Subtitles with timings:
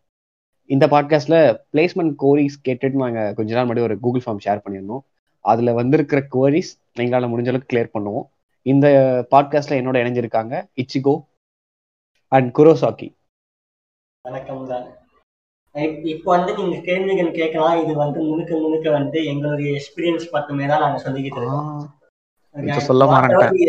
[0.66, 5.00] இந்த பாட்காஸ்ட்ல பிளேஸ்மெண்ட் கோரிஸ் கேட்டுட்டு நாங்க கொஞ்ச நாள் முன்னாடி ஒரு கூகுள் ஃபார்ம் ஷேர் பண்ணியிருந்தோம்.
[5.40, 8.24] அதுல வந்திருக்கிற கோரிஸ் எங்களால முடிஞ்ச அளவுக்கு கிளியர் பண்ணுவோம்.
[8.62, 8.88] இந்த
[9.32, 11.24] பாட்காஸ்ட்ல என்னோட இணைஞ்சிருக்காங்க இச்சிகோ
[12.28, 13.16] அண்ட் குரோசாக்கி
[14.22, 14.94] வணக்கம் தான்.
[15.74, 17.84] இப்- இப்போ வந்து நீங்க கேள்விகள் கேட்கலாம்.
[17.84, 21.98] இது வந்து முழுக்க முழுக்க வந்து எங்களுடைய எக்ஸ்பீரியன்ஸ் மட்டுமே தான் நாங்க சொல்லிக்கிட்டு இருக்கோம்.
[22.56, 23.06] சொல்ல.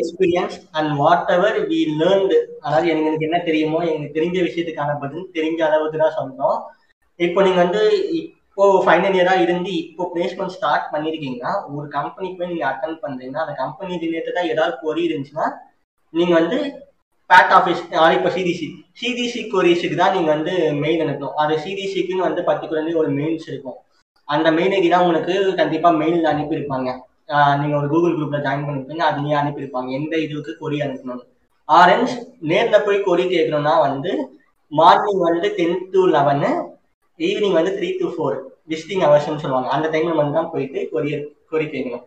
[0.01, 0.91] Experience and
[1.37, 6.59] whatever we learned அதாவது எங்களுக்கு என்ன தெரியுமோ எங்களுக்கு தெரிஞ்ச விஷயத்துக்கான பதில் தெரிஞ்ச அளவுக்கு தான் சொல்றோம்
[7.21, 7.82] இப்போ நீங்க வந்து
[8.21, 13.54] இப்போ ஃபைனல் இயரா இருந்து இப்போ பிளேஸ்மெண்ட் ஸ்டார்ட் பண்ணிருக்கீங்கன்னா ஒரு கம்பெனிக்கு போய் நீங்க அட்டன் பண்றீங்கன்னா அந்த
[13.63, 15.49] கம்பெனி ரிலேட்டடா ஏதாவது கொரி இருந்துச்சுன்னா
[16.15, 16.59] நீங்க வந்து
[17.31, 17.82] பேட் ஆஃபீஸ்
[18.17, 18.67] இப்போ சிடிசி
[19.01, 21.37] சிடிசி கொரிஸுக்கு தான் நீங்க வந்து மெயில் அனுப்பணும்.
[21.43, 23.76] அது சிடிசிக்குன்னு வந்து பர்டிகுலர்லி ஒரு மெயில்ஸ் இருக்கும்.
[24.29, 26.90] அந்த மெயில் ஐடி தான் உங்களுக்கு கண்டிப்பா மெயில் அனுப்பியிருப்பாங்க.
[27.61, 29.89] நீங்க ஒரு கூகுள் குரூப்ல ஜாயின் பண்ணிருப்பீங்க அதுலயே அனுப்பியிருப்பாங்க.
[29.98, 31.26] எந்த இதுக்கு கொரி அனுப்பணும்
[31.68, 32.12] ஆரஞ்ச்
[32.50, 34.12] நேர்ல போய் கொரி கேட்கணும்னா வந்து
[34.72, 36.50] மார்னிங் வந்து டென் டு லெவனு
[37.20, 38.37] ஈவினிங் வந்து த்ரீ டு ஃபோர்
[38.72, 39.69] விசிட்டிங் ஹவர்ஸ்னு சொல்லுவாங்க.
[39.77, 42.06] அந்த டைம்ல வந்து தான் போயிட்டு கொரியர் கொரி கேட்கணும்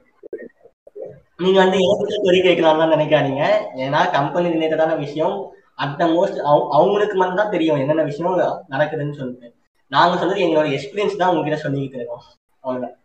[1.43, 3.43] நீங்க வந்து எனக்கு கொரி கேட்கலாம்னு நினைக்காதீங்க.
[3.85, 5.35] ஏன்னா கம்பெனி ரிலேட்டடான விஷயம்
[5.83, 6.37] அட் த மோஸ்ட்
[6.77, 8.37] அவங்களுக்கு மட்டும் தான் தெரியும் என்னென்ன விஷயம்
[8.73, 9.47] நடக்குதுன்னு சொல்லிட்டு.
[9.91, 12.23] நாங்க சொல்றது எங்களோட எக்ஸ்பீரியன்ஸ் தான் உங்ககிட்ட சொல்லிக்கிட்டு இருக்கோம்.
[12.63, 12.95] அவ்வளவுதான்.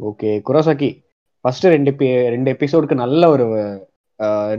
[0.00, 0.90] ஓகே குரோசாக்கி
[1.44, 1.90] ஃபர்ஸ்ட் ரெண்டு
[2.34, 3.46] ரெண்டு எபிசோடுக்கு நல்ல ஒரு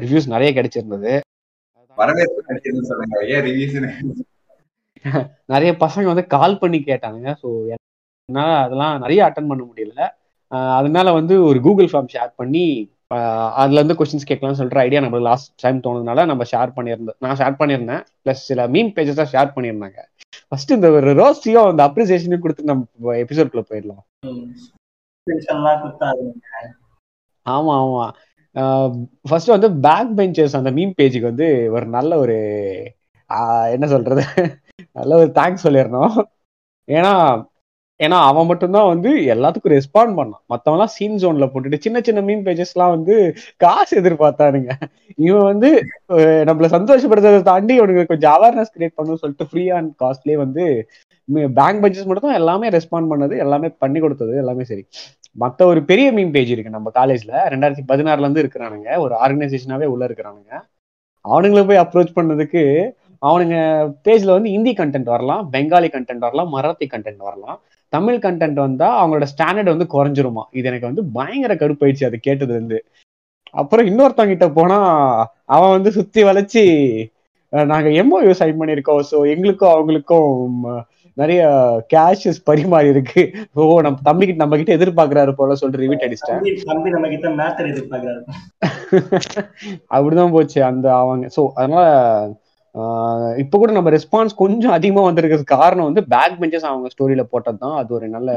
[0.01, 1.11] ரிவ்யூஸ் நிறைய கிடைச்சிருந்தது.
[5.53, 10.01] நிறைய பசங்க வந்து கால் பண்ணி கேட்டாங்க ஸோ என்னால அதெல்லாம் நிறைய அட்டன் பண்ண முடியல.
[10.79, 12.63] அதனால வந்து ஒரு கூகுள் ஃபார்ம் ஷேர் பண்ணி
[13.61, 17.59] அதுல இருந்து கொஸ்டின்ஸ் கேட்கலாம்னு சொல்ற ஐடியா நம்ம லாஸ்ட் டைம் தோணுதுனால நம்ம ஷேர் பண்ணியிருந்தோம் நான் ஷேர்
[17.61, 18.03] பண்ணியிருந்தேன்.
[18.23, 19.99] ப்ளஸ் சில மீன் பேஜஸ் ஷேர் பண்ணியிருந்தாங்க.
[20.49, 24.03] ஃபர்ஸ்ட் இந்த ஒரு ரோஸ்டியும் அந்த அப்ரிசியேஷனையும் கொடுத்து நம்ம எபிசோட்குள்ள போயிடலாம்.
[25.29, 26.25] எக்ஸ்டென்ஷன்லாம் கொடுத்தாரு
[27.45, 28.05] ஆமா ஆமா.
[29.29, 32.37] ஃபர்ஸ்ட் வந்து பேக் பெஞ்சர்ஸ் அந்த மீம் பேஜுக்கு வந்து ஒரு நல்ல ஒரு
[33.29, 34.23] ஆஹ் என்ன சொல்றது?
[34.91, 36.15] நல்ல ஒரு தேங்க்ஸ் சொல்லிடணும்.
[36.87, 37.13] ஏன்னா
[37.99, 40.43] ஏன்னா அவன் மட்டும்தான் வந்து எல்லாத்துக்கும் ரெஸ்பாண்ட் பண்ணான்.
[40.49, 43.15] மத்தவன்லாம் சீன் ஜோன்ல போட்டுட்டு சின்ன சின்ன மீன் பேஜஸ்லாம் வந்து
[43.57, 44.69] காசு எதிர்பார்த்தானுங்க.
[45.17, 45.69] இவன் வந்து
[46.49, 50.65] நம்மள சந்தோஷப்படுறதை தாண்டி அவனுக்கு கொஞ்சம் அவேர்னஸ் கிரியேட் பண்ணணும்னு சொல்லிட்டு ஃப்ரீ அண்ட் காஸ்ட்லேயே வந்து
[51.59, 54.83] பேங்க் பெஞ்சஸ் மட்டும் தான் எல்லாமே ரெஸ்பாண்ட் பண்ணது எல்லாமே பண்ணி கொடுத்தது எல்லாமே சரி.
[55.41, 58.89] மத்த ஒரு பெரிய மீன் பேஜ் இருக்கு நம்ம காலேஜ்ல ரெண்டாயிரத்தி பதினாறுல இருந்து இருக்கிறானுங்க.
[59.05, 60.51] ஒரு ஆர்கனைசேஷனாவே உள்ள இருக்கிறானுங்க.
[61.25, 62.63] அவனுங்களை போய் அப்ரோச் பண்ணதுக்கு
[63.29, 63.57] அவனுங்க
[64.05, 67.57] பேஜ்ல வந்து ஹிந்தி கண்டென்ட் வரலாம் பெங்காலி கண்டென்ட் வரலாம் மராத்தி கண்டென்ட் வரலாம்.
[67.93, 70.43] தமிழ் கண்டென்ட் வந்தா அவங்களோட ஸ்டாண்டர்ட் வந்து குறைஞ்சிருமா?
[70.57, 72.79] இது எனக்கு வந்து பயங்கர கடுப்பாயிடுச்சு அது கேட்டது இருந்து
[73.61, 74.77] அப்புறம் இன்னொருத்தவங்கிட்ட போனா
[75.55, 76.63] அவன் வந்து சுத்தி வளைச்சு
[77.71, 79.01] நாங்க எம்ஓ சைன் பண்ணியிருக்கோம்.
[79.11, 80.65] ஸோ எங்களுக்கும் அவங்களுக்கும்
[81.19, 81.41] நிறைய
[81.93, 83.21] கேஷஸ் பரிமாறி இருக்கு.
[83.55, 86.39] ஓ நம்ம தம்பிக்கிட்ட நம்ம கிட்ட எதிர்பார்க்கறாரு போல சொல்லிட்டு ரிவீட் அடிச்சிட்டேன்.
[86.39, 88.21] தம்பி தம்பி நம்ம கிட்ட மேத்தர் எதிர்பார்க்கறாரு.
[89.95, 90.59] அப்படிதான் போச்சு.
[90.63, 91.85] அந்த அவங்க ஸோ அதனால
[93.37, 97.77] இப்ப கூட நம்ம ரெஸ்பான்ஸ் கொஞ்சம் அதிகமா வந்திருக்கிறது காரணம் வந்து பேக் பெஞ்சஸ் அவங்க ஸ்டோரியில போட்டது தான்
[97.77, 98.29] அது ஒரு நல்ல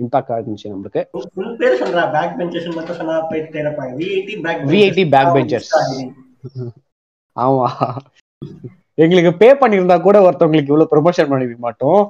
[0.00, 1.02] இம்பாக்ட் இருந்துச்சு நம்மளுக்கு.
[1.26, 3.16] ஃபுல் பேர் சொல்றா பேக் பெஞ்சர்ஸ் மட்டும் சொன்னா
[4.70, 5.68] விஐடி பேக் benchers.
[7.36, 7.66] ஆமா.
[8.94, 12.00] எங்களுக்கு பே பண்ணியிருந்தா கூட ஒருத்தவங்களுக்கு இவ்வளவு ப்ரொமோஷன் பண்ணிருக்க மாட்டோம்.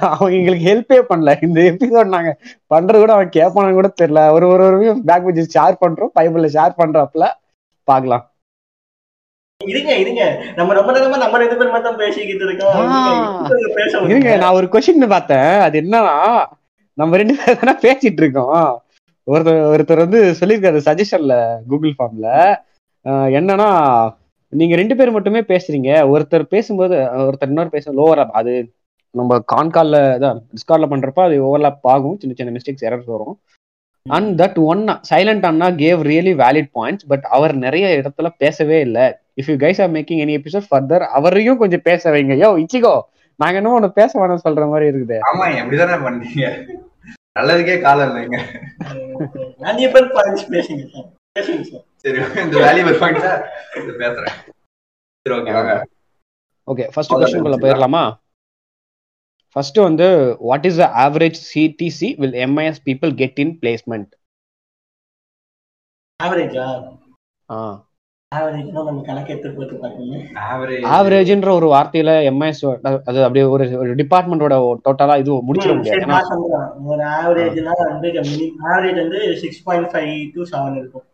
[0.00, 1.36] அவங்க எங்களுக்கு ஹெல்ப்பே பண்ணல.
[1.46, 2.32] இந்த எபிசோட் நாங்க
[2.74, 4.22] பண்றது கூட அவன் கேட்பானு கூட தெரியல.
[4.36, 6.12] ஒரு ஒரு ஒரு பேக் பெஞ்சஸ் ஷேர் பண்றோம்.
[6.18, 7.26] பைபிள்ல ஷேர் பண்றாப்புல.
[7.88, 8.24] பார்க்கலாம்.
[9.64, 10.22] இருங்க இருங்க.
[10.56, 12.76] நம்ம ரொம்ப நேரமா நம்ம ரெண்டு பேர் மட்டும் பேசிக்கிட்டு இருக்கோம்.
[14.10, 14.36] இருங்க.
[14.36, 15.50] நான் ஒரு கொஸ்டின் பார்த்தேன்.
[15.66, 16.02] அது என்னன்னா
[16.98, 18.82] நம்ம ரெண்டு பேரும் தானே பேசிட்டு இருக்கோம்.
[19.30, 21.34] ஒருத்தர் ஒருத்தர் வந்து சொல்லியிருக்காரு சஜஷன்ல
[21.68, 22.28] கூகுள் ஃபார்ம்ல
[23.38, 23.68] என்னன்னா
[24.52, 26.12] நீங்க ரெண்டு பேர் மட்டுமே பேசுறீங்க.
[26.12, 28.72] ஒருத்தர் பேசும்போது ஒருத்தர் இன்னொரு பேச லோவர் அது
[29.14, 32.18] நம்ம கான்கால்ல தான் டிஸ்கார்ட்ல பண்றப்ப அது ஓவர்லாப் ஆகும்.
[32.18, 33.40] சின்ன சின்ன மிஸ்டேக்ஸ் எரர்ஸ் வரும்.
[34.06, 39.12] And that one silent Anna gave really valid points but அவர் நிறைய இடத்துல பேசவே இல்லை.
[39.36, 42.44] If you guys are making any episode further அவரையும் கொஞ்சம் பேச வைங்க.
[42.44, 43.00] யோ இச்சிகோ
[43.40, 45.18] நாங்க என்ன ஒண்ணு பேச வேணாம் சொல்ற மாதிரி இருக்குது.
[45.30, 46.66] ஆமா எப்படிதானே பண்ணீங்க.
[47.38, 48.38] நல்லதுக்கே காலம் இல்லைங்க.
[53.24, 53.44] சார்
[53.80, 54.36] இந்த பேசுறேன்
[55.26, 55.74] சரி ஓகே வாங்க
[56.68, 56.84] ஓகே
[59.56, 60.06] ஃபர்ஸ்ட் வந்து
[60.48, 64.10] what is the average CTC will MIS people get in placement
[66.20, 66.66] ஆவரேஜா
[70.96, 72.62] ஆவரேஜ்ன்ற ஒரு வார்த்தையில எம்ஐஎஸ்
[73.08, 73.44] அது அப்படியே
[73.82, 74.54] ஒரு டிபார்ட்மெண்டோட
[74.86, 76.02] டோட்டலா இது முடிச்சிட முடியாது.
[76.92, 78.08] ஒரு ஆவரேஜ்னா வந்து
[78.70, 79.20] ஆவரேஜ் வந்து
[80.34, 80.42] டு
[80.82, 81.06] இருக்கும்.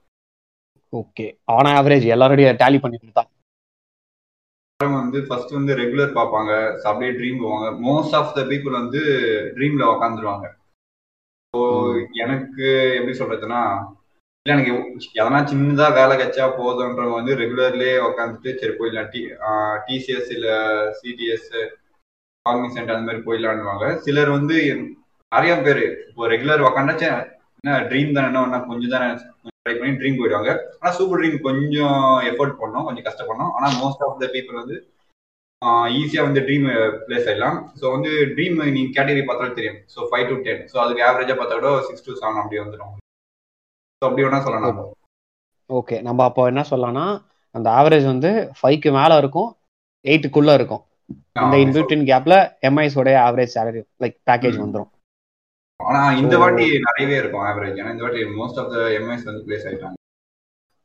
[1.01, 1.27] ஓகே
[1.57, 3.31] ஆன் ஆவரேஜ் எல்லாரோடய டேலி பண்ணிட்டு தான்
[5.01, 6.53] வந்து ஃபர்ஸ்ட் வந்து ரெகுலர் பார்ப்பாங்க.
[6.89, 9.01] அப்படியே ட்ரீம் போவாங்க மோஸ்ட் ஆஃப் த பீப்புள் வந்து
[9.57, 10.47] ட்ரீம்ல உக்காந்துருவாங்க.
[11.55, 11.61] ஸோ
[12.25, 12.67] எனக்கு
[12.99, 13.61] எப்படி சொல்றதுன்னா
[14.47, 14.73] இல்ல எனக்கு
[15.21, 19.09] எதனா சின்னதா வேலை கிடைச்சா போதுன்றவங்க வந்து ரெகுலர்லயே உட்காந்துட்டு சரி போயிடலாம்.
[19.13, 19.23] டி
[19.87, 20.49] டிசிஎஸ் இல்ல
[20.99, 21.49] சிடிஎஸ்
[22.47, 23.87] காக்னிசென்ட் அந்த மாதிரி போயிடலான்னுவாங்க.
[24.07, 24.57] சிலர் வந்து
[25.33, 27.09] நிறைய பேர் இப்போ ரெகுலர் உக்காண்டாச்சு
[27.65, 29.09] என்ன ட்ரீம் தானே என்ன கொஞ்சம் தானே
[29.67, 30.51] ட்ரை பண்ணி ட்ரீம் போயிடுவாங்க.
[30.81, 32.01] ஆனா சூப்பர் ட்ரீம் கொஞ்சம்
[32.31, 33.53] எஃபோர்ட் பண்ணோம் கொஞ்சம் கஷ்டப்படணும்.
[33.57, 34.77] ஆனா மோஸ்ட் ஆஃப் த பீப்புள் வந்து
[35.99, 36.67] ஈஸியா வந்து ட்ரீம்
[37.07, 37.59] பிளேஸ் ஆயிடலாம்.
[37.81, 39.79] ஸோ வந்து ட்ரீம் நீங்க கேட்டகரி பார்த்தாலும் தெரியும்.
[39.93, 42.93] So five to ten so அதுக்கு ஆவரேஜா பார்த்தா கூட சிக்ஸ் டு செவன் அப்படி வந்துடும்.
[44.03, 44.83] ஸோ அப்படி வேணா சொல்லலாம்
[45.71, 47.07] ஓகே நம்ம அப்போ என்ன சொல்லலாம்னா
[47.55, 49.51] அந்த ஆவரேஜ் வந்து ஃபைவ்க்கு மேல இருக்கும்
[50.05, 50.83] எயிட்டுக்குள்ள இருக்கும்.
[51.45, 52.35] இந்த இன்பிட்வீன் கேப்ல
[52.69, 54.91] எம்ஐஸ் உடைய ஆவரேஜ் சேலரி லைக் பேக்கேஜ் வந்துடும்
[55.89, 59.67] ஆனா இந்த வாட்டி நிறையவே இருக்கும் ஆவரேஜ் ஏன்னா இந்த வாட்டி மோஸ்ட் ஆஃப் த எம்ஐஸ் வந்து பிளேஸ்
[59.69, 59.99] ஆயிட்டாங்க.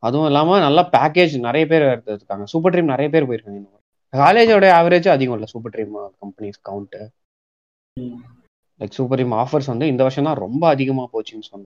[0.04, 2.46] அதுவும் இல்லாம நல்ல பேக்கேஜ் நிறைய பேர் எடுத்துருக்காங்க.
[2.54, 3.62] சூப்பர் ட்ரீம் நிறைய பேர் போயிருக்காங்க.
[3.62, 6.98] இந்த காலேஜோட ஆவரேஜ் அதிகம் இல்லை super dream companies count
[8.82, 11.66] like super dream offers வந்து இந்த வருஷம் தான் ரொம்ப அதிகமா போச்சுன்னு சொன்னாங்க.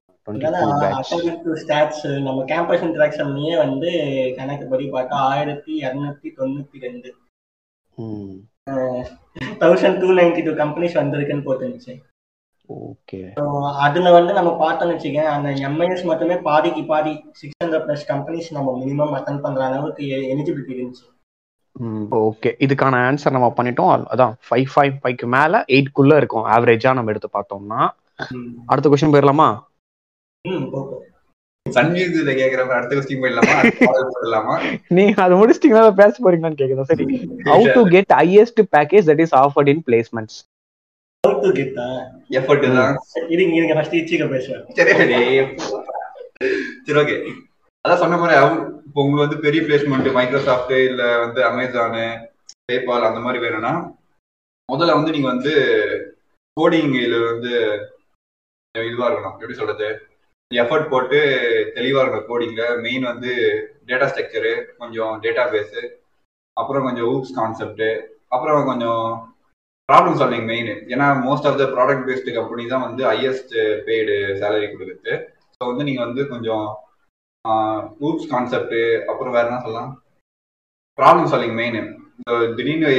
[1.63, 3.89] ஸ்டாட்ஸ் நம்ம கேம்பஸ் இன்ட்ராக்ஷன்லயே வந்து
[4.37, 7.11] கணக்குப்படி பார்த்தா ஆயிரத்தி இரநூத்தி தொண்ணூத்தி ரெண்டு.
[9.63, 11.95] Thousand two ninety two companies வந்திருக்குன்னு போட்டுருந்துச்சு.
[13.85, 18.83] அதுல வந்து நம்ம பார்த்தோம்னு வச்சுக்கேன் அந்த எம்ஐஎஸ் மட்டுமே பாதிக்கு பாதி சிக்ஸ் ஹண்ட்ரட் பிளஸ் கம்பெனிஸ் நம்ம
[18.83, 21.05] மினிமம் அட்டன் பண்ற அளவுக்கு எலிஜிபிலிட்டி இருந்துச்சு.
[22.11, 24.03] ஓகே இதுக்கான ஆன்சர் நம்ம பண்ணிட்டோம்.
[24.13, 26.45] அதான் ஃபைவ் ஃபைவ் ஃபைவ்க்கு மேல எயிட்குள்ள இருக்கும்.
[26.45, 27.89] ஆவரேஜா நம்ம எடுத்து பார்த்தோம்னா.
[28.65, 29.59] அடுத்த கொஸ்டின் போயிடலாமா?
[34.87, 35.93] நீங்க அது முடிச்சிட்டீங்களா?
[35.93, 36.81] பேச போறீங்களான்னு கேக்குறேன்.
[36.81, 37.29] சரி.
[37.43, 40.43] How to get highest package that is offered in placements
[41.23, 41.77] how to get
[42.37, 42.95] effort தான்
[43.33, 44.93] இருங்க இருங்க ஃபர்ஸ்ட் இச்சிக்க பேசுவேன் சரி
[46.85, 47.15] சரி ஓகே
[47.85, 48.35] அதான் சொன்ன மாதிரி
[48.87, 52.03] இப்போ உங்களுக்கு வந்து பெரிய பிளேஸ்மெண்ட் மைக்ரோசாஃப்ட் இல்ல வந்து அமேசானு
[52.69, 53.73] பேபால் அந்த மாதிரி வேணும்னா
[54.69, 55.53] முதல்ல வந்து நீங்க வந்து
[56.57, 57.53] கோடிங் இதுல வந்து
[58.75, 59.35] இதுவா இருக்கணும்.
[59.35, 59.87] எப்படி சொல்றது?
[60.51, 61.19] எஃபர்ட் போட்டு
[61.75, 63.31] தெளிவா இருக்கணும் கோடிங்ல மெயின் வந்து
[63.89, 65.81] டேட்டா ஸ்ட்ரக்சரு கொஞ்சம் டேட்டா பேஸு
[66.57, 67.85] அப்புறம் கொஞ்சம் ஊப்ஸ் கான்செப்ட்
[68.29, 69.05] அப்புறம் கொஞ்சம்
[69.89, 73.53] ப்ராப்ளம் சால்விங் மெயின் ஏன்னா most of the product based company தான் வந்து ஹையஸ்ட்
[73.87, 75.13] பெய்டு சேலரி கொடுக்குது
[75.55, 76.65] ஸோ வந்து நீங்கள் வந்து கொஞ்சம்
[78.07, 78.77] ஊப்ஸ் கான்செப்ட்
[79.11, 79.89] அப்புறம் வேற என்ன சொல்லலாம்?
[80.97, 81.79] ப்ராப்ளம் சால்விங் மெயின்
[82.57, 82.89] திடீர்னு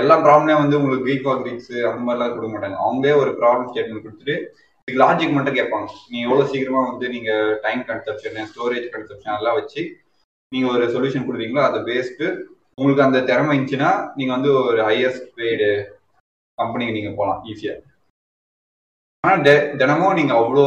[0.00, 2.78] எல்லா ப்ராப்ளமே வந்து உங்களுக்கு வீக் ஆர் வீக்ஸ் அந்த மாதிரிலாம் கொடுக்க மாட்டாங்க.
[2.84, 4.36] அவங்களே ஒரு ப்ராப்ளம் ஸ்டேட்மெண்ட் கொடுத்துட்டு
[4.88, 5.88] இதுக்கு லாஜிக் மட்டும் கேட்பாங்க.
[6.10, 7.30] நீங்கள் எவ்வளோ சீக்கிரமா வந்து நீங்க
[7.64, 9.82] டைம் கன்செப்ஷன் ஸ்டோரேஜ் கன்செப்ஷன் எல்லாம் வச்சு
[10.52, 12.26] நீங்க ஒரு சொல்யூஷன் கொடுத்தீங்களோ அதை பேஸ்டு
[12.78, 15.70] உங்களுக்கு அந்த திறமை இருந்துச்சுன்னா நீங்க வந்து ஒரு ஹையஸ்ட் பெய்டு
[16.60, 17.74] கம்பெனிக்கு நீங்க போகலாம் ஈஸியா
[19.24, 19.36] ஆனா
[19.80, 20.64] தினமும் நீங்க அவ்வளோ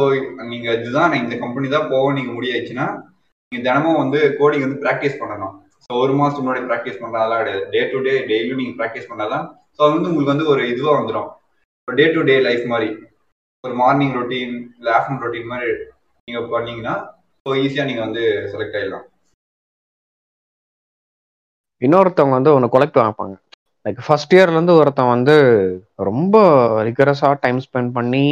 [0.52, 2.86] நீங்க இதுதான் இந்த கம்பெனி தான் போக நீங்க முடியாச்சுன்னா
[3.52, 5.54] நீங்க தினமும் வந்து கோடிங் வந்து ப்ராக்டிஸ் பண்ணணும்.
[5.84, 7.64] ஸோ ஒரு மாசத்துக்கு முன்னாடி ப்ராக்டிஸ் பண்றதெல்லாம் கிடையாது.
[7.74, 9.44] டே டு டே டெய்லியும் நீங்க ப்ராக்டிஸ் பண்ணாதான்
[9.76, 11.30] ஸோ அது வந்து உங்களுக்கு வந்து ஒரு இதுவா வந்துடும்
[11.88, 12.90] டே டு டே லைஃப் மாதிரி.
[13.64, 15.72] ஒரு மார்னிங் ரொட்டீன் இல்லை ஆஃப்டர்நூன் ரொட்டீன் மாதிரி
[16.28, 16.94] நீங்க பண்ணீங்கன்னா
[17.46, 18.22] ஸோ ஈஸியா நீங்க வந்து
[18.52, 19.06] செலக்ட் ஆயிடலாம்.
[21.82, 23.34] இன்னொருத்தவங்க வந்து ஒன்று கொலெக்ட் வைப்பாங்க
[23.86, 25.34] லைக் ஃபர்ஸ்ட் இயர்ல இருந்து ஒருத்தன் வந்து
[25.96, 26.36] ரொம்ப
[26.82, 28.24] ரிகரஸா டைம் ஸ்பெண்ட் பண்ணி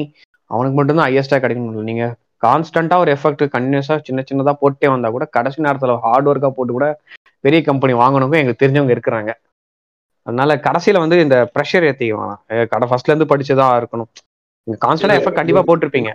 [0.47, 2.06] அவனுக்கு மட்டும்தான் ஹையஸ்டா கிடைக்கணும் நீங்க
[2.47, 6.87] கான்ஸ்டன்டா ஒரு எஃபெக்ட் கண்டினியூஸா சின்ன சின்னதா போட்டே வந்தா கூட கடைசி நேரத்துல ஹார்ட் ஒர்க்கா போட்டு கூட
[7.41, 9.31] பெரிய கம்பெனி வாங்கணும் எங்களுக்கு தெரிஞ்சவங்க இருக்கிறாங்க.
[10.26, 14.11] அதனால கடைசியில வந்து இந்த ப்ரெஷர் ஏத்திக்க வேணாம் கடை ஃபர்ஸ்ட்ல இருந்து படிச்சதா இருக்கணும்.
[14.85, 16.11] கான்ஸ்டன்டா எஃபெக்ட் கண்டிப்பா போட்டிருப்பீங்க.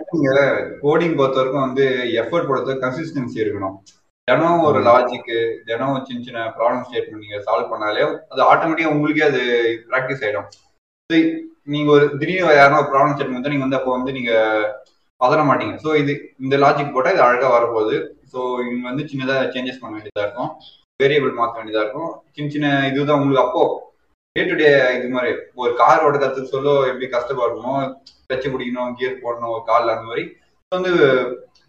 [0.84, 1.86] கோடிங் பொறுத்த வரைக்கும் வந்து
[2.22, 3.76] எஃபர்ட் பொறுத்த கன்சிஸ்டன்சி இருக்கணும்.
[4.28, 5.36] தினம் ஒரு லாஜிக்கு
[5.66, 8.00] தினம் சின்ன சின்ன ப்ராப்ளம் ஸ்டேட்மெண்ட் நீங்க சால்வ் பண்ணாலே
[8.32, 9.42] அது ஆட்டோமேட்டிக்கா உங்களுக்கே அது
[9.90, 10.48] ப்ராக்டிஸ் ஆயிடும்.
[11.74, 14.32] நீங்க ஒரு திடீர்னு யாரும் ஒரு ப்ராப்ளம் ஸ்டேட்மெண்ட் நீங்க வந்து அப்போ வந்து நீங்க
[15.20, 15.74] பதற மாட்டீங்க.
[15.84, 16.12] ஸோ இது
[16.44, 17.96] இந்த லாஜிக் போட்டால் இது அழகா வரப்போகுது.
[18.32, 20.50] ஸோ இங்க வந்து சின்னதாக சேஞ்சஸ் பண்ண வேண்டியதா இருக்கும்.
[21.00, 22.12] வேரியபிள் மாற்ற வேண்டியதா இருக்கும்.
[22.36, 23.62] சின்ன சின்ன இதுதான் உங்களுக்கு அப்போ
[24.36, 25.30] டே டு டே இது மாதிரி
[25.62, 27.74] ஒரு கார் ஓட்ட கற்றுக்க சொல்ல எப்படி கஷ்டப்படணுமோ
[28.32, 30.24] வச்சு பிடிக்கணும் கியர் போடணும் கால் அந்த மாதிரி.
[30.72, 30.92] வந்து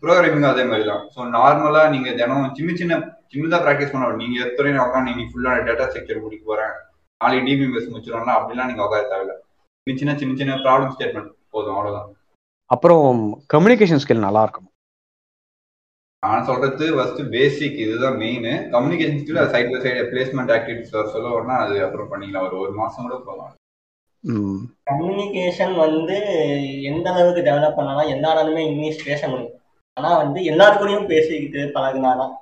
[0.03, 2.99] ப்ரோக்ராமிங் அதே மாதிரி தான் ஸோ நார்மலாக நீங்கள் தினம் சின்ன சின்ன
[3.33, 6.75] சின்னதாக ப்ராக்டிஸ் பண்ண நீங்கள் எத்தனை உட்காந்து நீங்கள் ஃபுல்லான டேட்டா ஸ்ட்ரக்சர் முடிக்க போகிறேன்
[7.21, 9.35] நாளைக்கு டிபிஎம்எஸ் முடிச்சிடலாம் அப்படிலாம் நீங்கள் உட்கார தேவையில்ல.
[9.87, 12.09] சின்ன சின்ன சின்ன சின்ன ப்ராப்ளம் ஸ்டேட்மெண்ட் போதும் அவ்வளோதான்
[12.71, 13.19] அப்புறம்
[13.53, 14.69] கம்யூனிகேஷன் ஸ்கில் நல்லா இருக்கும்
[16.23, 21.75] நான் சொல்றது ஃபர்ஸ்ட் பேசிக் இதுதான் main communication skill side by side placement activities சொல்லுவோம்னா அது
[21.85, 22.47] அப்புறம் பண்ணிக்கலாம்.
[22.47, 23.53] ஒரு ஒரு மாசம் கூட போகலாம்.
[24.89, 26.17] கம்யூனிகேஷன் வந்து
[26.91, 29.53] எந்த அளவுக்கு டெவலப் பண்ணலாம் எல்லாராலுமே இங்கிலீஷ் பேச முடியும்.
[29.97, 32.35] ஆனா வந்து எல்லாருக்கூடையும் பேசிக்கிட்டு பழகினாராம்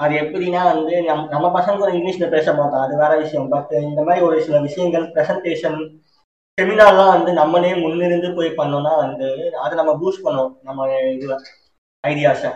[0.00, 3.50] அது எப்படின்னா வந்து நம் நம்ம பசங்க கூட இங்கிலீஷ்ல பேச மாட்டோம் அது வேற விஷயம்.
[3.54, 5.78] பட் இந்த மாதிரி ஒரு சில விஷயங்கள் ப்ரெசன்டேஷன்
[6.58, 9.28] செமினார்லாம் வந்து நம்மளே முன்னிருந்து போய் பண்ணோம்னா வந்து
[9.64, 10.54] அதை நம்ம பூஸ்ட் பண்ணுவோம்.
[10.68, 11.36] நம்ம இதுல
[12.04, 12.52] ஐடியாஸை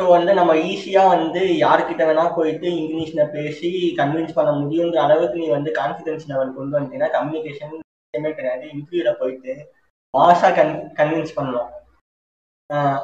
[0.00, 3.68] ஸோ வந்து நம்ம ஈஸியாக வந்து யாருக்கிட்ட வேணா போயிட்டு இங்கிலீஷில் பேசி
[4.00, 7.74] கன்வின்ஸ் பண்ண முடியுங்கிற அளவுக்கு நீ வந்து கான்ஃபிடன்ஸ் லெவல் கொண்டு வந்துட்டீங்கன்னா கம்யூனிகேஷன்
[8.38, 8.64] கிடையாது.
[8.74, 9.54] இன்டர்வியூவில் போயிட்டு
[10.14, 11.70] மாசாக கன் கன்வின்ஸ் பண்ணலாம்.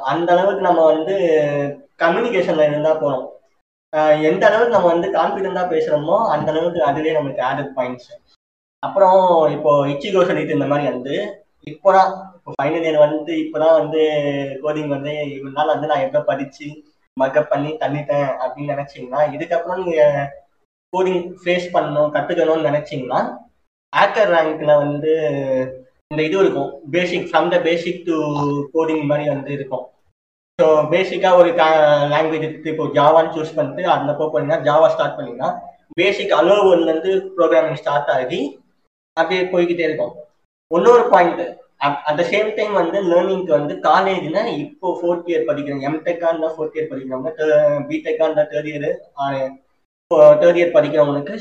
[0.03, 1.13] அந்த அளவுக்கு நம்ம வந்து
[1.99, 3.25] கம்யூனிகேஷன்ல இருந்தா போறோம்.
[4.29, 8.11] எந்த அளவுக்கு நம்ம வந்து கான்பிடண்டா பேசுறோமோ அந்த அளவுக்கு அதுலயே நம்மளுக்கு ஆடட் பாயிண்ட்ஸ்
[8.83, 11.13] அப்புறம் இப்போ இச்சிகோ சொல்லிட்டு இந்த மாதிரி வந்து
[11.67, 14.01] இப்போதான் இப்போ ஃபைனல் இயர் வந்து இப்போதான் வந்து
[14.63, 16.67] கோடிங் வந்து இவ்வளவு நாள் வந்து நான் எப்போ படிச்சு
[17.17, 20.01] மக்கப் பண்ணி தள்ளிட்டேன் அப்படின்னு நினைச்சீங்கன்னா இதுக்கப்புறம் நீங்க
[20.93, 23.21] கோடிங் ஃபேஸ் பண்ணணும் கத்துக்கணும்னு நினைச்சீங்கன்னா
[23.93, 25.13] ஆக்கர் ரேங்க்ல வந்து
[26.13, 26.71] இந்த இது இருக்கும்.
[26.95, 28.15] Basic from the basic to
[28.73, 29.85] coding மாதிரி வந்து இருக்கும்.
[30.59, 31.51] ஸோ பேசிக்காக ஒரு
[32.13, 35.49] லாங்குவேஜ் எடுத்து இப்போ ஜாவான்னு சூஸ் பண்ணிட்டு அதில் போ பண்ணிங்கன்னா ஜாவா ஸ்டார்ட் பண்ணிங்கன்னா
[35.99, 38.41] பேசிக் அலோ ஒன்லேருந்து ப்ரோக்ராமிங் ஸ்டார்ட் ஆகி
[39.17, 40.13] அப்படியே போய்கிட்டே இருக்கும்.
[40.71, 41.41] இன்னொரு point
[42.09, 46.77] at the same time வந்து லேர்னிங்க்கு வந்து காலேஜ்ல இப்போ ஃபோர்த் இயர் படிக்கிறோம் எம்டெக்கா இருந்தால் ஃபோர்த்
[46.77, 47.31] இயர் படிக்கிறவங்க
[47.89, 48.87] பிடெக்கா இருந்தால் தேர்ட் இயர்
[50.41, 51.35] தேர்ட் இயர் படிக்கிறவங்களுக்கு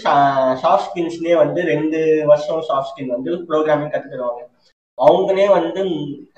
[0.64, 1.98] சாஃப்ட் ஸ்கின்ஸ்லேயே வந்து ரெண்டு
[2.32, 4.42] வருஷம் சாஃப்ட் ஸ்கின் வந்து ப்ரோக்ராமிங் கற்று தருவாங்க.
[4.98, 5.82] அவங்களே வந்து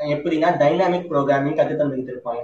[0.09, 2.43] எப்படின்னா டைனாமிக் ப்ரோக்ராமிங் கற்று தந்துக்கிட்டு இருப்பாங்க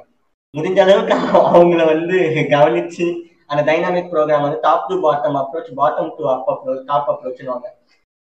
[0.54, 1.14] முடிஞ்ச அளவுக்கு
[1.50, 2.16] அவங்கள வந்து
[2.50, 3.06] கவனிச்சு
[3.46, 7.68] அந்த டைனாமிக் ப்ரோக்ராம் வந்து top to bottom approach bottom to up approach top அப்ரோச்னுவாங்க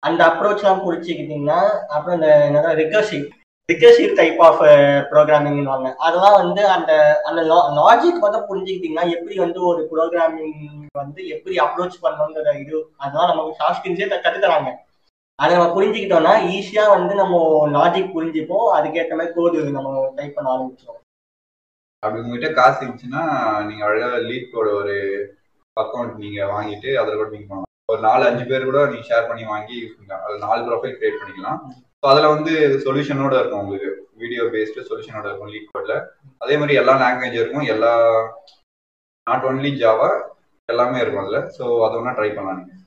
[0.04, 3.26] அந்த அப்ரோச்லாம் பிடிச்சிக்கிட்டிங்கன்னா அப்புறம் இந்த என்னதான் ரிகர்சிவ்
[3.70, 4.62] ரிகர்சிவ் டைப் ஆஃப்
[5.12, 6.92] ப்ரோக்ராமிங்னுவாங்க அதெல்லாம் வந்து அந்த
[7.26, 7.42] அந்த
[7.80, 10.56] லாஜிக் மட்டும் புரிஞ்சுக்கிட்டீங்கன்னா எப்படி வந்து ஒரு ப்ரோக்ராமிங்
[10.94, 14.10] வந்து எப்படி அப்ரோச் பண்ணணுங்கிற இது அதெல்லாம் நமக்கு சாஃப்ட் ஸ்கில்ஸே
[15.42, 17.36] அதை நம்ம புரிஞ்சுக்கிட்டோம்னா ஈஸியா வந்து நம்ம
[17.76, 18.68] லாஜிக் புரிஞ்சுப்போம்.
[18.78, 21.00] அதுக்கேற்ற மாதிரி கோடு நம்ம டைப் பண்ண ஆரம்பிச்சோம்
[22.04, 23.24] அப்படி உங்ககிட்ட காசு இருந்துச்சுன்னா
[23.68, 24.96] நீங்க அழகா லீட் கோட ஒரு
[25.78, 27.70] அக்கௌண்ட் நீங்க வாங்கிட்டு அதில் கூட நீங்க பண்ணலாம்.
[27.92, 30.24] ஒரு நாலு அஞ்சு பேர் கூட நீங்க ஷேர் பண்ணி வாங்கி யூஸ் பண்ணிக்கலாம்.
[30.26, 31.60] அதில் நாலு ப்ரொஃபைல் கிரியேட் பண்ணிக்கலாம்.
[32.02, 32.54] ஸோ அதில் வந்து
[32.86, 33.90] சொல்யூஷனோட இருக்கும் உங்களுக்கு.
[34.22, 35.96] வீடியோ பேஸ்டு சொல்யூஷனோட இருக்கும் லீட் கோட்ல
[36.44, 37.68] அதே மாதிரி எல்லா லாங்குவேஜ் இருக்கும்.
[37.74, 37.92] எல்லா
[39.28, 40.10] நாட் ஒன்லி ஜாவா
[40.70, 41.48] எல்லாமே இருக்கும் அதில்.
[41.58, 42.81] ஸோ அதை ஒன்றா ட்ரை பண்ணலாம் நீங்கள்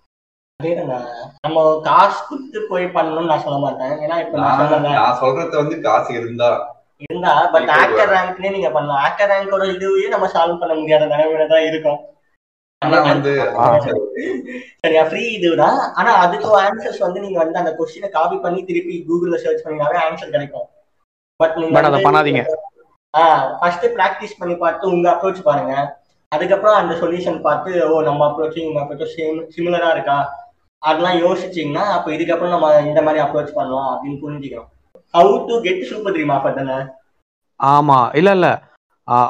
[1.44, 3.94] நம்ம காசு கொடுத்து போய் பண்ணணும்னு நான் சொல்ல மாட்டேன்.
[4.04, 4.60] ஏன்னா இப்ப நான்
[4.96, 6.50] நான் சொல்றது வந்து காசு இருந்தா
[7.04, 9.00] இருந்தா பட் ஹேக்கர் ரேங்க்லயே நீங்க பண்ணலாம்.
[9.04, 12.00] ஹேக்கர் ரேங்கோட இதுவே நம்ம சால்வ் பண்ண முடியாத நிலைமையில தான் இருக்கும்.
[12.82, 13.32] ஆனா வந்து
[14.82, 15.02] சரியா?
[15.08, 15.78] ஃப்ரீ இதுதான்.
[15.98, 20.34] ஆனா அதுக்கு ஆன்சர்ஸ் வந்து நீங்க வந்து அந்த கொஸ்டினை காப்பி பண்ணி திருப்பி கூகுள்ல சர்ச் பண்ணீங்கனாவே ஆன்சர்
[20.34, 20.66] கிடைக்கும்.
[21.40, 22.42] பட் நீங்க But அதை பண்ணாதீங்க.
[23.14, 23.22] ஆ
[23.58, 25.74] ஃபர்ஸ்ட் பிராக்டிஸ் பண்ணி பார்த்து உங்க அப்ரோச் பாருங்க.
[26.32, 30.16] அதுக்கப்புறம் அந்த சொல்யூஷன் பார்த்து ஓ நம்ம அப்ரோச் இவங்க அப்ரோச் சேம் சிமிலரா இருக்கா?
[30.84, 34.70] அதெல்லாம் யோசிச்சீங்கன்னா அப்ப இதுக்கப்புறம் நம்ம இந்த மாதிரி அப்ரோச் பண்ணலாம் அப்படின்னு புரிஞ்சுக்கணும்
[35.14, 36.76] how to get super dream offer தானே?
[37.60, 37.98] ஆமா.
[38.14, 38.48] இல்ல இல்ல.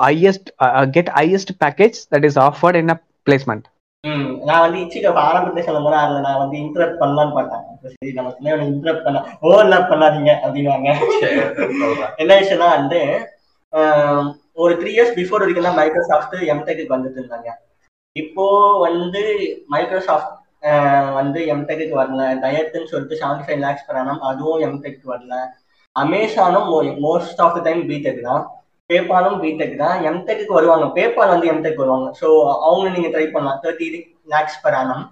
[0.02, 0.48] Highest
[0.96, 2.96] get highest package that is offered in a
[3.26, 3.66] placement
[4.04, 4.30] ம்.
[4.48, 7.62] நான் வந்து இச்சிக்கு ஆரம்பத்துல சொல்லும் போது அதுல நான் வந்து இன்டரப்ட் பண்ணலாம்னு பார்த்தேன்.
[7.94, 13.00] சரி நம்ம சின்ன இன்டரப்ட் பண்ண ஓவர்லாப் பண்ணாதீங்க அப்படின்னாங்க சொல்றேன் என்ன விஷயம்னா வந்து
[14.56, 17.48] ஒரு த்ரீ இயர்ஸ் பிஃபோர் வரைக்கும் தான் மைக்ரோசாஃப்ட் எம்டெக்கு வந்துட்டு இருந்தாங்க.
[18.16, 18.44] இப்போ
[18.84, 19.22] வந்து
[19.74, 20.34] மைக்ரோசாஃப்ட்
[21.18, 22.22] வந்து எம்டெக்கு வரல.
[22.42, 25.34] டயட்னு சொல்லிட்டு செவன்டி ஃபைவ் லேக்ஸ் பண்ணணும் அதுவும் எம்டெக் வரல.
[25.96, 26.68] அமேசானும்
[27.06, 28.44] most of the time BTech தான்.
[28.90, 29.96] பேபாலும் பிடெக் தான்.
[30.08, 30.86] எம்டெக்கு வருவாங்க.
[30.96, 32.08] பேபால் வந்து எம்டெக் வருவாங்க.
[32.20, 32.28] ஸோ
[32.68, 33.60] அவங்க நீங்க ட்ரை பண்ணலாம்.
[33.64, 33.88] Thirty
[34.34, 35.02] lakhs annum.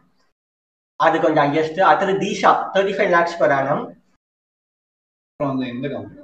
[1.00, 3.38] அது கொஞ்சம் ஹையஸ்ட் அடுத்தது தீஷா தேர்ட்டி ஃபைவ் லேக்ஸ்
[5.74, 6.20] இந்த கம்பெனி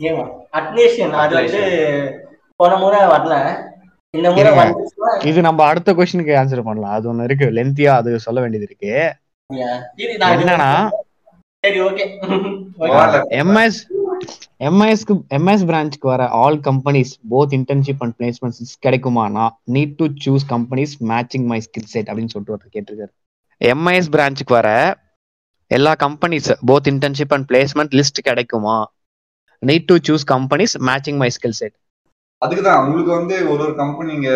[0.00, 0.24] ஏமா
[0.58, 1.60] அட்னேஷன் அது வந்து
[2.60, 3.34] போன முறை வரல.
[4.14, 6.94] இது நம்ம அடுத்த கொஸ்டினுக்கு ஆன்சர் பண்ணலாம்.
[6.96, 7.46] அது ஒண்ணு இருக்கு.
[7.58, 8.92] லென்த்தியா அது சொல்ல வேண்டியது இருக்கு.
[10.22, 10.68] நான் என்னன்னா
[11.64, 12.04] சரி ஓகே
[13.42, 13.78] எம்எஸ்
[14.68, 20.94] எம்ஐஎஸ்க்கு எம்எஸ் பிரான்ச்க்கு வர all companies both internship and placements கிடைக்குமானா need to choose companies
[21.12, 23.12] matching my skill set அப்படின்னு சொல்லிட்டு ஒருத்தர் கேட்டிருக்காரு.
[23.64, 24.70] எம்ஐஎஸ் பிரான்ச்சுக்கு வர
[25.66, 28.76] எல்லா companies both internship and placement list கிடைக்குமா?
[29.66, 31.76] Need to choose companies matching my skill set
[32.42, 34.30] அதுக்கு தான் உங்களுக்கு வந்து ஒரு ஒரு கம்பெனி நீங்க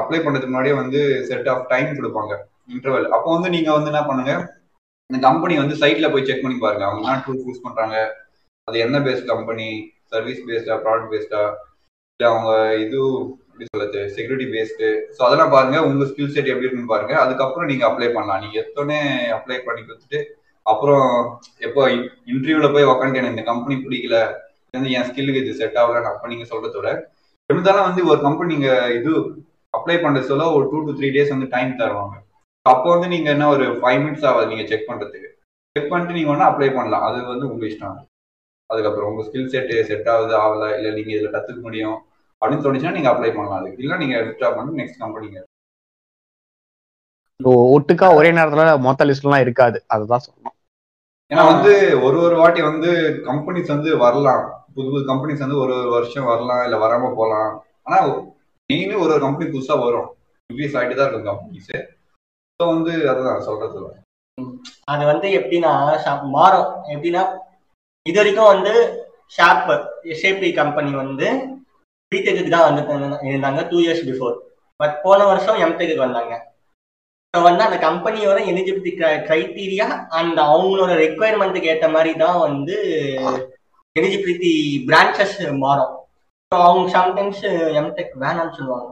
[0.00, 2.32] அப்ளை பண்றதுக்கு முன்னாடியே வந்து செட் ஆஃப் டைம் கொடுப்பாங்க
[2.74, 4.32] இன்டர்வல் அப்போ வந்து நீங்க வந்து என்ன பண்ணுங்க
[5.10, 6.84] இந்த கம்பெனி வந்து சைட்ல போய் செக் பண்ணி பாருங்க.
[6.86, 7.96] அவங்க என்ன டூல்ஸ் யூஸ் பண்றாங்க
[8.68, 9.68] அது என்ன பேஸ்ட் கம்பெனி
[10.12, 11.40] சர்வீஸ் பேஸ்டா ப்ராடக்ட் பேஸ்டா
[12.12, 12.50] இல்ல அவங்க
[12.84, 12.98] இது
[13.44, 17.14] எப்படி சொல்லுது செக்யூரிட்டி பேஸ்டு ஸோ அதெல்லாம் பாருங்க உங்க ஸ்கில் செட் எப்படி இருக்குன்னு பாருங்க.
[17.24, 18.42] அதுக்கப்புறம் நீங்க அப்ளை பண்ணலாம்.
[18.44, 18.98] நீங்க எத்தனை
[19.36, 20.20] அப்ளை பண்ணி கொடுத்துட்டு
[20.66, 21.06] அப்புறம்
[21.66, 21.82] எப்போ
[22.32, 24.16] இன்டர்வியூல போய் உக்காந்துட்டு எனக்கு இந்த கம்பெனி பிடிக்கல
[24.74, 26.90] வந்து என் ஸ்கில்லுக்கு இது செட் ஆகலன்னு அப்ப நீங்க சொல்றதோட விட
[27.50, 29.12] இருந்தாலும் வந்து ஒரு கம்பெனி நீங்க இது
[29.74, 32.16] அப்ளை பண்றது சொல்ல ஒரு டூ டு த்ரீ டேஸ் வந்து டைம் தருவாங்க.
[32.62, 35.28] அப்போ வந்து நீங்க என்ன ஒரு ஃபைவ் மினிட்ஸ் ஆகாது நீங்க செக் பண்றதுக்கு.
[35.76, 37.02] செக் பண்ணிட்டு நீங்க வேணா அப்ளை பண்ணலாம்.
[37.02, 37.98] அது வந்து உங்க இஷ்டம்.
[38.70, 41.98] அதுக்கப்புறம் உங்க ஸ்கில் செட் செட் ஆகுது ஆகல இல்ல நீங்க இதுல கத்துக்க முடியும்
[42.42, 43.60] அப்படின்னு தோணுச்சுன்னா நீங்க அப்ளை பண்ணலாம்.
[43.60, 45.44] அதுக்கு இல்ல நீங்க வித்ட்ரா பண்ணி நெக்ஸ்ட் கம்பெனிங்க
[47.74, 49.84] ஒட்டுக்கா ஒரே நேரத்துல மொத்த லிஸ்ட்லாம் இருக்காது.
[49.86, 50.54] அதுதான் சொல்லணும்.
[51.30, 52.90] ஏன்னா வந்து ஒரு ஒரு வாட்டி வந்து
[53.26, 54.57] கம்பெனிஸ் வந்து வரலாம்.
[54.76, 57.50] புது புது கம்பெனிஸ் வந்து ஒரு ஒரு வருஷம் வரலாம் இல்ல வராம போகலாம்
[57.86, 57.98] ஆனா
[58.70, 60.08] மெயினே ஒரு ஒரு கம்பெனி புதுசா வரும்.
[60.50, 61.70] இன்க்ரீஸ் ஆகிட்டு தான் இருக்கும் கம்பெனிஸ்
[62.60, 63.80] ஸோ வந்து அதுதான் சொல்றது.
[64.92, 65.72] அது வந்து எப்படின்னா
[66.36, 66.70] மாறும்.
[66.94, 67.22] எப்படின்னா
[68.06, 68.72] இது வரைக்கும் வந்து
[69.36, 69.70] ஷாப்
[70.12, 71.28] எஸ்ஏபி கம்பெனி வந்து
[72.12, 72.82] பிடெக்கு தான் வந்து
[73.30, 74.36] இருந்தாங்க டூ இயர்ஸ் பிஃபோர்
[74.80, 76.34] பட் போன வருஷம் எம்டெக்கு வந்தாங்க.
[77.34, 78.92] ஸோ வந்து அந்த கம்பெனியோட எலிஜிபிலிட்டி
[79.28, 82.76] க்ரைட்டீரியா அண்ட் அவங்களோட ரெக்குவயர்மெண்ட்டுக்கு ஏற்ற மாதிரி தான் வந்து
[83.98, 84.52] எலிஜிபிலிட்டி
[84.88, 85.94] பிரான்ச்சஸ் மாறும்.
[86.52, 87.42] ஸோ அவங்க சம்டைம்ஸ்
[87.80, 88.90] எம்டெக் வேணாம்னு சொல்லுவாங்க.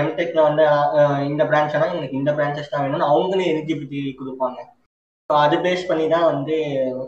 [0.00, 0.64] எம்டெக்ல வந்து
[1.30, 4.58] இந்த பிரான்ச்னா எனக்கு இந்த பிரான்ச்சஸ் தான் வேணும்னு அவங்களே எலிஜிபிலிட்டி கொடுப்பாங்க.
[5.30, 6.56] ஸோ அது பேஸ் பண்ணி தான் வந்து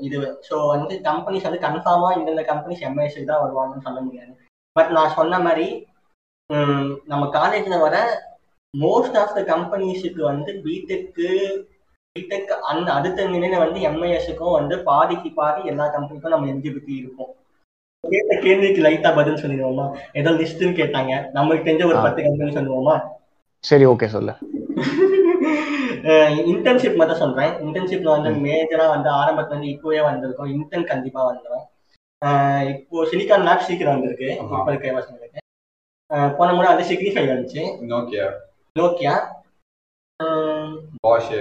[0.07, 0.17] இது.
[0.49, 4.33] ஸோ வந்து கம்பெனிஸ் வந்து கன்ஃபார்மாக இந்தந்த கம்பெனிஸ் எம்ஐஎஸ்க்கு தான் வருவாங்கன்னு சொல்ல முடியாது.
[4.77, 5.69] பட் நான் சொன்ன மாதிரி
[7.13, 7.97] நம்ம காலேஜில் வர
[8.75, 11.29] மோஸ்ட் ஆஃப் த கம்பெனிஸுக்கு வந்து பிடெக்கு
[12.17, 17.35] பிடெக் அந்த அடுத்த நிலையில வந்து எம்ஐஎஸ்க்கும் வந்து பாதிக்கு பாதி எல்லா கம்பெனிக்கும் நம்ம எலிஜிபிலிட்டி இருக்கும்
[18.05, 19.97] கேட்ட கேள்விக்கு லைட்டா பதில் சொல்லிடுவோமா?
[20.13, 21.31] ஏதோ லிஸ்ட்னு கேட்டாங்க.
[21.35, 22.07] நம்மளுக்கு தெரிஞ்ச ஒரு.
[22.07, 23.01] பத்து கம்பெனி சொல்லுவோமா?
[23.65, 24.33] சரி ஓகே சொல்லு.
[26.53, 27.53] இன்டர்ன்ஷிப் மட்டும் சொல்றேன்.
[27.65, 30.53] இன்டர்ன்ஷிப்ல வந்து மேஜரா வந்து ஆரம்பத்துல இருந்து இப்போவே வந்திருக்கும்.
[30.57, 31.67] இன்டர்ன் கண்டிப்பா வந்துடும்
[32.73, 34.29] இப்போ சிலிகான் லேப் சீக்கிரம் வந்திருக்கு.
[34.45, 35.39] இப்ப இருக்க பசங்களுக்கு
[36.39, 37.63] போன முறை வந்து சிக்னிஃபை வந்துச்சு.
[37.93, 38.27] நோக்கியா
[38.77, 39.15] நோக்கியா
[41.07, 41.35] பாஷ்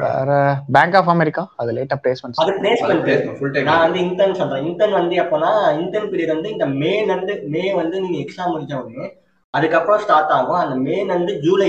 [0.00, 0.30] வேற?
[0.74, 4.64] பேங்க் ஆஃப் அமெரிக்கா அது லேட்டா பிளேஸ்மெண்ட்ஸ் அது பிளேஸ்மெண்ட் ஃபுல் டைம் நான் வந்து இன்டர்ன் சொல்றேன்.
[4.70, 5.50] இன்டர்ன் வந்து எப்போனா
[5.82, 9.06] இன்டர்ன் பீரியட் வந்து இந்த மேல இருந்து மே வந்து நீங்க எக்ஸாம் முடிச்ச உடனே
[9.54, 10.62] அதுக்கப்புறம் ஸ்டார்ட் ஆகும்.
[10.62, 11.68] அந்த மேல இருந்து ஜூலை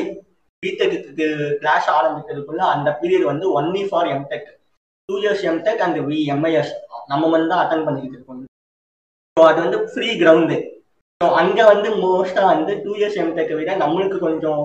[0.63, 1.27] பிடெக்கு
[1.61, 4.47] கிளாஸ் ஆரம்பிக்கிறதுக்குள்ள அந்த பீரியட் வந்து only for MTech
[5.09, 6.73] two years MTech and we MIS
[7.07, 8.41] நம்ம வந்து அட்டன் பண்ணிக்கிட்டு இருக்கோம்.
[9.37, 10.57] ஸோ அது வந்து ஃப்ரீ கிரவுண்டு
[11.21, 14.61] ஸோ அங்கே வந்து மோஸ்ட்டாக வந்து டூ இயர்ஸ் எம்டெக்கை விட நம்மளுக்கு கொஞ்சம்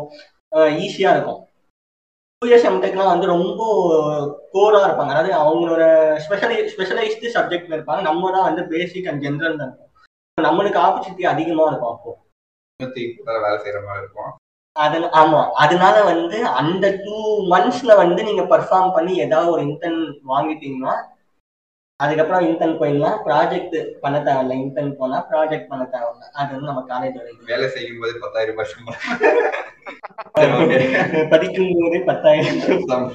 [0.84, 1.38] ஈஸியாக இருக்கும்.
[2.42, 3.60] டூ இயர்ஸ் எம்டெக்லாம் வந்து ரொம்ப
[4.54, 5.12] கோராக இருப்பாங்க.
[5.14, 5.82] அதாவது அவங்களோட
[6.24, 8.02] ஸ்பெஷலை ஸ்பெஷலைஸ்டு சப்ஜெக்ட்ல இருப்பாங்க.
[8.02, 9.90] நம்ம தான் வந்து பேசிக் அண்ட் ஜென்ரல் தான் இருப்போம்.
[10.38, 12.12] நம்மளுக்கு ஆப்பர்ச்சுனிட்டி அதிகமாக இருக்கும் அப்போ.
[13.30, 14.30] வேலை செய்யற மாதிரி இருக்கும்.
[14.76, 15.40] அதன் ஆமா.
[15.64, 17.16] அதனால வந்து அந்த டூ
[17.52, 20.00] மந்த்ஸ்ல வந்து நீங்க பர்ஃபார்ம் பண்ணி ஏதாவது ஒரு இன்டர்ன்
[20.32, 20.94] வாங்கிட்டீங்கன்னா
[22.02, 23.18] அதுக்கப்புறம் இன்டர்ன் போயிடலாம்.
[23.26, 24.54] ப்ராஜெக்ட் பண்ண தேவையில்ல.
[24.64, 26.24] இன்டர்ன் போனா ப்ராஜெக்ட் பண்ண தேவையில்ல.
[26.40, 28.60] அது வந்து நம்ம காலேஜ் வரைக்கும் வேலை செய்யும் போது பத்தாயிரம்
[30.34, 30.82] okay.
[31.30, 32.60] படிக்கும் போதே பத்தாயிரம்.
[32.66, 33.06] திருத்தம்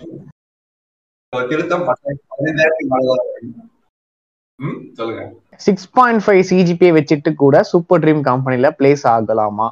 [4.93, 5.23] சொல்லுங்க.
[5.55, 9.67] சிக்ஸ் பாயிண்ட் ஃபைவ் சிஜிபிஏ வச்சுட்டு கூட சூப்பர் ட்ரீம் கம்பெனில பிளேஸ் ஆகலாமா?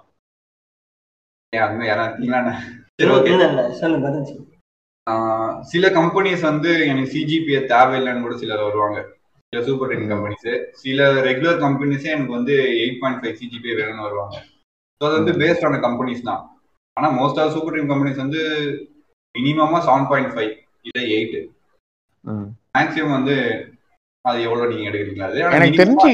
[1.54, 1.92] ஏன்
[5.72, 9.00] சில கம்பெனிஸ் வந்து எனக்கு சிஜிபிஏ தேவையில்லைன்னு கூட சிலர் வருவாங்க.
[9.54, 10.48] சில சூப்பர் டென் கம்பெனிஸ்
[10.84, 14.36] சில ரெகுலர் கம்பெனிஸே எனக்கு வந்து எயிட் பாயிண்ட் ஃபைவ் சிஜிபிஏ வேணும்னு வருவாங்க.
[15.02, 16.42] ஸோ அது வந்து பேஸ்ட் ஆன கம்பெனிஸ் தான்.
[16.98, 18.42] ஆனா most of super team companies வந்து
[19.36, 20.52] மினிமமா செவன் பாயிண்ட் ஃபைவ்
[20.88, 21.38] இல்லை எயிட்
[22.76, 23.36] மேக்ஸிமம் வந்து
[24.26, 25.40] அது எவ்வளவு நீங்க எடுக்கிறீங்களா அது.
[25.60, 26.12] எனக்கு தெரிஞ்சு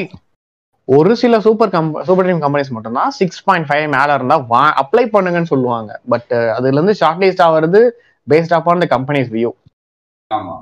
[0.88, 4.38] ஒரு சில super come super dream companies மட்டும்தான் சிக்ஸ் பாயிண்ட் ஃபைவ் மேல இருந்தா
[4.82, 5.92] அப்ளை பண்ணுங்கன்னு சொல்லுவாங்க.
[6.12, 7.82] பட் அதுல இருந்து ஷார்ட் லிஸ்ட் ஆகிறது
[8.30, 9.52] based on the companies view
[10.34, 10.56] ஆமா.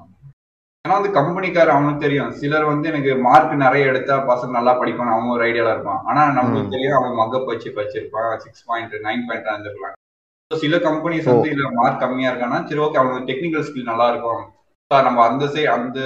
[0.87, 2.31] ஏன்னா வந்து கம்பெனிக்கார அவனுக்கு தெரியும்.
[2.31, 6.01] சிலர் வந்து எனக்கு மார்க் நிறைய எடுத்தா பசங்க நல்லா படிப்பான் அவன் ஒரு ஐடியால இருப்பான்.
[6.05, 6.69] ஆனா நமக்கு ம்.
[6.69, 9.97] தெரியும் அவன் மகப் வச்சு படிச்சிருப்பான் சிக்ஸ் பாயிண்ட் நைன் பாயிண்ட் இருந்திருக்கலாம்.
[10.55, 14.41] சில கம்பெனிஸ் வந்து இதுல மார்க் கம்மியா இருக்கான்னா சரி ஓகே அவனுக்கு டெக்னிக்கல் ஸ்கில் நல்லா இருக்கும்.
[14.91, 15.99] So, நம்ம அந்த சைடு அந்த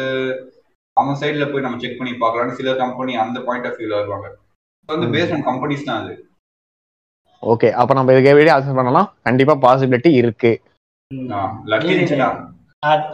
[0.94, 4.38] அவன் சைடுல போய் நம்ம செக் பண்ணி பார்க்கலாம்னு சில கம்பெனி அந்த பாயிண்ட் ஆஃப் வியூல வருவாங்க.
[4.86, 5.14] வந்து ம்.
[5.14, 6.28] பேஸ்ட் ஆன் கம்பெனிஸ் தான் அது.
[7.44, 9.14] ஓகே அப்ப நம்ம இதுக்கு எப்படி ஆன்சர் பண்ணலாம்.
[9.24, 10.62] கண்டிப்பா பாசிபிலிட்டி இருக்கு.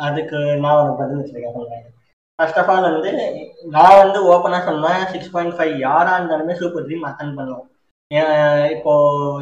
[0.07, 1.85] அதுக்கு நான் ஒரு பதில் வச்சிருக்கேன் சொல்றேன்
[2.39, 3.11] ஃபர்ஸ்ட் ஆஃப் ஆல் வந்து
[3.75, 7.65] நான் வந்து ஓப்பனாக சொன்னேன் சிக்ஸ் பாயிண்ட் ஃபைவ் யாரா இருந்தாலுமே சூப்பர் ட்ரீம் அட்டன் பண்ணுவோம்
[8.75, 8.91] இப்போ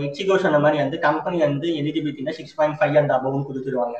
[0.05, 3.97] இச்சிகோ சொன்ன மாதிரி வந்து கம்பெனி வந்து எலிஜிபிலிட்டினா சிக்ஸ் பாயிண்ட் ஃபைவ் அண்ட் அபவ்னு கொடுத்துருவாங்க.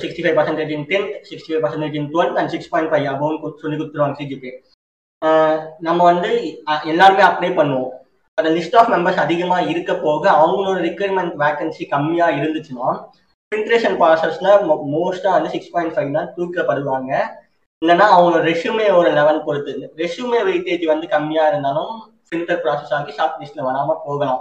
[0.00, 3.52] Sixty five percentage in tenth sixty five percentage in twelfth and six point five அபவ்னு
[3.62, 4.50] சொல்லி கொடுத்துருவாங்க சிஜிபி
[5.86, 6.30] நம்ம வந்து
[6.92, 7.92] எல்லாருமே அப்ளை பண்ணுவோம்.
[8.38, 12.88] அந்த லிஸ்ட் ஆஃப் மெம்பர்ஸ் அதிகமாக இருக்க போக அவங்களோட ரிக்யர்மெண்ட் வேகன்சி கம்மியாக இருந்துச்சுன்னா
[13.52, 14.48] ஃபில்ட்ரேஷன் ப்ராசஸ்ல
[14.94, 17.10] மோஸ்டா வந்து சிக்ஸ் பாயிண்ட் ஃபைவ் தான் தூக்கப்படுவாங்க.
[17.82, 19.72] இல்லைன்னா அவங்க ரெஷ்யூமே ஒரு லெவல் பொறுத்து.
[20.02, 21.92] ரெஷ்யூமே வெயிட்டேஜ் வந்து கம்மியா இருந்தாலும்
[22.28, 24.40] ஃபில்டர் ப்ராசஸ் ஆகி ஷார்ட் லிஸ்ட்ல வராம போகலாம்.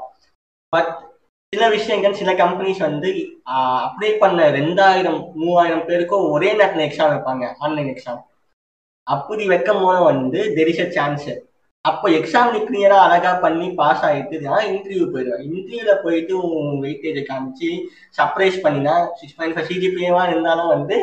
[0.74, 0.92] பட்
[1.54, 3.10] சில விஷயங்கள் சில கம்பெனிஸ் வந்து
[3.88, 7.44] அப்ளை பண்ண ரெண்டாயிரம் மூவாயிரம் பேருக்கும் ஒரே நேரத்தில் எக்ஸாம் வைப்பாங்க.
[7.66, 8.22] ஆன்லைன் எக்ஸாம்
[9.08, 11.28] அப்படி வைக்கும் போது வந்து தெர் இஸ் அ சான்ஸ்
[11.90, 15.44] அப்போ எக்ஸாம் நீ கிளியரா அழகா பண்ணி பாஸ் ஆயிட்டுனா இன்டர்வியூ போயிடுவேன்.
[15.48, 17.70] இன்டர்வியூல போயிட்டு உன் வெயிட்டேஜை காமிச்சு
[18.18, 20.96] சர்ப்ரைஸ் பண்ணினா சிக்ஸ் பாயிண்ட் ஃபைவ் சிஜிபிஏவா இருந்தாலும் வந்து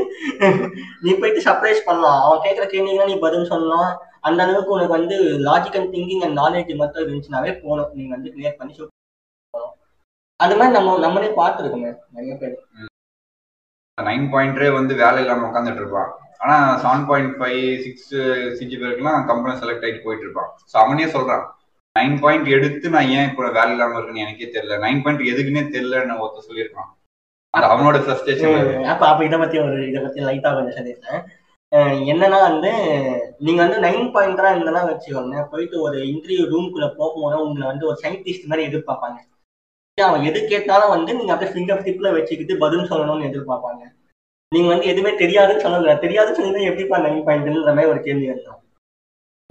[1.04, 2.22] நீ போயிட்டு சர்ப்ரைஸ் பண்ணலாம்.
[2.24, 3.90] அவன் கேட்குற கேள்விலாம் நீ பதில் சொல்லலாம்.
[4.28, 5.18] அந்த அளவுக்கு உனக்கு வந்து
[5.48, 8.90] லாஜிக்கல் திங்கிங் அண்ட் நாலேஜ் மட்டும் இருந்துச்சுனாவே போகணும் நீங்க வந்து கிளியர் பண்ணி shoot
[10.40, 12.54] அது மாதிரி நம்ம நம்மளே பார்த்துருக்கோமே நிறைய பேர்.
[13.98, 16.10] நைன் பாயிண்டே வந்து வேலை இல்லாம உட்காந்துட்டு இருப்பான்.
[16.42, 18.12] ஆனா seven point five six
[18.58, 21.44] CG பேருக்குலாம் company select ஆகிட்டு போயிட்டு இருப்பான் ஸோ அவனே சொல்றான்
[21.96, 24.76] நைன் பாயிண்ட் எடுத்து நான் ஏன் இப்போ வேலை இல்லாம இருக்குன்னு எனக்கே தெரியல.
[24.84, 26.90] நைன் பாயிண்ட் எதுக்குன்னே தெரியலன்னு ஒருத்தர் சொல்லியிருக்கான்.
[27.54, 31.22] அது அவனோட ஃப்ரஸ்ட்ரேஷன் அப்ப அப்ப இதை பத்தி ஒரு இதை பத்தி லைட்டா கொஞ்சம் சொல்லியிருந்தேன்
[32.12, 32.70] என்னன்னா வந்து
[33.46, 35.36] நீங்க வந்து நைன் பாயிண்ட் தான் இருந்தெல்லாம் வச்சுக்கோங்க.
[35.52, 39.18] போயிட்டு ஒரு இன்டர்வியூ ரூம்குள்ள போகும்போது உங்களை வந்து ஒரு சயின்டிஸ்ட் மாதிரி எதிர்பார்ப்பாங்க.
[39.98, 43.82] அவன் எது கேட்டாலும் வந்து நீங்க அப்படியே ஃபிங்கர் டிப்ல வச்சுக்கிட்டு பதில் சொல்லணும்னு எதிர்பார்ப்பாங்க.
[44.52, 45.94] நீங்க வந்து எதுவுமே தெரியாதுன்னு சொல்லல.
[46.04, 48.58] தெரியாதுன்னு சொல்லி எப்படிப்பா நைன் பாயிண்ட்ன்ற மாதிரி ஒரு கேள்வி இருக்கும்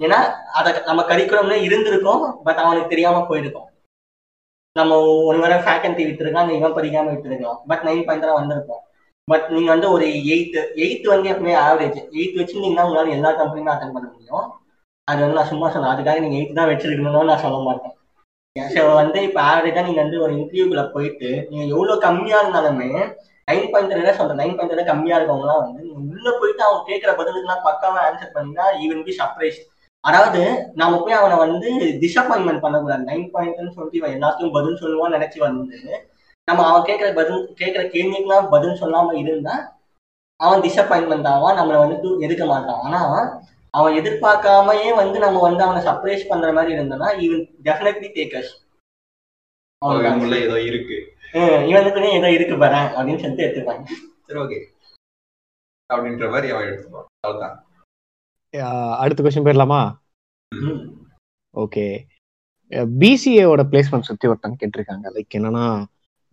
[0.00, 0.18] ஏன்னா
[0.58, 3.68] அதை நம்ம கரிக்குலம்ல இருந்திருக்கோம் பட் அவனுக்கு தெரியாம போயிருக்கோம்.
[4.76, 4.96] நம்ம
[5.28, 8.82] ஒரு வேளை ஃபேக்கல்ட்டி விட்டுருக்கான் இவன் படிக்காம விட்டுருக்கலாம் பட் நைன் பாயிண்ட் தான் வந்திருப்போம்
[9.28, 13.94] பட் நீங்க வந்து ஒரு எயித்து எயித்து வந்து எப்பவுமே ஆவரேஜ் எயித் வச்சிருந்தீங்கன்னா உங்களால எல்லா கம்பெனியுமே அட்டன்
[13.96, 14.46] பண்ண முடியும்.
[15.08, 15.92] அது வந்து நான் சும்மா சொன்னேன்.
[15.94, 17.94] அதுக்காக நீங்க எயித்து தான் வச்சிருக்கணும்னு நான் சொல்ல மாட்டேன்.
[18.56, 22.90] ஸோ வந்து இப்போ ஆவரேஜா நீங்க வந்து ஒரு இன்டர்வியூக்குள்ள போயிட்டு நீங்க எவ்வளவு கம்மியா இருந்தாலுமே
[23.48, 24.40] நைன் பாயிண்ட் என்ன சொல்றேன்.
[24.42, 29.14] நைன் பாயிண்ட் கம்மியா இருக்கவங்கலாம் வந்து உள்ள போயிட்டு அவங்க கேட்கிற பதிலுக்குலாம் பக்காவா ஆன்சர் பண்ணீங்கன்னா ஈவன் பி
[29.20, 29.60] சர்ப்ரைஸ்
[30.04, 30.40] அதாவது
[30.80, 31.68] நாம போய் அவனை வந்து
[32.04, 33.02] டிசப்பாயின்மெண்ட் பண்ணக்கூடாது.
[33.10, 35.78] நைன் பாயிண்ட்னு சொல்லிட்டு இவன் எல்லாத்தையும் பதில் சொல்லுவான்னு நினைச்சு வந்து
[36.48, 39.54] நம்ம அவன் கேட்கிற பதில் கேட்கிற கேள்விக்கெல்லாம் பதில் சொல்லாம இருந்தா
[40.40, 42.80] அவன் டிசப்பாயின்மெண்ட் ஆவான் நம்மளை வந்து எதுக்க மாட்டான்.
[42.86, 43.00] ஆனா
[43.74, 48.52] அவன் எதிர்பார்க்காமயே வந்து நம்ம வந்து அவனை சர்ப்ரைஸ் பண்ற மாதிரி இருந்தோம்னா இவன் டெஃபினெட்லி டேக்கர்ஸ்
[50.46, 50.98] ஏதோ இருக்கு.
[51.32, 53.84] இவனுக்குன்னே ஏதோ இருக்கு பாரு அப்படின்னு சொல்லிட்டு எடுத்துப்பாங்க.
[54.26, 54.58] சரி ஓகே
[55.94, 57.04] அப்படின்ற மாதிரி அவன் எடுத்துப்பான்.
[57.20, 57.64] அவ்வளவுதான்.
[58.56, 59.80] அஹ் அடுத்த கொஸ்டின் போயிடலாமா.
[61.56, 61.84] ஓகே
[62.70, 65.06] பிசிஏவோட பிளேஸ்மெண்ட் சுத்தி ஒருத்தங்க கேட்டிருக்காங்க.
[65.14, 65.84] லைக் என்னன்னா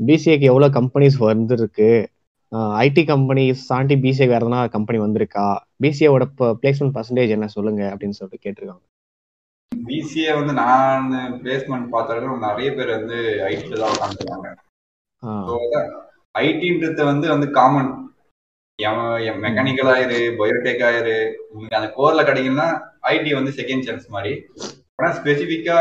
[0.06, 2.12] பிசிஏக்கு எவ்வளவு கம்பெனிஸ் வந்திருக்கு?
[2.56, 5.58] ஐடி கம்பெனிஸ் தாண்டி பிசிஏ வேற எதனா கம்பெனி வந்திருக்கா?
[5.84, 8.86] பிசிஏவோட பிளேஸ்மெண்ட் பர்சன்டேஜ் என்ன சொல்லுங்க அப்படின்னு சொல்லிட்டு கேட்டிருக்காங்க.
[9.86, 13.16] பிசிஏ வந்து நான் பிளேஸ்மெண்ட் பார்த்தாலும் நிறைய பேர் வந்து
[13.50, 14.56] ஐடில தான் உட்காந்துருக்காங்க
[16.46, 17.92] ஐடின்றது வந்து வந்து காமன்
[19.46, 21.16] மெக்கானிக்கல் ஆயிரு பயோடெக் ஆயிரு
[21.52, 22.68] உங்களுக்கு அந்த கோர்ல கிடைக்குன்னா
[23.14, 24.34] ஐடி வந்து செகண்ட் சான்ஸ் மாதிரி.
[24.98, 25.78] ஆனா ஸ்பெசிஃபிக்கா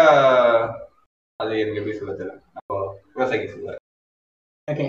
[1.41, 3.77] அது எனக்கு எப்படி சொல்ல தெரியல அப்போ
[4.69, 4.87] ஓகே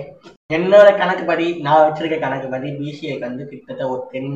[0.56, 4.34] என்னோட கணக்குப்படி நான் வச்சிருக்க கணக்குப்படி பிசிஏக்கு வந்து கிட்டத்தட்ட ஒரு டென்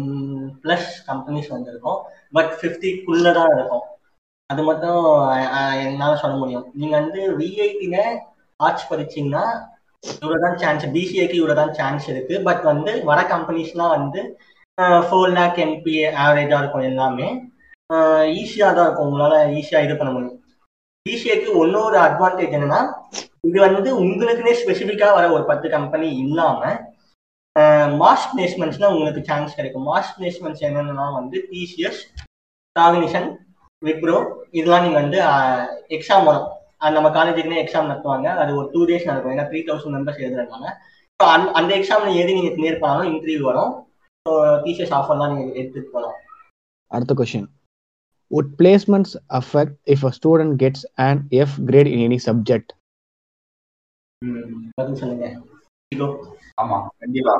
[0.62, 1.98] பிளஸ் கம்பெனிஸ் வந்திருக்கும்.
[2.37, 3.85] பட் ஃபிஃப்டிக்குள்ள தான் இருக்கும்.
[4.50, 5.03] அது மட்டும்
[5.88, 6.66] என்னால சொல்ல முடியும்.
[6.81, 7.98] நீங்க வந்து விஐடில
[8.61, 9.44] ஆர்ட்ஸ் படிச்சீங்கன்னா
[10.23, 12.35] இவ்வளோ தான் சான்ஸ் பிசிஏக்கு இவ்வளோ தான் சான்ஸ் இருக்கு.
[12.49, 14.23] பட் வந்து வர கம்பெனிஸ்லாம் வந்து
[15.09, 17.29] ஃபோர் லேக் எம்பி ஆவரேஜா இருக்கும் எல்லாமே.
[18.40, 19.09] ஈஸியாக தான் இருக்கும்.
[19.11, 20.40] உங்களால ஈஸியாக இது பண்ண முடியும்.
[21.07, 22.81] பிசிஏக்கு ஒன்னொரு அட்வான்டேஜ் என்னன்னா
[23.49, 26.61] இது வந்து உங்களுக்குன்னே ஸ்பெசிஃபிக்கா வர ஒரு பத்து கம்பெனி இல்லாம
[28.03, 29.85] மாஸ் பிளேஸ்மெண்ட்ஸ்ல உங்களுக்கு சான்ஸ் கிடைக்கும்.
[29.90, 32.01] மாஸ் பிளேஸ்மெண்ட்ஸ் என்னென்னா வந்து டிசிஎஸ்
[32.77, 33.29] காகினிஷன்
[33.83, 34.19] விப்ரோ
[34.59, 35.19] இதெல்லாம் நீங்க வந்து
[35.97, 36.49] எக்ஸாம் வரும்.
[36.97, 38.29] நம்ம காலேஜுக்குனே எக்ஸாம் நடத்துவாங்க.
[38.42, 39.35] அது ஒரு டூ டேஸ் நடக்கும்.
[39.35, 40.68] ஏன்னா த்ரீ தௌசண்ட் மெம்பர்ஸ் எழுதுறாங்க
[41.20, 43.73] ஸோ அந்த அந்த எக்ஸாம்ல எது நீங்க கிளியர் பண்ணாலும் இன்டர்வியூ வரும்.
[44.27, 44.33] ஸோ
[44.64, 46.16] டிசிஎஸ் ஆஃபர்லாம் நீங்க எடுத்துட்டு போகலாம்.
[46.90, 47.51] அடுத்த question
[48.31, 51.16] would placements affect if a student gets an
[51.47, 52.68] F grade in any subject?
[54.79, 55.27] பதில் சொல்லுங்க.
[55.94, 56.07] இதோ
[56.62, 57.35] ஆமா கண்டிப்பா.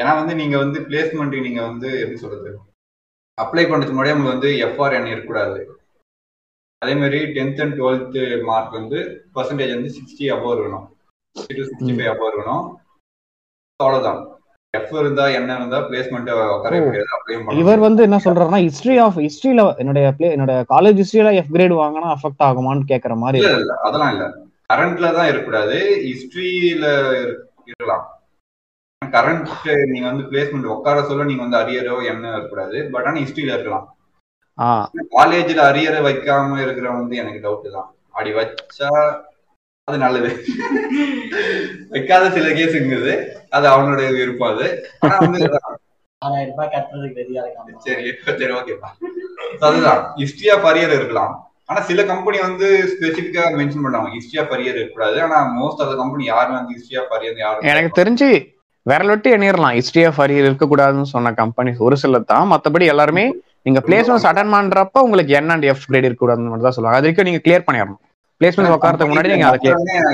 [0.00, 2.50] ஏன்னா வந்து நீங்க வந்து பிளேஸ்மெண்ட் நீங்க வந்து எப்படி சொல்றது?
[3.38, 5.58] அப்ளை பண்றதுக்கு முன்னாடி உங்களுக்கு வந்து எஃப்ஆர்என் இருக்கக்கூடாது.
[6.82, 8.98] அதே மாதிரி டென்த் அண்ட் டுவெல்த் மார்க் வந்து
[9.34, 10.86] பர்சன்டேஜ் வந்து சிக்ஸ்டி அபோவ் இருக்கணும்.
[11.36, 12.64] Sixty to sixty five above இருக்கணும்.
[13.76, 14.20] அவ்வளவுதான்.
[14.70, 16.80] எஃப் இருந்தா என்ன இருந்தா பிளேஸ்மெண்ட் உட்கார.
[16.80, 17.58] முடியாது.
[17.58, 22.44] இவர் வந்து என்ன சொல்றாருன்னா ஹிஸ்டரி ஆஃப் ஹிஸ்டரியில என்னுடைய என்னோட காலேஜ் ஹிஸ்டரியில எஃப் கிரேட் வாங்கினா அஃபெக்ட்
[22.44, 23.58] ஆகுமான்னு கேக்குற மாதிரி இல்ல.
[23.58, 24.26] இல்ல அதெல்லாம் இல்ல.
[24.72, 25.78] கரண்ட்ல தான் இருக்கக்கூடாது.
[26.04, 26.86] ஹிஸ்டரியில
[27.64, 28.06] இருக்கலாம்.
[29.04, 29.46] கரண்ட்
[29.86, 32.88] நீங்க வந்து பிளேஸ்மெண்ட் உட்கார சொல்ல நீங்க வந்து அரியரோ என்ன இருக்கக்கூடாது.
[32.92, 33.96] பட் ஆனா ஹிஸ்டரியில இருக்கலாம்.
[35.16, 37.90] காலேஜ்ல அரியரை வைக்காம இருக்கிறவன் வந்து எனக்கு டவுட் தான்.
[38.14, 38.90] அப்படி வச்சா
[39.88, 40.30] அது நல்லது.
[41.94, 43.14] வைக்காத சில கேஸ் இருக்குது.
[43.56, 44.66] அது அவனோட விருப்பம் அது.
[45.04, 45.40] ஆனா வந்து
[46.22, 48.90] ஆறாயிரம் ரூபாய் கட்டுறதுக்கு ரெடியா இருக்காங்க சரி சரி ஓகேப்பா
[49.68, 50.02] அதுதான்.
[50.20, 51.32] ஹிஸ்டரி ஆஃப் அரியர் இருக்கலாம்.
[51.70, 55.16] ஆனா சில கம்பெனி வந்து ஸ்பெசிபிக்கா மென்ஷன் பண்ணுவாங்க ஹிஸ்டரி ஆஃப் அரியர் இருக்கக்கூடாது.
[55.26, 58.28] ஆனா மோஸ்ட் ஆஃப் த கம்பெனி யாருமே வந்து ஹிஸ்டரி ஆஃப் அரியர் யாரும் எனக்கு தெரிஞ்சு
[58.86, 62.46] விரல் விட்டு எண்ணிடலாம் ஹிஸ்டரி ஆஃப் அரியர் இருக்கக்கூடாதுன்னு சொன்ன கம்பெனிஸ் ஒரு சிலர் தான்.
[62.52, 63.24] மத்தபடி எல்லாருமே
[63.66, 66.98] நீங்க பிளேஸ்மெண்ட்ஸ் அட்டன் பண்றப்ப உங்களுக்கு என்ன அண்ட் எஃப் கிரேட் இருக்கக்கூடாதுன்னு மட்டும் தான் சொல்லுவாங்க.
[66.98, 68.00] அது வரைக்கும் நீங்க கிளியர் பண்ணிடணும்
[68.40, 69.68] பிளேஸ்மெண்ட் உட்காரத்துக்கு முன்னாடி நீங்க அதை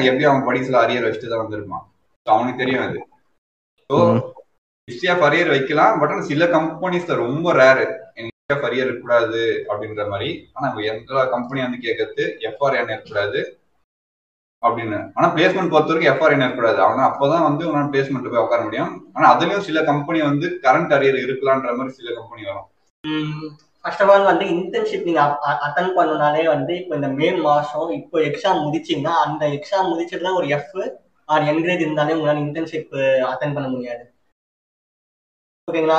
[0.09, 1.85] எப்படி அவன் படிச்சுல அரியர் வச்சுட்டு தான் வந்திருப்பான்?
[2.27, 2.99] அவனுக்கு தெரியும் அது.
[3.91, 3.99] ஸோ.
[4.89, 7.85] ஹிஸ்டரி ஆஃப் அரியர் வைக்கலாம் பட் சில கம்பெனிஸ்ல ரொம்ப ரேரு
[8.19, 10.29] ஹிஸ்டரி ஆஃப் அரியர் இருக்கக்கூடாது அப்படின்ற மாதிரி.
[10.55, 13.41] ஆனா எந்த கம்பெனி வந்து கேட்கறது எஃப்ஆர்என் இருக்கக்கூடாது
[14.63, 14.99] அப்படின்னு.
[15.17, 16.81] ஆனா பிளேஸ்மெண்ட் பொறுத்த வரைக்கும் எஃப்ஆர்என் இருக்கக்கூடாது.
[16.83, 18.93] அவனா அப்பதான் வந்து உன்னால பிளேஸ்மெண்ட்ல போய் உட்கார முடியும்.
[19.15, 22.69] ஆனா அதுலயும் சில கம்பெனி வந்து கரண்ட் அரியர் இருக்கலான்ற மாதிரி சில கம்பெனி வரும்.
[23.85, 25.23] ஃபர்ஸ்ட் ஆஃப் ஆல் வந்து இன்டர்ன்ஷிப் நீங்க
[25.67, 30.77] அட்டன் பண்ணனாலே வந்து இப்போ இந்த மே மாசம் இப்போ எக்ஸாம் முடிச்சீங்கன்னா அந்த எக்ஸாம் முடிச்சதுல ஒரு எஃப்
[31.29, 32.95] ஆர் என்கிரேஜ் இருந்தாலே உங்களால இன்டர்ன்ஷிப்
[33.31, 34.05] அட்டன் பண்ண முடியாது.
[35.69, 35.99] ஓகேங்களா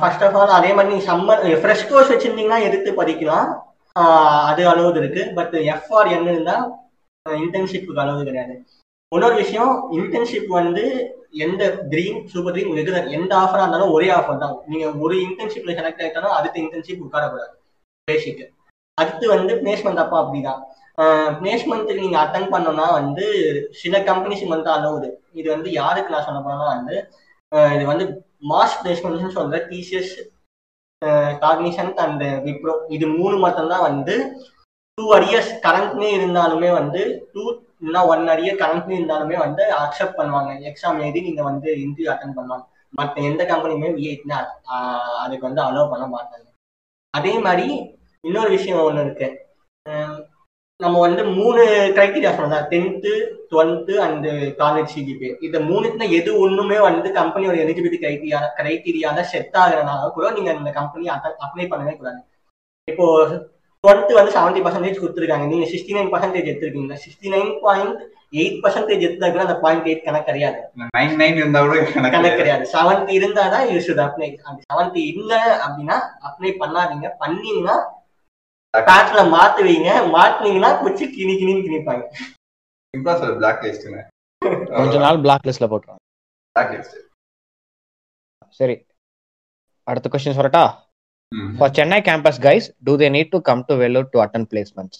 [0.00, 3.48] ஃபர்ஸ்ட் ஆஃப் ஆல் அதே மாதிரி நீங்க சம்மர் ஃப்ரெஷ் கோர்ஸ் வச்சிருந்தீங்கன்னா எடுத்து படிக்கலாம்.
[4.50, 5.22] அது அளவு இருக்கு.
[5.38, 6.56] பட் எஃப் ஆர் என் இருந்தா
[7.26, 8.54] இன்டர்ன்ஷிப்புக்கு அளவு கிடையாது.
[9.12, 10.84] இன்னொரு விஷயம் இன்டர்ன்ஷிப் வந்து
[11.32, 14.56] எந்த ட்ரீம் சூப்பர் ட்ரீம் ரெகுலர் எந்த ஆஃபரா இருந்தாலும் ஒரே ஆஃபர் தான்.
[14.70, 17.54] நீங்க ஒரு இன்டர்ன்ஷிப்ல செலக்ட் ஆயிட்டாலும் அடுத்த இன்டர்ன்ஷிப் உட்காரக்கூடாது
[18.08, 18.42] பேசிக்
[18.98, 20.60] அடுத்து வந்து பிளேஸ்மெண்ட் அப்பா அப்படிதான்.
[21.38, 23.26] பிளேஸ்மெண்ட்டுக்கு நீங்க அட்டன் பண்ணோம்னா வந்து
[23.82, 25.08] சில கம்பெனிஸ் வந்து அலவுது
[25.40, 26.96] இது வந்து யாருக்கு நான் சொல்ல போனா வந்து
[27.76, 28.04] இது வந்து
[28.50, 30.12] மாஸ் பிளேஸ்மெண்ட்னு சொல்ற டிசிஎஸ்
[31.44, 34.14] காக்னிஷன் அண்ட் விப்ரோ இது மூணு மட்டும்தான் வந்து
[34.98, 37.00] டூ அரியர்ஸ் கரண்ட்னே இருந்தாலுமே வந்து
[37.34, 37.44] டூ
[37.82, 40.50] இல்லைன்னா ஒன் அரியர் கம்பெனி இருந்தாலுமே வந்து அக்செப்ட் பண்ணுவாங்க.
[40.70, 42.66] எக்ஸாம் எழுதி நீங்க வந்து இன்டர்வியூ அட்டன் பண்ணுவாங்க
[42.98, 44.38] மற்ற எந்த கம்பெனியுமே விஐட்னா
[45.22, 46.46] அதுக்கு வந்து அலோவ் பண்ண மாட்டாங்க.
[47.14, 47.66] அதே மாதிரி
[48.24, 49.28] இன்னொரு விஷயம் ஒன்று இருக்கு.
[50.80, 51.62] நம்ம வந்து மூணு
[51.96, 53.12] கிரைட்டீரியா சொன்னோம் tenth
[53.50, 54.28] twelfth and
[54.60, 60.52] college CGPA இந்த மூணுத்துல எது ஒண்ணுமே வந்து கம்பெனியோட எலிஜிபிலிட்டி கிரைட்டீரியா கிரைட்டீரியால செட் ஆகிறனால கூட நீங்க
[60.60, 61.06] இந்த கம்பெனி
[61.46, 62.20] அப்ளை பண்ணவே கூடாது.
[62.88, 63.06] இப்போ
[63.84, 65.46] டுவெல்த் வந்து செவன்டி பர்சன்டேஜ் கொடுத்துருக்காங்க.
[65.52, 66.96] நீங்க சிக்ஸ்டி நைன் பர்சன்டேஜ் எடுத்திருக்கீங்க.
[67.04, 67.96] Sixty nine point
[68.40, 70.60] eight percentage எடுத்தா கூட அந்த பாயிண்ட் எயிட் கணக்கு கிடையாது.
[70.96, 72.64] நைன் நைன் இருந்தா கூட கணக்கு கிடையாது.
[72.74, 75.32] செவன்டி இருந்தாதான் யூ ஷுட் அப்ளை அந்த செவன்டி இல்ல
[75.64, 75.96] அப்படின்னா
[76.28, 77.08] அப்ளை பண்ணாதீங்க.
[77.22, 77.76] பண்ணீங்கன்னா
[78.74, 82.04] பேட்ல மாத்துவீங்க மாத்துனீங்கன்னா குச்சி கிணி கிணின்னு கிணிப்பாங்க.
[83.20, 84.00] சொல்ல பிளாக் லிஸ்ட்ங்க
[84.78, 86.02] கொஞ்ச நாள் பிளாக் லிஸ்ட்ல போட்டுருவாங்க
[86.56, 86.96] பிளாக் லிஸ்ட்
[88.60, 88.74] சரி.
[89.86, 90.64] அடுத்த கொஸ்டின் சொல்லட்டா?
[91.58, 94.96] For Chennai campus guys, do they need to come to Vellore to attend placements?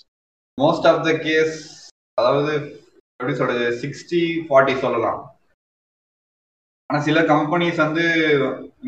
[0.58, 1.54] Most of the case
[2.18, 2.52] அதாவது
[3.20, 5.20] எப்படி சொல்றது சிக்ஸ்டி ஃபார்ட்டி சொல்லலாம்.
[6.90, 8.04] ஆனா சில கம்பெனிஸ் வந்து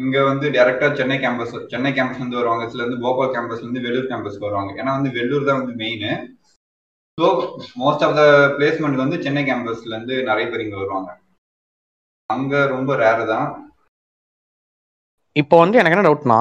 [0.03, 2.65] இங்க வந்து டைரக்டா சென்னை கேம்பஸ் சென்னை கேம்பஸ் வந்து வருவாங்க.
[2.73, 4.73] சில வந்து போபால் கேம்பஸ்ல இருந்து வெள்ளூர் கேம்பஸ்க்கு வருவாங்க.
[4.81, 6.07] ஏன்னா வந்து வெள்ளூர் தான் வந்து main
[7.19, 7.27] so
[7.83, 8.25] most of the
[8.59, 11.11] placement வந்து சென்னை கேம்பஸ்ல இருந்து நிறைய பேர் இங்க வருவாங்க.
[12.31, 13.49] அங்க ரொம்ப ரேர் தான்.
[15.43, 16.41] இப்போ வந்து எனக்கு என்ன டவுட்னா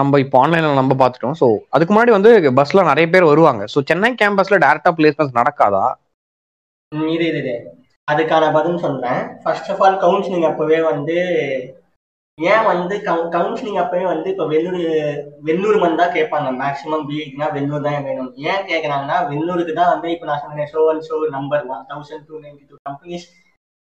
[0.00, 1.38] நம்ம இப்போ ஆன்லைன்ல நம்ம பார்த்துட்டோம்.
[1.40, 3.62] ஸோ அதுக்கு முன்னாடி வந்து பஸ்ல நிறைய பேர் வருவாங்க.
[3.72, 5.84] ஸோ சென்னை கேம்பஸ்ல டேரக்டா பிளேஸ்மெண்ட் நடக்காதா?
[7.14, 7.54] இது இது
[8.08, 11.16] அதுக்கான பதில் சொல்றேன் ஃபர்ஸ்ட் ஆஃப் ஆல் கவுன்சிலிங் அப்பவே வந்து
[12.38, 12.94] ஏன் வந்து
[13.34, 14.82] கவுன்சிலிங் அப்பவே வந்து இப்போ வெள்ளூர்
[15.48, 16.48] வெள்ளூர் மண் தான் கேட்பாங்க.
[16.62, 18.30] மேக்ஸிமம் பிஐடினா வெள்ளூர் தான் வேணும்.
[18.50, 22.40] ஏன் கேட்குறாங்கன்னா வெள்ளூருக்கு தான் வந்து இப்போ நான் சொன்னேன் so and so number one thousand two
[22.44, 23.26] ninety two companies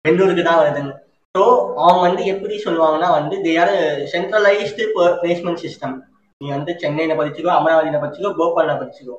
[0.06, 0.94] வெள்ளூருக்கு தான் வருதுங்க
[1.36, 1.44] ஸோ
[1.84, 3.76] அவங்க வந்து எப்படி சொல்லுவாங்கன்னா வந்து they are
[4.14, 4.86] centralised
[5.22, 5.94] placement system
[6.42, 9.16] நீ வந்து சென்னையில படிச்சுக்கோ அமராவதியில படிச்சுக்கோ போபாலில் படிச்சுக்கோ.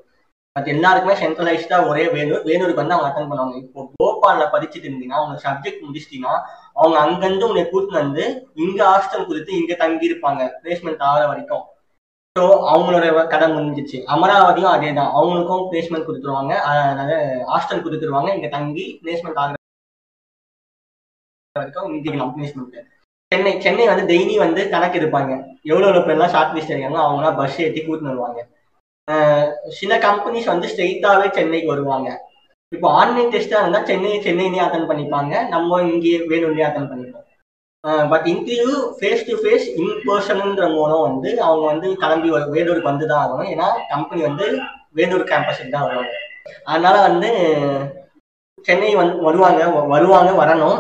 [0.57, 3.55] பட் எல்லாருக்குமே சென்ட்ரலைஸ்டா ஒரே வேலூர் வேலூருக்கு வந்து அவங்க அட்டன் பண்ணுவாங்க.
[3.63, 6.35] இப்போ போபால்ல படிச்சுட்டு இருந்தீங்கன்னா அவங்க சப்ஜெக்ட் முடிச்சிட்டீங்கன்னா
[6.81, 8.25] அவங்க அங்கிருந்து உன்னை கூட்டிட்டு வந்து
[8.65, 11.65] இங்க ஹாஸ்டல் கொடுத்து இங்க தங்கி இருப்பாங்க பிளேஸ்மெண்ட் ஆகிற வரைக்கும்.
[12.37, 13.99] ஸோ அவங்களோட கடை முடிஞ்சிச்சு.
[14.15, 16.53] அமராவதியும் அதே தான் அவங்களுக்கும் பிளேஸ்மெண்ட் கொடுத்துருவாங்க.
[16.69, 17.11] அதனால
[17.53, 18.31] ஹாஸ்டல் கொடுத்துருவாங்க.
[18.39, 19.59] இங்க தங்கி பிளேஸ்மெண்ட் ஆகிற
[21.57, 22.77] வரைக்கும் இந்திக்கலாம் பிளேஸ்மெண்ட்
[23.33, 25.33] சென்னை சென்னை வந்து டெய்லி வந்து கணக்கு இருப்பாங்க
[25.71, 28.41] எவ்வளோ எவ்வளோ பேர்லாம் ஷார்ட் லிஸ்ட் இருக்காங்க அவங்களாம் பஸ் ஏற்றி கூட்டின்னு வருவாங்க.
[29.79, 32.09] சில கம்பெனிஸ் வந்து ஸ்ட்ரெயிட்டாவே சென்னைக்கு வருவாங்க.
[32.73, 35.33] இப்போ ஆன்லைன் டெஸ்ட்டாக இருந்தால் சென்னை சென்னையிலேயே அட்டன் பண்ணிப்பாங்க.
[35.55, 37.27] நம்ம இங்கே வேணும்லேயே அட்டன் பண்ணிப்போம்.
[38.13, 43.23] But interview face to face in பர்சனுன்ற மூலம் வந்து அவங்க வந்து கிளம்பி வேலூருக்கு வந்து தான்
[43.25, 43.51] ஆகணும்.
[43.55, 44.47] ஏன்னா கம்பெனி வந்து
[44.99, 46.15] வேலூர் கேம்பஸுக்கு தான் வருவாங்க
[46.65, 47.31] அதனால வந்து
[48.69, 50.79] சென்னை வந்து வருவாங்க வ- வருவாங்க வரணும்.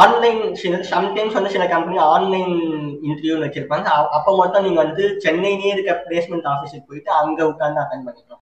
[0.00, 2.52] ஆன்லைன் சில சம்டைம்ஸ் வந்து சில கம்பெனி ஆன்லைன்
[3.06, 3.86] இன்டர்வியூன்னு வச்சிருப்பாங்க.
[4.16, 8.42] அப்போ மட்டும் நீங்க வந்து சென்னையிலேயே இருக்க பிளேஸ்மெண்ட் ஆஃபீஸுக்கு போயிட்டு அங்க உட்காந்து அட்டன் பண்ணிக்கலாம்.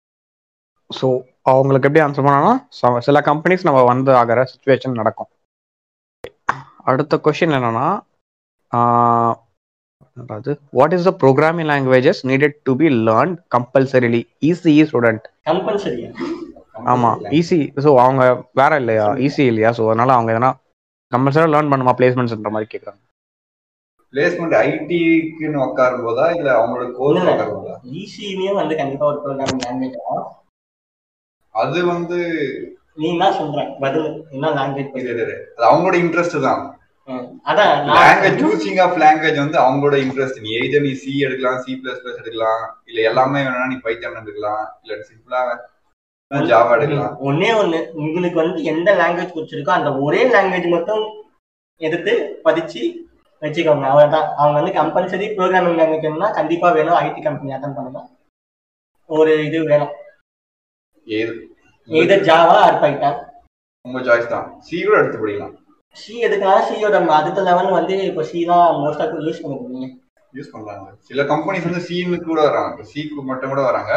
[0.89, 1.07] ஸோ
[1.45, 5.29] அவங்களுக்கு எப்படி ஆன்சர் பண்ணாங்கன்னா ச- சில கம்பெனிஸ் நம்ம வந்து ஆகிற சுச்சுவேஷன் நடக்கும்.
[6.85, 7.87] அடுத்த கொஷின் என்னன்னா
[10.17, 16.09] அதாவது what is the programming languages needed to be learn compulsorily ECE student கம்பல்சரியா
[16.85, 19.05] ஆமா ஈஸி ஸோ அவங்க வேற இல்லையா?
[19.25, 19.69] ஈஸி இல்லையா?
[19.71, 20.51] ஸோ அதனால அவங்க எதனா
[21.11, 23.01] கம்பல்சரியாக லேர்ன் பண்ணுமா பிளேஸ்மெண்ட்ஸ்ன்ற மாதிரி கேட்குறாங்க
[24.13, 27.33] பிளேஸ்மெண்ட் ஐடிக்குன்னு உட்காரும் போதா இல்ல அவங்களோட கோர்ஸ் இல்ல.
[27.33, 29.97] உட்காரும் போதா ஈஸியுமே வந்து கண்டிப்பா ஒரு ப்ரோக்ராமிங் லாங்குவேஜ்
[31.55, 32.17] அது வந்து
[33.01, 35.25] நீ தான் சொல்றேன் பதில் என்ன லாங்குவேஜ் இது.
[35.55, 36.61] அது அவங்களோட இன்ட்ரெஸ்ட் தான்.
[37.49, 42.01] அதான் லாங்குவேஜ் சூசிங் ஆஃப் லாங்குவேஜ் வந்து அவங்களோட இன்ட்ரெஸ்ட் நீ எய்தர் நீ சி எடுக்கலாம் சி பிளஸ்
[42.03, 42.61] பிளஸ் எடுக்கலாம்.
[42.89, 45.41] இல்ல எல்லாமே வேணா நீ பைத்தான் எடுக்கலாம் இல்ல சிம்பிளா
[46.31, 47.13] ஜாவா எடுக்கலாம்.
[47.27, 51.03] ஒன்னே ஒண்ணு உங்களுக்கு வந்து எந்த லாங்குவேஜ் பிடிச்சிருக்கோ அந்த ஒரே லாங்குவேஜ் மட்டும்
[51.81, 52.13] எடுத்து
[52.45, 52.81] படிச்சு
[53.41, 53.85] வச்சுக்கோங்க.
[53.91, 54.27] அவ்வளவுதான்.
[54.39, 56.97] அவங்க வந்து கம்பல்சரி ப்ரோக்ராமிங் லாங்குவேஜ்னா கண்டிப்பா வேணும்.
[57.05, 58.07] ஐடி கம்பெனி அட்டன் பண்ணணும்.
[59.09, 59.93] ஒரு இது வேணும்.
[61.07, 61.33] ஏது?
[62.29, 63.17] ஜாவா ஆர் பைத்தான்
[63.85, 64.47] உங்க சாய்ஸ் தான்.
[64.67, 65.53] சி கூட எடுத்து படிக்கலாம்.
[65.95, 69.87] சி எதுக்குனாலும் சியோட அடுத்த லெவல் வந்து இப்போ சி தான் மோஸ்டா யூஸ் பண்ணிருக்கீங்க
[70.37, 70.87] யூஸ் பண்றாங்க.
[71.07, 73.93] சில கம்பெனிஸ் வந்து சின்னு கூட வராங்க சிக்கு மட்டும் கூட வராங்க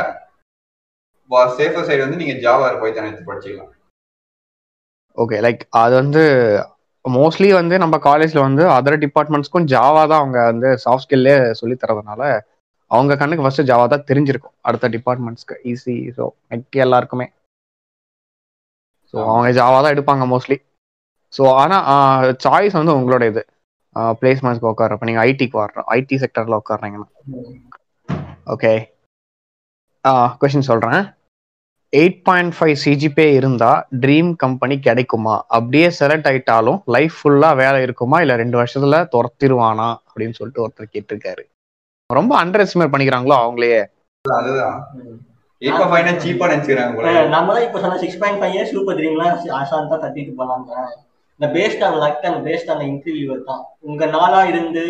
[1.58, 3.72] சேஃபர் சைடு வந்து நீங்க ஜாவா பைத்தான் எடுத்து படிச்சுக்கலாம்.
[5.22, 6.22] ஓகே லைக் அது வந்து
[7.04, 12.22] மோஸ்ட்லி வந்து நம்ம காலேஜ்ல வந்து அதர் டிபார்ட்மெண்ட்ஸ்க்கும் ஜாவா தான் அவங்க வந்து சாஃப்ட் ஸ்கில்லே சொல்லி தரதுனால
[12.90, 14.54] அவங்க கண்ணுக்கு ஃபர்ஸ்ட் ஜாவா தான் தெரிஞ்சிருக்கும்.
[14.68, 17.26] அடுத்த டிபார்ட்மெண்ட்ஸ்க்கு ஈஸி ஸோ மெக் எல்லாருக்குமே.
[19.14, 20.56] ஸோ அவங்க ஜாவா தான் எடுப்பாங்க மோஸ்ட்லி
[21.32, 21.84] ஸோ ஆனால்
[22.44, 23.42] சாய்ஸ் வந்து உங்களோட இது
[24.20, 27.08] பிளேஸ்மெண்ட்ஸ்க்கு உட்கார இப்போ நீங்கள் ஐடிக்கு வர்றோம் ஐடி செக்டரில் உட்காடுறீங்கன்னா
[28.54, 28.72] ஓகே
[30.42, 31.02] கொஷின் சொல்கிறேன்
[32.00, 35.34] எயிட் பாயிண்ட் ஃபைவ் சிஜிபே இருந்தால் ட்ரீம் கம்பெனி கிடைக்குமா?
[35.56, 38.18] அப்படியே செலக்ட் ஆயிட்டாலும் லைஃப் ஃபுல்லாக வேலை இருக்குமா?
[38.24, 39.88] இல்லை ரெண்டு வருஷத்துல துரத்திடுவானா?
[40.08, 41.44] அப்படின்னு சொல்லிட்டு ஒருத்தர் கேட்டிருக்காரு.
[42.10, 43.70] ரொம்ப அண்டர் எஸ்டிமேட் பண்ணிக்கிறாங்களோ அவங்களே
[44.24, 44.78] அதுதான்.
[45.62, 50.72] சீப்பா நினைச்சுக்கிறாங்க நம்ம தான் இப்போ சொன்ன சிக்ஸ் பாயிண்ட் ஃபைவ் சூப்பர் ட்ரீம்லாம் தட்டிட்டு போனாங்க
[51.40, 53.62] இந்த based on luck and based on interview தான்.
[53.90, 54.82] உங்க நாளா இருந்து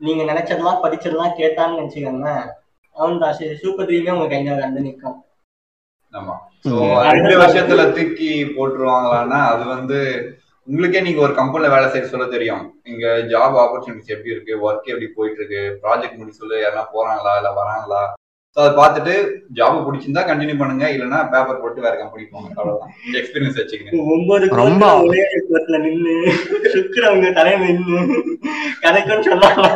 [0.00, 2.30] நீங்க நினைச்சதெல்லாம் படிச்சதெல்லாம் கேட்டான்னு நினைச்சுக்கோங்க
[2.96, 3.36] அவன் தான்.
[3.64, 5.18] சூப்பர் ட்ரீமே உங்க கையில வந்து நிற்கும்
[6.12, 6.34] ஆமா.
[6.64, 6.74] சோ
[7.16, 9.98] ரெண்டு வருஷத்துல தூக்கி போட்டுருவாங்களான்னா அது வந்து
[10.68, 12.60] உங்களுக்கே நீங்க ஒரு கம்பெனில வேலை செய்ய சொல்ல தெரியும்.
[12.90, 14.52] இங்க ஜாப் ஆப்பர்ச்சுனிட்டிஸ் எப்படி இருக்கு?
[14.66, 17.32] ஒர்க் எப்படி போயிட்டு இருக்கு ப்ராஜெக்ட் முடி சொல்ல யாரா போறாங்களா?
[17.40, 18.02] இல்ல வராங்களா?
[18.56, 19.14] ஸோ அதை பார்த்துட்டு
[19.58, 20.86] ஜாப் பிடிச்சிருந்தா கண்டினியூ பண்ணுங்க.
[20.94, 22.48] இல்லைன்னா பேப்பர் போட்டு வேற கம்பெனி போங்க.
[22.56, 22.92] அவ்வளவுதான்.
[23.20, 24.02] எக்ஸ்பீரியன்ஸ் வச்சுக்கங்க.
[24.14, 24.84] ஒன்பது ரொம்ப.
[25.06, 26.14] ஒரே கோர்ட்ல நின்னு
[26.74, 28.00] சுக்குறவங்க தலையில நின்னு
[28.84, 29.68] கிடைக்கும்னு சொன்னாங்க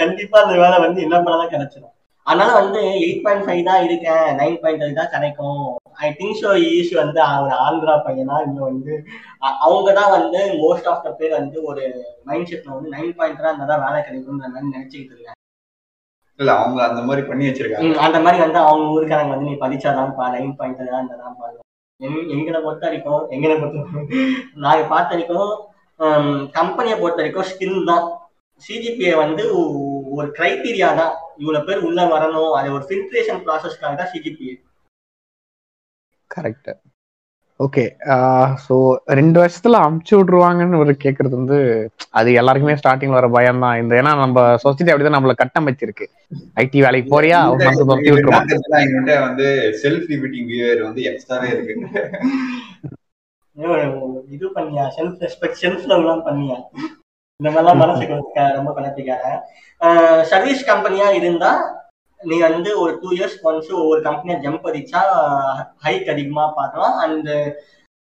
[0.00, 1.94] கண்டிப்பா அந்த வேலை வந்து என்ன பண்ணாலும் கிடைச்சிடும்
[2.28, 4.26] அதனால வந்து எயிட் பாயிண்ட் ஃபைவ் தான் இருக்கேன்.
[4.38, 5.62] நைன் பாயிண்ட் ஃபைவ் தான் கிடைக்கும்.
[5.98, 8.36] ஐ திங்க் ஸோ ஈஸ் வந்து அவர் ஆந்திரா பையனா?
[8.46, 8.92] இங்க வந்து
[9.60, 11.84] அவங்க தான் வந்து மோஸ்ட் ஆஃப் த பேர் வந்து ஒரு
[12.24, 15.36] மைண்ட் செட்ல வந்து நைன் பாயிண்ட் தான் இருந்தா தான் வேலை கிடைக்கும்ன்ற மாதிரி நினைச்சுக்கிட்டு இருக்காங்க
[16.38, 17.94] இல்ல அவங்க அந்த மாதிரி பண்ணி வச்சிருக்காங்க.
[18.04, 21.56] அந்த மாதிரி வந்து அவங்க ஊருக்காரங்க வந்து நீ படிச்சாதான் பா நைன் பாயிண்ட் தான் இருந்தாதான் பாரு
[22.00, 24.04] எங்- எங்களை பொறுத்த வரைக்கும் எங்களை பொறுத்த
[24.64, 25.50] நாங்க பார்த்த வரைக்கும்
[26.54, 28.04] கம்பெனியை பொறுத்த வரைக்கும் ஸ்கில் தான்.
[28.62, 29.42] சிஜிபிஏ வந்து
[30.16, 32.52] ஒரு கிரைட்டீரியா தான் இவ்வளவு பேர் உள்ள வரணும்.
[32.58, 34.54] அது ஒரு ஃபில்ட்ரேஷன் ப்ராசஸ்க்காக தான் சிஜிபிஏ
[36.30, 36.70] கரெக்ட்
[37.60, 37.84] ஓகே
[38.64, 38.74] ஸோ
[39.18, 41.56] ரெண்டு வருஷத்துல அமுச்சு விட்ருவாங்கன்னு ஒரு கேட்கறது வந்து
[42.18, 43.78] அது எல்லாருக்குமே ஸ்டார்டிங்ல வர பயம் தான்.
[43.82, 46.06] இந்த ஏன்னா நம்ம சொசைட்டி அப்படிதான் நம்மள கட்டமைச்சிருக்கு.
[46.62, 47.38] ஐடி வேலைக்கு போறியா?
[47.46, 49.48] அவங்க வந்து தொத்தி விட்டுருவான் எங்கிட்ட வந்து
[49.82, 51.74] செல்ஃப் ரிப்பீட்டிங் பிஹேவியர் வந்து எக்ஸ்ட்ராவே இருக்கு.
[54.36, 54.84] இது பண்ணியா?
[54.98, 56.58] செல்ஃப் ரெஸ்பெக்ட் செல்ஃப் லவ்லாம் பண்ணியா?
[57.40, 58.14] இந்த மாதிரிலாம் மனசுக்கு
[58.58, 59.24] ரொம்ப கலப்பிக்கார
[60.30, 61.50] சர்வீஸ் கம்பெனியா இருந்தா
[62.20, 65.00] நீ வந்து ஒரு டூ இயர்ஸ் ஒன்ஸ் ஒவ்வொரு கம்பெனியா ஜம்ப் அடிச்சா
[65.84, 66.94] ஹைக் அதிகமா பார்க்கலாம்.
[67.04, 67.28] அண்ட்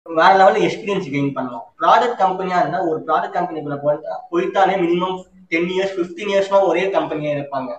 [0.07, 1.67] வேற லெவலில் எக்ஸ்பீரியன்ஸ் கெயின் பண்ணலாம்.
[1.81, 5.19] ப்ராடக்ட் கம்பெனியா இருந்தா ஒரு ப்ராடக்ட் கம்பெனிக்குள்ள போயிட்டா போயிட்டாலே மினிமம்
[5.53, 7.71] டென் இயர்ஸ் ஃபிஃப்டீன் இயர்ஸ்லாம் ஒரே கம்பெனியா இருப்பாங்க.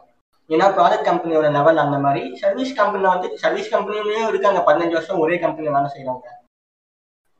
[0.50, 2.24] ஏன்னா ப்ராடக்ட் கம்பெனியோட லெவல் அந்த மாதிரி.
[2.44, 4.62] சர்வீஸ் கம்பெனில வந்து சர்வீஸ் கம்பெனிலையும் இருக்காங்க.
[4.70, 6.30] பதினஞ்சு வருஷம் ஒரே கம்பெனில வேலை செய்யறவங்க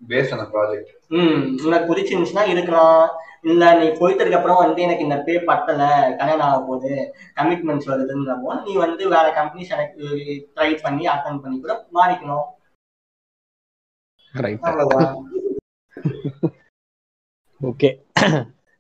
[0.02, 3.04] பேஸ்ட் அந்த ப்ராஜெக்ட் ம் உனக்கு பிடிச்சிருந்துச்சுன்னா இருக்கலாம்.
[3.44, 5.82] இல்ல நீ போயிட்டதுக்கு அப்புறம் வந்து எனக்கு இந்த பே பத்தல
[6.20, 6.92] கல்யாணம் ஆக போகுது
[7.40, 10.04] கமிட்மெண்ட்ஸ் வருதுன்றப்போ நீ வந்து வேற கம்பெனி செலக்ட்
[10.56, 12.48] ட்ரை பண்ணி அட்டன் பண்ணி கூட மாறிக்கணும்.
[17.62, 17.90] Okay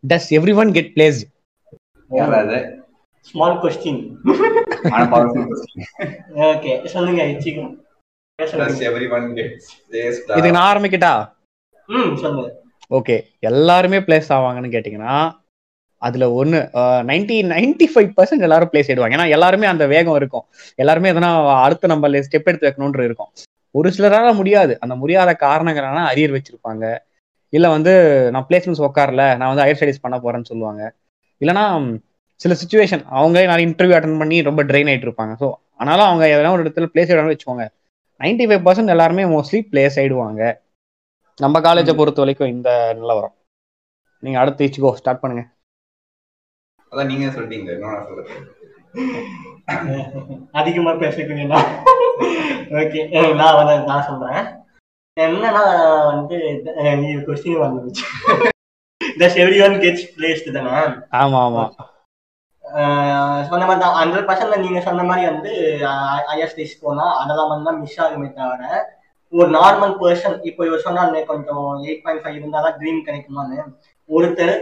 [0.04, 0.30] does
[0.62, 1.20] everyone get place
[2.12, 2.60] யாராவது
[3.30, 4.02] ஸ்மால் கொஸ்டின்.
[6.52, 7.74] ஓகே சொல்லுங்க இச்சிக்கும்?
[10.30, 11.14] இதுக்கு நான் ஆரம்பிக்கட்டா?
[11.90, 12.50] ம் சொல்லுங்க.
[12.92, 13.16] ஓகே
[13.50, 15.16] எல்லாருமே பிளேஸ் ஆவாங்கன்னு கேட்டிங்கன்னா
[16.02, 16.60] அதுல ஒன்று
[17.10, 19.16] நைன்டி நைன்டி ஃபைவ் பர்சன்ட் எல்லாரும் பிளேஸ் ஆயிடுவாங்க.
[19.18, 20.46] ஏன்னா எல்லாருமே அந்த வேகம் இருக்கும்.
[20.82, 21.30] எல்லாருமே எதனா
[21.66, 23.32] அடுத்து நம்ம ஸ்டெப் எடுத்து வைக்கணும்னு இருக்கும்.
[23.76, 24.74] ஒரு சிலரால முடியாது.
[24.84, 26.86] அந்த முடியாத காரணங்களான அரியர் வச்சிருப்பாங்க.
[27.54, 27.94] இல்லை வந்து
[28.34, 30.82] நான் பிளேஸ்மெண்ட்ஸ் உட்காரல நான் வந்து ஹையர் ஸ்டடிஸ் பண்ண போறேன்னு சொல்லுவாங்க.
[31.42, 31.66] இல்லைன்னா
[32.42, 35.34] சில சுச்சுவேஷன் அவங்களே நிறைய இன்டர்வியூ அட்டன் பண்ணி ரொம்ப ட்ரெயின் ஆகிட்டு இருப்பாங்க.
[35.42, 35.48] ஸோ
[35.82, 37.66] ஆனாலும் அவங்க எதனா ஒரு இடத்துல பிளேஸ் ஆகிடணும்னு வச்சுக்கோங்க.
[38.22, 40.42] நைன்டி ஃபைவ் பர்சன்ட் எல்லாருமே மோஸ்ட்லி பிளேஸ் ஆயிடுவாங்க.
[41.38, 43.36] நம்ம காலேஜை பொறுத்த வரைக்கும் இந்த நிலவரம்
[44.24, 45.44] நீங்க அடுத்து இச்சுக்கோ ஸ்டார்ட் பண்ணுங்க.
[46.92, 48.48] அதான் நீங்க சொல்லிட்டீங்க இன்னும் நான் சொல்றேன்
[50.60, 51.60] அதிகமா பேசிக்கிறீங்களா
[52.80, 53.02] ஓகே
[53.40, 54.42] நான் வந்து நான் சொல்றேன்.
[55.18, 55.62] என்னன்னா
[56.10, 56.38] வந்து
[57.00, 58.06] நீ கொஸ்டின் வந்துருச்சு
[59.02, 60.74] thus every one gets placed தானே?
[61.22, 61.64] ஆமா ஆமா.
[62.64, 65.52] ஆஹ் சொன்ன மாதிரி தான் ஹண்ட்ரட் பர்சன்ட்ல நீங்க சொன்ன மாதிரி வந்து
[66.34, 68.64] ஐஎஸ்டிஸ் போனா அதெல்லாம் வந்து மிஸ் ஆகுமே தவிர
[69.34, 73.60] ஒரு நார்மல் பர்சன் இப்போ இவர் சொன்னாலே கொஞ்சம் எயிட் பாயிண்ட் ஃபைவ் இருந்தாதான் ட்ரீம் கிடைக்குமான்னு.
[74.10, 74.56] ஒருத்தர்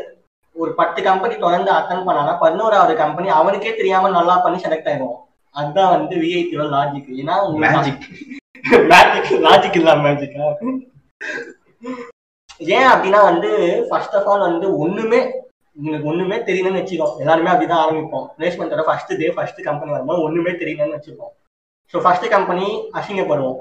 [0.56, 5.20] ஒரு பத்து கம்பெனி தொடர்ந்து அட்டன் பண்ணானா பதினோராவது கம்பெனி அவனுக்கே தெரியாம நல்லா பண்ணி செலக்ட் ஆயிடுவோம்
[5.56, 8.06] அதுதான் வந்து விஐடியோட லாஜிக் ஏன்னா மேஜிக்
[8.92, 10.48] மேஜிக் லாஜிக் இல்லாம மேஜிக்கா
[12.78, 13.50] ஏன் அப்படின்னா வந்து
[13.90, 15.20] ஃபர்ஸ்ட் ஆஃப் ஆல் வந்து ஒண்ணுமே
[15.78, 18.26] உங்களுக்கு ஒண்ணுமே தெரியலன்னு வச்சுக்கோ எல்லாருமே அப்படிதான் ஆரம்பிப்போம்.
[18.38, 21.34] பிளேஸ்மெண்ட்டோட ஃபர்ஸ்ட் டே ஃபர்ஸ்ட் கம்பெனி வரும்போது ஒண்ணுமே தெரியலன்னு வச்சுப்போம்.
[21.94, 22.66] ஸோ ஃபர்ஸ்ட் கம்பெனி
[23.00, 23.60] அசிங்கப்படுவோம்.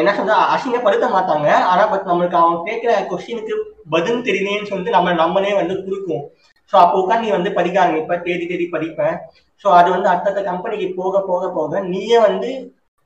[0.00, 1.48] என்ன சொல்ற அசிங்கப்படுத்த மாட்டாங்க.
[1.70, 3.54] ஆனா பட் நம்மளுக்கு அவங்க கேட்கிற கொஸ்டினுக்கு
[3.90, 6.24] பதில் தெரியலேன்னு சொல்லிட்டு நம்ம நம்மளே வந்து கொடுக்கும்
[6.72, 9.16] ஸோ அப்போ உட்காந்து நீ வந்து படிக்க ஆரம்பிப்ப தேடி தேடி படிப்பேன்
[9.64, 12.50] ஸோ அது வந்து அடுத்தடுத்த கம்பெனிக்கு போக போக போக நீயே வந்து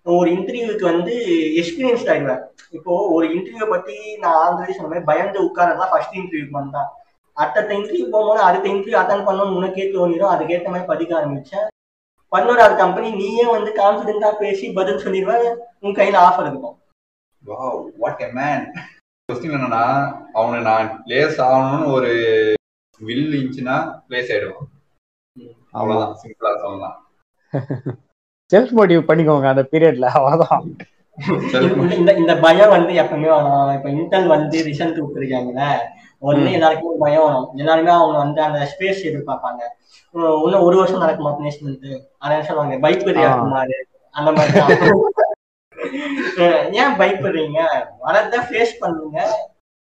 [0.06, 1.14] ஒரு இன்டர்வியூக்கு வந்து
[1.60, 6.88] எக்ஸ்பீரியன்ஸ் ஆயிடுவேன் இப்போ ஒரு இன்டர்வியூ பத்தி நான் ஆல்ரெடி சொன்ன மாதிரி பயந்து உட்காரதான் ஃபர்ஸ்ட் இன்டர்வியூ வந்தான்
[7.36, 10.32] அடுத்த இன்டர்வியூ போகும்போது அடுத்த இன்டர்வியூ அட்டன் பண்ணணும்னு உனக்கே தோணிடும்.
[10.34, 11.68] அதுக்கேற்ற மாதிரி படிக்க ஆரம்பிச்சேன்
[12.30, 16.78] பதினோராவது கம்பெனி நீயே வந்து கான்ஃபிடென்ட்டா பேசி பதில் சொல்லிடுவ உன் கையில ஆஃபர் இருக்கும்.
[17.46, 18.72] Wow what a man
[19.32, 22.08] question என்னன்னா அவனை நான் பிளேஸ் ஆகணும்னு ஒரு
[22.98, 24.68] வில் இருந்துச்சுன்னா பிளேஸ் ஆயிடுவான்.
[25.70, 26.16] அவ்வளவுதான்.
[26.22, 27.06] சிம்பிளா சொல்லலாம்.
[28.52, 30.76] செல்ஃப் மோட்டிவ் பண்ணிக்கோங்க அந்த பீரியட்ல அவ்வளவுதான்.
[32.16, 35.78] இந்த- பயம் வந்து எப்பவுமே இப்ப இன்டெல் வந்து ரிசல்ட் விட்டுருக்காங்கல்ல
[36.22, 37.26] உடனே எல்லாருக்கும் பயம்.
[37.26, 39.62] வரும் எல்லாருமே அவங்க வந்து அந்த ஸ்பேஸ் எதிர்பார்ப்பாங்க.
[40.14, 41.86] இன்னும் ஒரு வருஷம் நடக்குமா பிளேஸ்மெண்ட்
[42.22, 43.38] அதான் சொல்லுவாங்க பயப்படுறியா ஆ.
[43.42, 43.74] குமார்
[44.14, 44.58] அந்த மாதிரி
[46.80, 47.60] ஏன் பயப்படுறீங்க
[48.00, 49.18] வரத ஃபேஸ் பண்ணுங்க.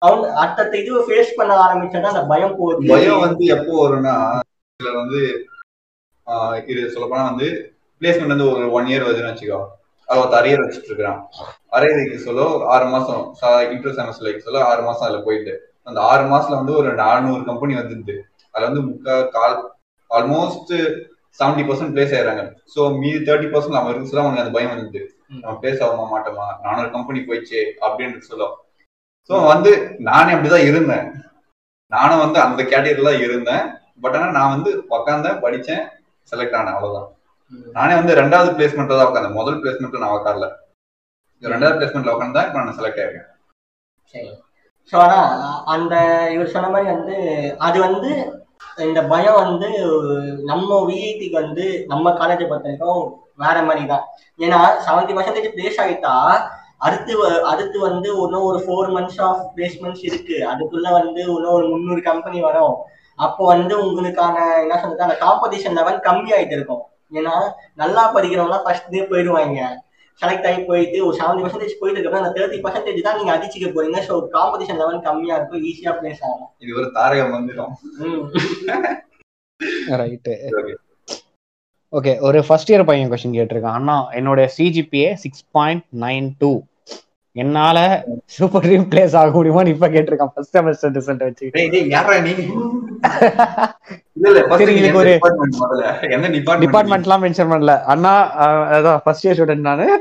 [0.02, 2.88] அவங்க அடுத்த இது ஃபேஸ் பண்ண ஆரம்பிச்சா அந்த பயம் போகுது.
[2.92, 4.14] பயம் வந்து எப்போ வரும்னா
[4.80, 5.20] இதுல வந்து
[6.70, 7.48] இது சொல்ல போனா வந்து
[8.02, 9.60] பிளேஸ்மெண்ட் வந்து ஒரு ஒன் இயர் வருதுன்னு வச்சுக்கோ.
[10.08, 11.20] அது ஒருத்த அரியர் வச்சுட்டு இருக்கிறான்.
[11.76, 12.42] அரியர் வைக்க சொல்ல
[12.74, 13.22] ஆறு மாசம்
[13.74, 15.54] இன்டர் செமஸ்டர் சொல்ல ஆறு மாசம் அதுல போயிட்டு.
[15.86, 18.14] அந்த ஆறு மாசத்துல வந்து ஒரு நானூறு கம்பெனி வந்துருது
[18.54, 19.56] அதுல வந்து முக்கா கால்
[20.10, 20.72] ஆல்மோஸ்ட்
[21.38, 22.42] செவன்டி பர்சன்ட் பிளேஸ் ஆயிடுறாங்க.
[22.72, 25.40] ஸோ மீதி தேர்ட்டி பர்சன்ட் அவன் இருக்கு சொல்ல அவனுக்கு அந்த பயம் வந்துருது ம்.
[25.42, 26.46] நம்ம பிளேஸ் ஆகுமா மாட்டோமா?
[26.64, 28.54] நானூறு கம்பெனி போயிடுச்சு அப்படின்னு சொல்லும்.
[29.30, 29.70] ஸோ வந்து
[30.08, 31.06] நானே அப்படிதான் இருந்தேன்.
[31.92, 33.64] நானும் வந்து அந்த கேட்டகரியில தான் இருந்தேன்.
[34.02, 35.82] பட் ஆனா நான் வந்து உக்காந்தேன் படிச்சேன்
[36.32, 37.10] செலக்ட் ஆனேன் அவ்வளவுதான்.
[37.76, 40.46] நானே வந்து ரெண்டாவது பிளேஸ்மெண்ட்ல தான் உட்காந்தேன் முதல் பிளேஸ்மெண்ட்ல நான் உட்காரல
[41.42, 43.28] ரெண்டாவது பிளேஸ்மெண்ட்ல உட்காந்து இப்போ நான் செலக்ட் ஆயிருக்கேன்.
[44.92, 45.28] ஸோ ஆனால்
[45.66, 45.94] அந்த
[46.30, 47.16] இவர் சொன்ன மாதிரி வந்து
[47.58, 48.10] அது வந்து
[48.84, 49.68] இந்த பயம் வந்து
[50.44, 53.02] நம்ம விஐடிக்கு வந்து நம்ம காலேஜை பொறுத்த வரைக்கும்
[53.38, 54.04] வேற மாதிரி தான்
[54.40, 56.14] ஏன்னா செவன்டி பர்சன்டேஜ் பிளேஸ் ஆகிட்டா
[56.78, 60.36] அடுத்து வ- அடுத்து வந்து இன்னும் ஒரு ஃபோர் மந்த்ஸ் ஆஃப் பிளேஸ்மெண்ட்ஸ் இருக்கு.
[60.50, 62.74] அதுக்குள்ள வந்து இன்னும் ஒரு முந்நூறு கம்பெனி வரும்.
[63.18, 66.82] அப்போ வந்து உங்களுக்கான என்ன சொல்றது அந்த காம்படிஷன் லெவல் கம்மி ஆயிட்டு இருக்கும்.
[67.12, 67.34] ஏன்னா
[67.74, 69.58] நல்லா படிக்கிறவங்களாம் ஃபர்ஸ்ட் டே போயிடுவாங்க.
[70.22, 74.00] செலக்ட் ஆகி போயிட்டு ஒரு செவன்டி பர்சன்டேஜ் போயிட்டு இருக்கப்ப அந்த தேர்ட்டி பர்சன்டேஜ் தான் நீங்க அடிச்சுக்க போறீங்க.
[74.08, 76.50] ஸோ காம்படிஷன் லெவல் கம்மியா இருக்கும் ஈஸியா பிளேஸ் ஆகும்.
[76.64, 77.74] இது ஒரு தாரக மந்திரம்.
[80.02, 80.76] Right Okay.
[81.92, 83.76] ஓகே ஒரு ஃபர்ஸ்ட் இயர் பையன் கொஸ்டின் கேட்டிருக்கான்.
[83.78, 86.50] அண்ணா என்னோட CGPA six point nine two
[87.36, 91.50] என்னால சூப்பர் ட்ரீம் பிளேஸ் ஆக முடியுமான்னு இப்ப கேட்டிருக்கான் ஃபர்ஸ்ட் செமஸ்டர் ரிசல்ட் வச்சு.
[94.80, 95.56] இதுக்கு ஒரு- டிபார்ட்மெண்ட்
[96.64, 97.82] டிபார்ட்மெண்ட்லாம் மென்ஷன் பண்ணல.
[97.82, 98.12] அண்ணா
[98.72, 100.00] அதான் ஃபர்ஸ்ட் இயர் ஸ்டூடெண்ட் நானு.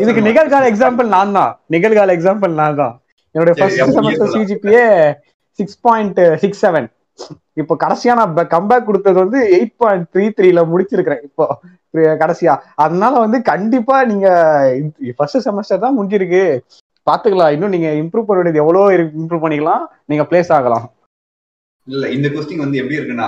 [0.00, 0.20] இதுக்கு.
[0.20, 3.00] நிகழ்கால எக்ஸாம்பிள் நான் தான் நிகழ்கால எக்ஸாம்பிள் நான் தான்
[3.38, 4.28] என்னோட first semester.
[4.36, 5.14] CGPA
[5.50, 6.88] six point six seven
[7.62, 11.46] இப்போ கடைசியா நான் கம்பேக் கொடுத்தது வந்து எயிட் பாயிண்ட் த்ரீ த்ரீல முடிச்சிருக்கிறேன் இப்போ.
[12.22, 12.54] கடைசியா.
[12.84, 14.28] அதனால வந்து கண்டிப்பா நீங்க
[15.16, 16.42] ஃபர்ஸ்ட் செமஸ்டர் தான் முடிஞ்சிருக்கு.
[17.06, 19.84] பாத்துக்கலாம் இன்னும் நீங்க இம்ப்ரூவ் பண்ண வேண்டியது எவ்வளவு இம்ப்ரூவ் பண்ணிக்கலாம்.
[20.10, 20.86] நீங்க பிளேஸ் ஆகலாம்.
[21.92, 23.26] இல்ல இந்த கொஸ்டின் வந்து எப்படி இருக்குன்னா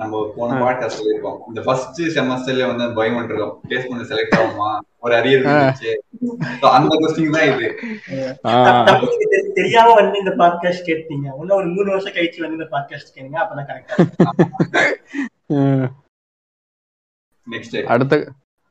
[0.00, 0.56] நம்ம போன.
[0.60, 1.36] பாட்டு சொல்லியிருக்கோம்.
[1.48, 4.70] இந்த ஃபர்ஸ்ட் செமஸ்டர்ல வந்து பயம் இருக்கும் பிளேஸ்மெண்ட் செலக்ட் ஆகுமா?
[5.04, 5.42] ஒரு அரியர்.
[5.42, 5.92] இருந்துச்சு
[6.78, 7.68] அந்த கொஸ்டின் தான் இது.
[9.58, 11.26] தெரியாம வந்து இந்த பாட்காஸ்ட் கேட்டீங்க.
[11.40, 13.38] இன்னும் ஒரு மூணு வருஷம் கழிச்சு வந்து இந்த பாட்காஸ்ட் கேளுங்க.
[13.44, 13.94] அப்பதான் கரெக்டா.
[17.46, 18.14] நெக்ஸ்ட் அடுத்த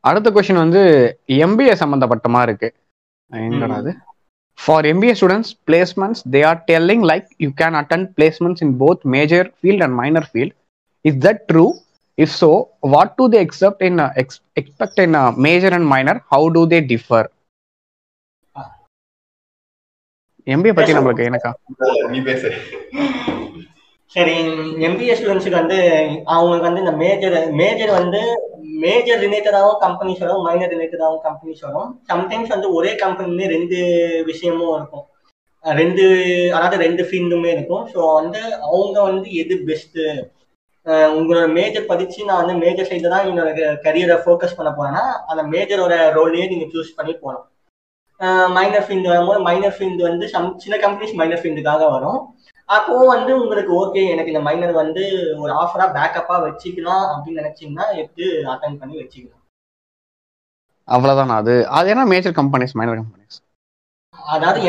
[0.03, 0.81] அடுத்த கொஸ்டின் வந்து
[1.43, 2.69] எம்பிஏ சம்பந்தப்பட்டமா இருக்கு.
[3.31, 3.91] எங்கடா அது
[4.59, 9.47] for MBA students placements they are telling like you can attend placements in both major
[9.57, 10.55] field and minor field
[11.05, 11.65] is that true
[12.17, 12.51] if so
[12.93, 13.99] what do they except in
[14.57, 17.27] expect in major and minor how do they differ
[20.47, 21.51] MBA பத்தி நம்மளுக்கு எனக்கா
[22.11, 22.49] நீ பேசு.
[24.15, 24.35] சரி
[24.87, 25.79] MBA ஸ்டூடெண்ட்ஸுக்கு வந்து
[26.35, 28.21] அவங்களுக்கு வந்து இந்த மேஜர் மேஜர் வந்து
[28.83, 31.89] மேஜர் ரிலேட்டடாகவும் கம்பெனிஸ் வரும் மைனர் ரிலேட்டடாகவும் கம்பெனிஸ் வரும்.
[32.11, 33.77] சம்டைம்ஸ் வந்து ஒரே கம்பெனிலே ரெண்டு
[34.29, 35.05] விஷயமும் இருக்கும்.
[35.63, 36.03] ரெண்டு
[36.55, 37.85] அதாவது ரெண்டு ஃபீல்டுமே இருக்கும்.
[37.93, 40.05] ஸோ வந்து அவங்க வந்து எது பெஸ்ட்டு
[41.19, 43.49] உங்களோட மேஜர் படித்து நான் வந்து மேஜர் செய்து தான் என்னோட
[43.85, 47.45] கரியரை ஃபோக்கஸ் பண்ண போறேன்னா அந்த மேஜரோட ரோலையே நீங்கள் சூஸ் பண்ணி போகணும்.
[48.55, 52.21] மைனர் ஃபீல்டு வரும்போது மைனர் ஃபீல்டு வந்து சம் சில கம்பெனிஸ் மைனர் ஃபீல்டுக்காக வரும்.
[52.69, 55.03] அப்போ வந்து உங்களுக்கு ஓகே எனக்கு இந்த மைனர் வந்து
[55.43, 59.35] ஒரு ஆஃபரா பேக்கப்பா வச்சுக்கலாம் அப்படின்னு நினைச்சீங்கன்னா எடுத்து அட்டன் பண்ணி வச்சுக்கலாம்
[60.87, 63.37] அவ்வளவுதான் அது அது என்ன மேஜர் கம்பெனிஸ் மைனர் கம்பெனிஸ்
[64.17, 64.59] அதாவது.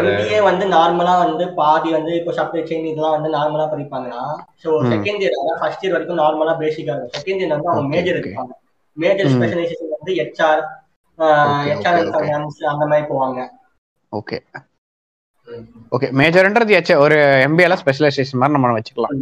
[0.00, 4.22] எம்பிஏ வந்து நார்மலா வந்து பாதி வந்து இப்போ சப்ளை செயின் இதெல்லாம் வந்து நார்மலா படிப்பாங்கன்னா
[4.62, 4.70] ஸோ.
[4.92, 8.18] செகண்ட் இயர் அதாவது ஃபர்ஸ்ட் இயர் வரைக்கும் நார்மலா பேசிக்கா இருக்கும் செகண்ட் இயர் வந்து அவங்க Okay, மேஜர்.
[8.20, 8.52] எடுப்பாங்க
[8.96, 9.30] மேஜர்.
[9.34, 10.62] ஸ்பெஷலைசேஷன் வந்து ஹெச்ஆர்
[11.68, 12.00] ஹெச்ஆர்.
[12.14, 13.40] ஃபைனான்ஸ் அந்த மாதிரி போவாங்க
[14.12, 14.38] ஓகே
[15.94, 19.14] ஓகே மேஜர்ன்றது எச்ச ஒரு எம்பிஏல ஸ்பெஷலைசேஷன் மாதிரி நம்ம வச்சுக்கலாம்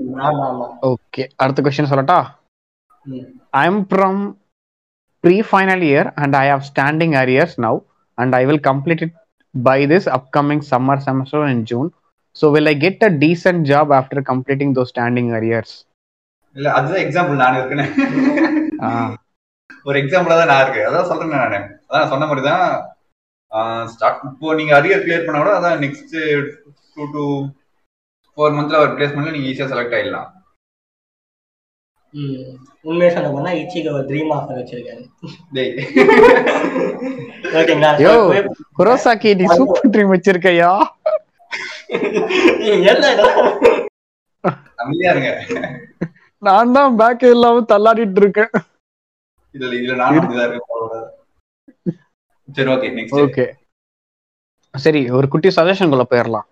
[0.91, 2.18] ஓகே அடுத்த கொஸ்டின் சொல்லட்டா
[3.07, 3.26] ம்.
[3.59, 4.14] I'm from
[5.24, 7.74] pre-final year and I have standing arrears now
[8.18, 9.12] and I will complete it
[9.55, 11.89] by this upcoming summer semester in June.
[12.36, 15.70] So will I get a decent job after completing those standing arrears?
[16.57, 17.89] இல்ல அதுதான் example நான் இருக்கேன்
[18.86, 19.09] Ah,
[19.86, 21.59] ஒரு எக்ஸாம்பிளா தான் நான் இருக்கேன் அதான் சொல்றேன் நானு
[21.89, 22.64] அதான் சொன்ன மாதிரி தான்
[23.93, 26.17] ஸ்டார்ட் இப்போ நீங்க அரியர் கிளியர் பண்ண கூட அதான் நெக்ஸ்ட்
[26.97, 27.23] டூ டு
[28.33, 30.29] ஃபோர் மந்த்ல ஒரு பிளேஸ்மெண்ட்ல நீங்க ஈஸியா செலக்ட் ஆயிடலாம்.
[32.89, 35.03] உண்மையை சொல்ல போனா இச்சிக்கு ஒரு ட்ரீம் ஆஃபர் வச்சிருக்காரு.
[35.57, 35.73] டேய்.
[37.59, 37.91] ஓகேங்களா?
[38.05, 38.13] யோ
[38.79, 40.71] குரோசாக்கி நீ சூப்பர் ட்ரீம் வச்சிருக்கையா?
[46.43, 48.53] நான் தான் பேக் இல்லாம தள்ளாடிட்டு இருக்கேன்.
[49.55, 50.78] இதுல இதுல நானும் இருக்கேன்.
[52.49, 53.47] சரி ஓகே நெக்ஸ்ட் ஓகே
[54.75, 56.47] சரி ஒரு குட்டி சஜஷன் குள்ள போயிடலாம்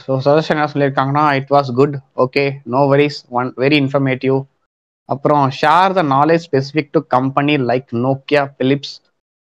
[0.00, 1.94] ஸோ சஜஷன் என்ன சொல்லியிருக்காங்கன்னா it was good
[2.24, 2.44] okay
[2.74, 4.38] no worries one very informative
[5.08, 8.94] அப்புறம் share the knowledge specific to company like Nokia Philips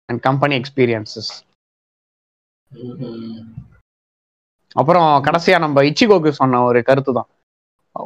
[0.09, 1.32] and company experiences.
[4.76, 7.30] அப்புறம் கடைசியா நம்ம இச்சிகோக்கு சொன்ன ஒரு கருத்து தான்.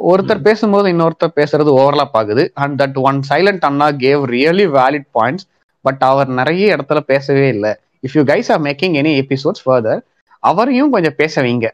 [0.10, 2.44] ஒருத்தர் பேசும்போது இன்னொருத்தர் பேசுறது ஓவர்லாப் ஆகுது.
[2.64, 5.46] And that one silent Anna gave really valid points
[5.88, 7.72] but அவர் நிறைய இடத்துல பேசவே இல்லை.
[8.06, 10.02] If you guys are making any episodes further
[10.50, 11.68] அவரையும் கொஞ்சம் பேச வைங்க.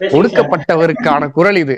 [0.00, 0.16] பேசுங்க.
[0.18, 1.76] ஒடுக்கப்பட்டவருக்கான குரல் இது.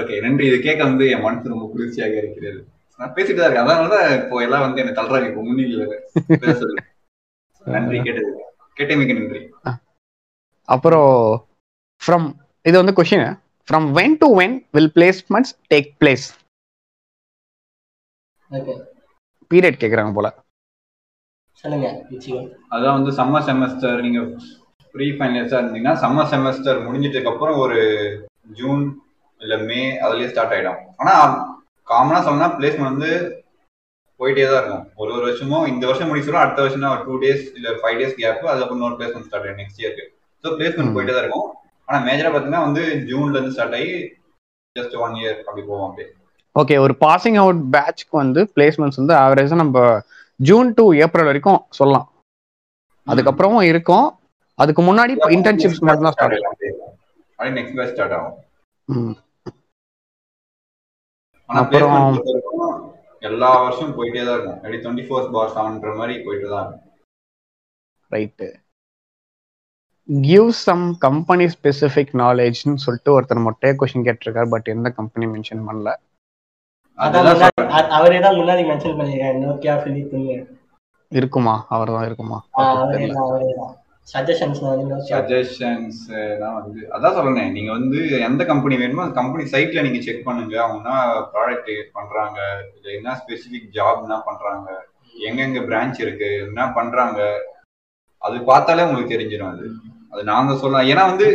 [0.00, 0.44] ஓகே நன்றி.
[0.50, 2.60] இது கேட்க வந்து என் மனசு ரொம்ப குளிர்ச்சியாக இருக்கிறது.
[3.00, 5.28] நான் பேசிட்டு தான் அதனாலதான் இப்போ எல்லாம் வந்து என்ன தள்ளுறாங்க.
[5.30, 5.96] இப்போ முன்னிலையில.
[7.74, 8.32] நன்றி கேட்டது
[8.78, 9.40] கேட்டமைக்கு நன்றி.
[10.74, 11.12] அப்புறம்
[12.02, 12.26] ஃப்ரம்
[12.68, 13.24] இது வந்து question
[13.70, 16.24] from when to when will placements take place
[18.50, 18.72] okay
[19.50, 20.28] period கேக்குறாங்க போல.
[21.64, 21.86] சொல்லுங்க
[22.74, 24.20] அதான் வந்து சம்மர் செமஸ்டர் நீங்க
[24.94, 27.78] ப்ரீ ஃபைனல்ஸா இருந்தீங்கன்னா சம்மர் செமஸ்டர் முடிஞ்சிட்டதுக்கு அப்புறம் ஒரு
[28.60, 28.82] ஜூன்
[29.40, 30.80] இல்ல மே அதுலயே ஸ்டார்ட் ஆயிடும்.
[31.00, 31.14] ஆனா
[31.88, 33.10] காமனா சொல்லணும்னா பிளேஸ்மெண்ட் வந்து
[34.20, 34.84] போயிட்டே தான் இருக்கும்.
[35.00, 38.50] ஒரு ஒரு வருஷமும் இந்த வருஷம் முடிச்சிடும் அடுத்த வருஷம் ஒரு டூ டேஸ் இல்ல ஃபைவ் டேஸ் கேப்
[38.50, 40.06] அதுக்கப்புறம் இன்னொரு பிளேஸ்மெண்ட் ஸ்டார்ட் ஆகும் நெக்ஸ்ட் இயருக்கு
[40.44, 40.94] ஸோ பிளேஸ்மெண்ட்.
[40.96, 41.48] போயிட்டே தான் இருக்கும்.
[41.90, 43.92] ஆனா மேஜரா பாத்தீங்கன்னா வந்து ஜூன்ல இருந்து ஸ்டார்ட் ஆகி
[44.76, 46.08] ஜஸ்ட் ஒன் இயர் அப்படி போவோம் அப்படியே.
[46.56, 49.78] ஓகே ஒரு பாசிங் அவுட் பேட்ச்க்கு வந்து பிளேஸ்மெண்ட்ஸ் வந்து ஆவரேஜா நம்ம
[50.40, 52.06] ஜூன் டு ஏப்ரல் வரைக்கும் சொல்லலாம்.
[53.06, 54.06] அதுக்கப்புறமும் இருக்கும்.
[54.58, 57.56] அதுக்கு முன்னாடி இன்டர்ன்ஷிப்ஸ் மட்டும் தான் ஸ்டார்ட் ஆகும்.
[57.58, 58.38] நெக்ஸ்ட் பேட்ச் ஸ்டார்ட் ஆகும்.
[61.50, 62.00] அப்புறம்
[63.28, 64.58] எல்லா வருஷமும் போயிட்டே தான் இருக்கும்.
[64.62, 66.84] எப்படி டுவெண்ட்டி ஃபோர் பார் செவன்ற மாதிரி போயிட்டு தான் இருக்கும்.
[68.14, 68.48] Right
[70.08, 75.90] give some company specific நாலேஜ்னு சொல்லிட்டு ஒருத்தர் மொட்டையே கொஸ்டின் கேட்டிருக்காரு பட் எந்த கம்பெனி மென்ஷன் பண்ணல.
[77.98, 80.34] அவரே தான் முன்னாடி மென்ஷன் பண்ணிருக்காரு நோக்கியா பிலிப்னு
[81.12, 81.54] இருக்குமா?
[81.74, 82.38] அவர் தான் இருக்குமா
[84.08, 84.84] சஜஷன்ஸ் வந்து
[86.40, 86.54] தான்
[86.96, 87.98] அதான் சொல்றேன் நீங்க வந்து
[88.28, 90.54] எந்த கம்பெனி வேணுமோ அந்த கம்பெனி சைட்ல நீங்க செக் பண்ணுங்க.
[90.64, 90.94] அவங்க என்ன
[91.32, 92.38] ப்ராடக்ட் பண்றாங்க
[92.70, 94.68] இல்ல என்ன ஸ்பெசிபிக் ஜாப் என்ன பண்றாங்க
[95.28, 97.20] எங்கெங்க பிரான்ச் இருக்கு என்ன பண்றாங்க
[98.22, 99.66] அது பார்த்தாலே உங்களுக்கு தெரிஞ்சிடும் அது.
[100.12, 101.26] அது நாங்க சொல்லலாம் ஏன்னா வந்து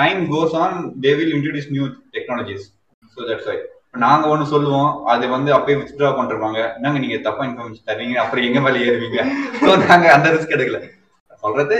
[0.00, 1.84] time goes on they will introduce new
[2.16, 2.66] technologies
[3.16, 3.56] so that's why
[4.02, 8.60] நாங்க ஒண்ணு சொல்லுவோம் அது வந்து அப்பயே வித்ட்ரா பண்ணிருப்பாங்க என்னங்க நீங்க தப்பா இன்ஃபர்மேஷன் தரீங்க அப்புறம் எங்க
[8.60, 9.22] மேல ஏறுவீங்க?
[9.60, 10.78] ஸோ நாங்க அந்த ரிஸ்க் எடுக்கல.
[11.42, 11.76] சொல்றது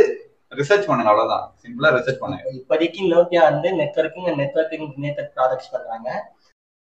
[0.53, 1.45] ரிசர்ச் பண்ணுங்க அவ்வளவுதான்.
[1.62, 2.45] சிம்பிளா ரிசர்ச் பண்ணுங்க.
[2.59, 6.09] இப்போதைக்கு நோக்கியா வந்து networking and networking related products பண்றாங்க.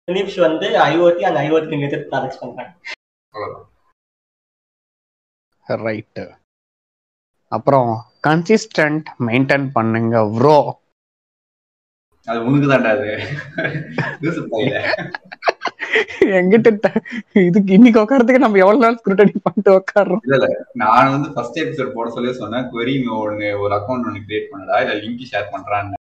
[0.09, 2.73] பிலிப்ஸ் வந்து IOT and IOT related products பண்றாங்க.
[3.35, 3.67] அவ்வளவுதான்.
[5.69, 6.25] ரைட்டு
[7.53, 7.89] அப்புறம்
[8.27, 10.59] கன்சிஸ்டன்ட் மெயின்டைன் பண்ணுங்க ப்ரோ
[12.27, 13.11] அது உனக்கு தான்டா அது.
[16.39, 16.89] எங்கிட்ட
[17.47, 22.33] இதுக்கு இன்னைக்கு உட்காரத்துக்கு நம்ம எவ்வளவு நாள் ஸ்க்ரூட்டனி பண்ணிட்டு உட்காடுறோம் நான் வந்து ஃபர்ஸ்ட் எபிசோட் போட சொல்லி
[22.33, 22.67] சொன்னேன்.
[22.73, 25.97] Query ஒன்னு ஒரு அக்கௌண்ட் ஒன்னு கிரியேட் பண்ணடா இல்ல லிங்க் ஷேர் பண்றான்னு.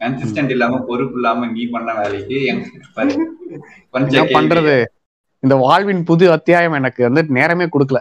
[0.00, 2.40] கன்சிஸ்டன்ட் இல்லாம பொறுப்பு இல்லாம நீ பண்ண வேலைக்கு.
[3.90, 4.26] கொஞ்சம்.
[4.38, 4.84] பண்றது?
[5.42, 8.00] இந்த வாழ்வின் புது அத்தியாயம் எனக்கு வந்து நேரமே கொடுக்கல.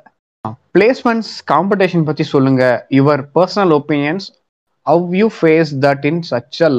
[0.76, 2.88] பிளேஸ்மெண்ட்ஸ் காம்படிஷன் பத்தி சொல்லுங்க.
[2.90, 4.28] Your personal opinions
[4.86, 6.70] how you face that in such a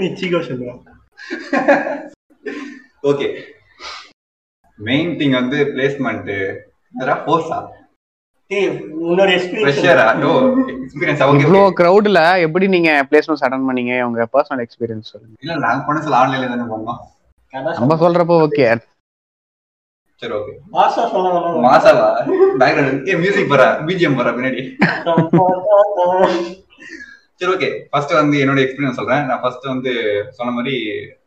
[0.00, 0.88] நிச்சிகோ சொல்லுவாங்க
[3.02, 3.26] ஓகே
[4.78, 6.30] மெயின் திங் வந்து பிளேஸ்மெண்ட்
[7.24, 7.58] ஃபோர்ஸா
[12.40, 12.68] எப்படி?
[12.68, 14.02] நீங்க பிளேஸ்மெண்ட்ஸ் அட்டன் பண்ணீங்க?
[14.02, 15.34] உங்க பர்சனல் எக்ஸ்பீரியன்ஸ் சொல்லுங்க.
[15.40, 17.00] இல்ல நாங்க பண்ண சொல்ல ஆன்லைன்ல தானே பண்ணோம்
[17.78, 18.66] நம்ம சொல்றப்போ ஓகே
[20.22, 21.28] சரி ஓகே மாசா சொல்ல.
[21.66, 22.08] மாசாவா?
[22.60, 24.62] பேக்ரவுண்ட் ஏ மியூசிக் வர பிஜிஎம் வர பின்னாடி.
[27.38, 29.24] சரி ஓகே ஃபர்ஸ்ட் வந்து என்னோட எக்ஸ்பீரியன்ஸ் சொல்றேன்.
[29.28, 29.92] நான் ஃபர்ஸ்ட் வந்து
[30.36, 30.74] சொன்ன மாதிரி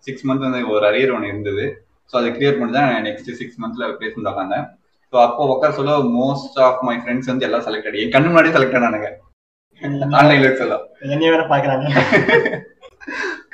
[0.06, 1.66] சிக்ஸ் மந்த் வந்து ஒரு அரியர் ஒன்று இருந்தது.
[2.12, 4.66] ஸோ அதை கிளியர் பண்ணி தான் நெக்ஸ்ட் சிக்ஸ் மந்த்ல பிளேஸ்மெண்ட் உட்காந்தேன்
[5.14, 8.56] ஸோ அப்போ உட்கார சொல்ல மோஸ்ட் ஆஃப் மை ஃப்ரெண்ட்ஸ் வந்து எல்லாம் செலக்ட் ஆகி என் கண்ணு முன்னாடியே
[8.58, 9.10] செலக்ட் ஆனானுங்க.
[10.20, 10.78] ஆன்லைன்ல சொல்ல.
[11.16, 11.86] என்னைய வேற பாக்குறாங்க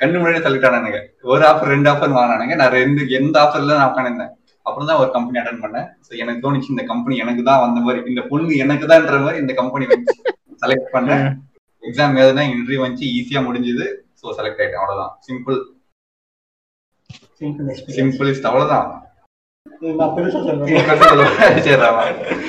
[0.00, 1.00] கண்ணு முன்னாடியே செலக்ட் ஆனானுங்க.
[1.32, 2.54] ஒரு ஆஃபர் ரெண்டு ஆஃபர் வாங்கினானுங்க.
[2.62, 4.32] நான் ரெண்டு எந்த ஆஃபர்ல நான் உட்காந்துருந்தேன்
[4.66, 5.88] அப்புறம் தான் ஒரு கம்பெனி அட்டன் பண்ணேன்.
[6.06, 9.54] ஸோ எனக்கு தோணுச்சு இந்த கம்பெனி எனக்கு தான் வந்த மாதிரி இந்த பொண்ணு எனக்கு தான்ன்ற மாதிரி இந்த
[9.60, 10.14] கம்பெனி வந்து
[10.62, 11.26] செலக்ட் பண்ணேன்.
[11.82, 13.86] எக்ஸாம் எழுதுனா இன்டர்வியூ வந்துச்சு ஈஸியா முடிஞ்சது.
[14.20, 14.82] ஸோ செலக்ட் ஆயிட்டேன்.
[14.82, 15.12] அவ்வளவுதான்.
[15.28, 15.58] சிம்பிள்
[17.96, 18.88] சிம்பிள் அவ்வளவுதான்.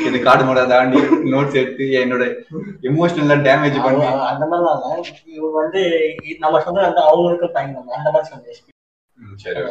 [0.08, 1.00] இது காடு மாடா தாண்டி
[1.34, 2.24] நோட்ஸ் எடுத்து என்னோட
[2.90, 4.06] எமோஷனலா டேமேஜ் பண்ணி.
[4.32, 4.84] அந்த மாதிரிலாம்
[5.60, 5.82] வந்து
[6.44, 8.54] நம்ம சொல்றது வந்து அவங்களுக்கும் பயன் அந்த மாதிரி
[9.18, 9.64] ம், சரி.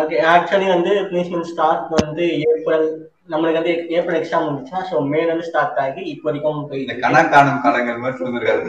[0.00, 2.86] ஓகே ஆக்சுவலி வந்து பிளேஸ்மெண்ட் ஸ்டார்ட் வந்து ஏப்ரல்
[3.32, 7.02] நம்மளுக்கு வந்து ஏப்ரல் எக்ஸாம் வந்துச்சுன்னா ஸோ மேல இருந்து ஸ்டார்ட் ஆகி இப்போ வரைக்கும் இருக்கு.
[7.04, 8.62] கணா காணும் காலங்கள் மாதிரி சொல்லிருக்காரு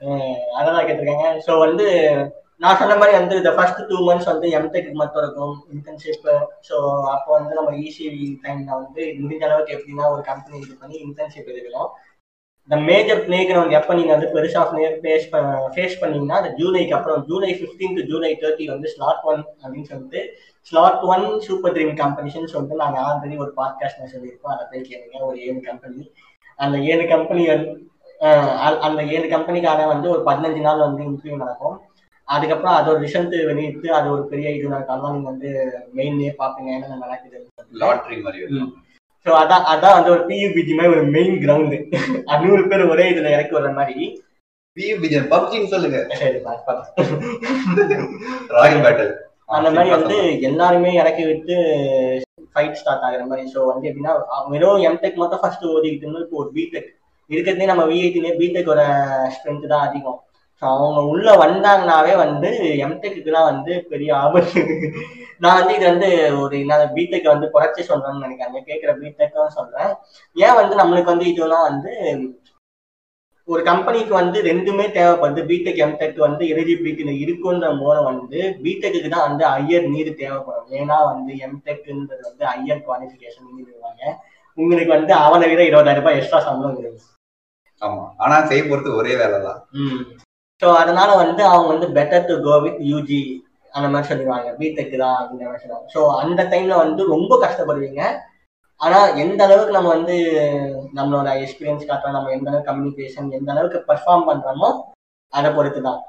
[0.58, 1.26] அதெல்லாம் கேட்டிருக்காங்க.
[1.44, 1.84] ஸோ வந்து
[2.62, 6.26] நான் சொன்ன மாதிரி வந்து இந்த ஃபர்ஸ்ட் டூ மந்த்ஸ் வந்து எம்டெக் மட்டும் இருக்கும் இன்டர்ன்ஷிப்
[6.68, 6.76] ஸோ
[7.14, 8.04] அப்போ வந்து நம்ம ஈஸி
[8.44, 11.90] டைம்ல வந்து முடிஞ்ச அளவுக்கு எப்படின்னா ஒரு கம்பெனி இது பண்ணி இன்டர்ன்ஷிப் எடுக்கணும்.
[12.68, 15.26] இந்த மேஜர் பிளே கிரவுண்ட் எப்போ நீங்கள் வந்து பெருசாக ஃபேஸ்
[15.74, 20.20] ஃபேஸ் பண்ணீங்கன்னா அந்த ஜூலைக்கு அப்புறம் ஜூலை 15 டு ஜூலை தேர்ட்டி வந்து ஸ்லாட் ஒன் அப்படின்னு சொல்லிட்டு
[20.70, 24.54] ஸ்லாட் ஒன் சூப்பர் ட்ரீம் கம்பெனிஷன் சொல்லிட்டு நாங்கள் ஆல்ரெடி ஒரு பாட்காஸ்ட்ல சொல்லியிருக்கோம்.
[24.54, 25.16] அதை போய் கேளுங்க.
[25.28, 26.00] ஒரு ஏழு கம்பெனி
[26.58, 27.44] அந்த ஏழு கம்பெனி
[28.86, 31.76] அந்த ஏழு கம்பெனிக்கான வந்து ஒரு பதினஞ்சு நாள் வந்து இன்டர்வியூ நடக்கும்.
[32.28, 35.50] அதுக்கப்புறம் அது ஒரு ரிசல்ட் வெளியிட்டு அது ஒரு பெரிய இது நடக்கும் நீங்க வந்து
[35.98, 37.38] மெயின்லயே பாப்பீங்க என்ன நடக்குது
[37.84, 38.42] லாட்ரி மாதிரி.
[39.26, 41.78] ஸோ அதான் அதான் வந்து ஒரு பியூபிஜி மாதிரி ஒரு மெயின் கிரவுண்டு
[42.44, 44.04] நூறு பேர் ஒரே இதுல இறக்கி வர்ற மாதிரி
[44.76, 45.98] PUBG, பப்ஜின்னு சொல்லுங்க.
[48.56, 49.12] ராயல் பேட்டல்
[49.56, 50.16] அந்த மாதிரி வந்து
[50.48, 51.54] எல்லாருமே இறக்கி விட்டு
[52.52, 53.44] ஃபைட் ஸ்டார்ட் ஆகுற மாதிரி.
[53.54, 54.12] ஸோ வந்து எப்படின்னா
[54.52, 56.90] வெறும் எம்டெக் மட்டும் ஃபர்ஸ்ட் ஓதிக்கிட்டு இப்போ ஒரு பிடெக்
[57.30, 58.82] இருக்கிறதே நம்ம விஐடிலே பிடெக்கோட
[59.36, 60.18] ஸ்ட்ரென்த் தான் அதிகம்.
[60.62, 62.50] அவங்க உள்ள வந்தாங்கனாவே வந்து
[62.84, 64.60] எம்டெக்குலாம் வந்து பெரிய ஆபத்து.
[65.42, 66.08] நான் வந்து இது வந்து
[66.42, 69.90] ஒரு என்ன பிடெக் வந்து குறைச்சி சொல்றேன்னு நினைக்கிறேன் கேட்குற பிடெக்கும் சொல்றேன்.
[70.36, 71.92] ஏன் வந்து நம்மளுக்கு வந்து இதெல்லாம் வந்து
[73.48, 75.42] ஒரு கம்பெனிக்கு வந்து ரெண்டுமே தேவைப்படுது.
[75.50, 80.72] பிடெக் எம்டெக் வந்து எலிஜிபிலிட்டியில இருக்குன்ற மூலம் வந்து பிடெக்கு தான் வந்து ஹையர் நீடு தேவைப்படும்.
[80.80, 84.02] ஏன்னா வந்து எம்டெக்ன்றது வந்து ஹையர் குவாலிஃபிகேஷன் நீடுவாங்க
[84.58, 87.12] உங்களுக்கு வந்து அவனை விட இருபதாயிரம் ரூபாய் எக்ஸ்ட்ரா சம்பளம் கிடைக்கும்
[87.82, 88.04] ஆமா.
[88.24, 89.60] ஆனா செய்ய போறது ஒரே வேலை தான்
[90.62, 93.20] ஸோ அதனால வந்து அவங்க வந்து better to go with UG
[93.76, 94.48] அந்த மாதிரி சொல்லிடுவாங்க.
[94.60, 98.02] பிடெக் தான் அப்படின்ற மாதிரி சொல்லுவாங்க ஸோ அந்த டைம்ல வந்து ரொம்ப கஷ்டப்படுவீங்க.
[98.80, 100.14] ஆனா எந்த அளவுக்கு நம்ம வந்து
[100.98, 104.70] நம்மளோட எக்ஸ்பீரியன்ஸ் காட்டுறோம் நம்ம எந்த அளவுக்கு கம்யூனிகேஷன் எந்த அளவுக்கு பெர்ஃபார்ம் பண்றோமோ
[105.32, 106.00] அதை பொறுத்து தான்.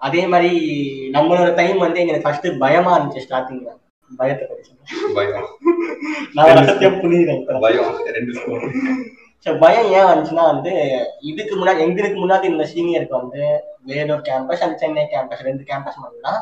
[0.00, 0.50] அதே மாதிரி
[1.16, 3.70] நம்மளோட டைம் வந்து எங்களுக்கு ஃபர்ஸ்ட் பயமா இருந்துச்சு ஸ்டார்டிங்ல
[4.10, 4.70] பயத்தை பற்றி.
[5.16, 5.48] பயம்.
[6.36, 7.42] நான் புரியுறேன்.
[7.66, 7.96] பயம்.
[8.16, 8.32] ரெண்டு
[9.46, 10.72] ஸோ பயம் ஏன் வந்துச்சுன்னா வந்து
[11.30, 13.42] இதுக்கு முன்னாடி எங்களுக்கு முன்னாடி இந்த சீனியருக்கு வந்து
[13.90, 16.40] Vellore campus and Chennai campus ரெண்டு கேம்பஸ் மட்டும்தான்.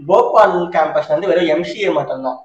[0.00, 2.40] போபால் கேம்பஸ் வந்து வெறும் எம்சிஏ மட்டும்தான்.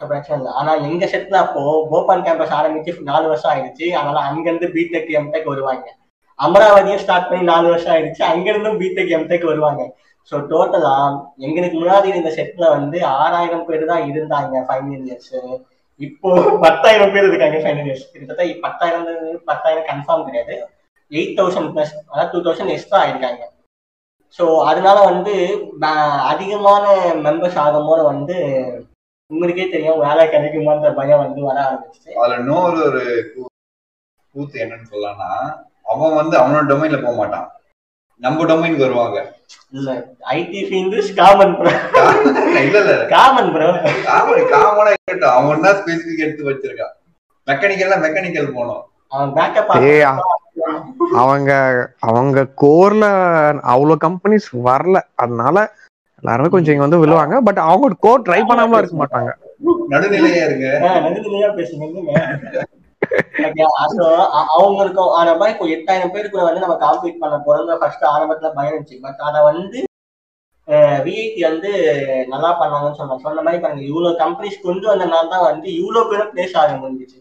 [0.00, 0.52] பிரச்சனை இல்லை.
[0.58, 1.62] ஆனா எங்க செட்ல அப்போ
[1.92, 3.86] போபால் கேம்பஸ் ஆரம்பிச்சு நாலு வருஷம் ஆயிடுச்சு.
[3.98, 5.86] அதனால அங்கிருந்து பிடெக் எம்டெக் வருவாங்க.
[6.38, 8.22] அமராவதியும் ஸ்டார்ட் பண்ணி நாலு வருஷம் ஆயிடுச்சு.
[8.32, 9.82] அங்கிருந்தும் பிடெக் எம்டெக் வருவாங்க.
[10.32, 10.94] ஸோ டோட்டலா
[11.46, 15.34] எங்களுக்கு முன்னாடி இந்த செட்ல வந்து ஆறாயிரம் பேர் தான் இருந்தாங்க ஃபைனல் இயர்ஸ்
[16.00, 16.30] இப்போ
[16.64, 19.06] பத்தாயிரம் பேர் இருக்காங்க ஃபைனல் இயர்ஸ் கிட்டத்தட்ட பத்தாயிரம்
[19.48, 20.54] பத்தாயிரம் கன்ஃபார்ம் கிடையாது.
[21.12, 23.42] எயிட் தௌசண்ட் ப்ளஸ் அதாவது டூ தௌசண்ட் எக்ஸ்ட்ரா ஆயிருக்காங்க.
[24.38, 25.34] ஸோ அதனால வந்து
[26.32, 26.84] அதிகமான
[27.26, 28.36] மெம்பர்ஸ் ஆகும்போது வந்து
[29.30, 33.02] உங்களுக்கே தெரியும் வேலை கிடைக்குமான்ற பயம் வந்து வர ஆரம்பிச்சு அதுல இன்னொரு ஒரு
[34.34, 35.30] கூத்து என்னன்னு சொல்லலாம்னா
[35.92, 37.46] அவன் வந்து அவனோட டொமைன்ல போக மாட்டான்.
[38.22, 39.18] நம்ம டொமைனுக்கு வருவாங்க.
[39.72, 39.90] இல்ல
[40.34, 41.72] ஐடி ஃபீல்டு காமன் ப்ரோ
[42.64, 43.68] இல்ல இல்ல காமன் ப்ரோ
[44.08, 45.34] காமன் காமனா இருக்கட்டும்.
[45.38, 46.94] அவன் தான் ஸ்பெசிபிக் எடுத்து வச்சிருக்கான்
[47.48, 48.82] மெக்கானிக்கல்ல மெக்கானிக்கல் போனோம்.
[49.12, 50.04] அவன் பேக்கப் ஏய்,
[51.22, 51.50] அவங்க
[52.08, 53.04] அவங்க கோர்ல
[53.72, 54.98] அவ்வளவு கம்பெனிஸ் வரல.
[55.22, 55.56] அதனால
[56.22, 57.36] எல்லாருமே கொஞ்சம் இங்க வந்து விழுவாங்க.
[57.46, 59.30] பட் அவங்க கோர் ட்ரை பண்ணாமலாம் இருக்க மாட்டாங்க.
[59.92, 60.66] நடுநிலையா இருங்க.
[61.06, 61.86] நடுநிலையா பேசுங்க
[64.56, 67.70] அவங்களுக்கு ஆனா இப்போ எட்டாயிரம் பேருக்குள்ள வந்து நம்ம காம்பீட் பண்ண போறோம்.
[67.82, 69.00] ஃபர்ஸ்ட் ஆரம்பத்துல பயம் இருந்துச்சு.
[69.06, 69.78] பட் அதை வந்து
[71.04, 71.70] விஐடி வந்து
[72.32, 73.24] நல்லா பண்ணாங்கன்னு சொன்னாங்க.
[73.26, 77.18] சொன்ன மாதிரி பாருங்க இவ்வளவு கம்பெனிஸ் கொண்டு வந்தனால தான் வந்து இவ்வளவு பேரும் பிளேஸ் ஆக முடிஞ்சிச்சு.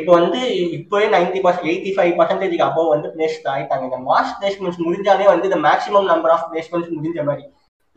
[0.00, 0.40] இப்போ வந்து
[0.76, 3.88] இப்போவே நைன்டி பர்சன்ட் எயிட்டி ஃபைவ் பர்சன்டேஜ்க்கு அப்போ வந்து பிளேஸ் ஆயிட்டாங்க.
[3.88, 7.44] இந்த மாஸ் பிளேஸ்மெண்ட்ஸ் முடிஞ்சாலே வந்து இந்த மேக்ஸிமம் நம்பர் ஆஃப் பிளேஸ்மெண்ட்ஸ் முடிஞ்ச மாதிரி.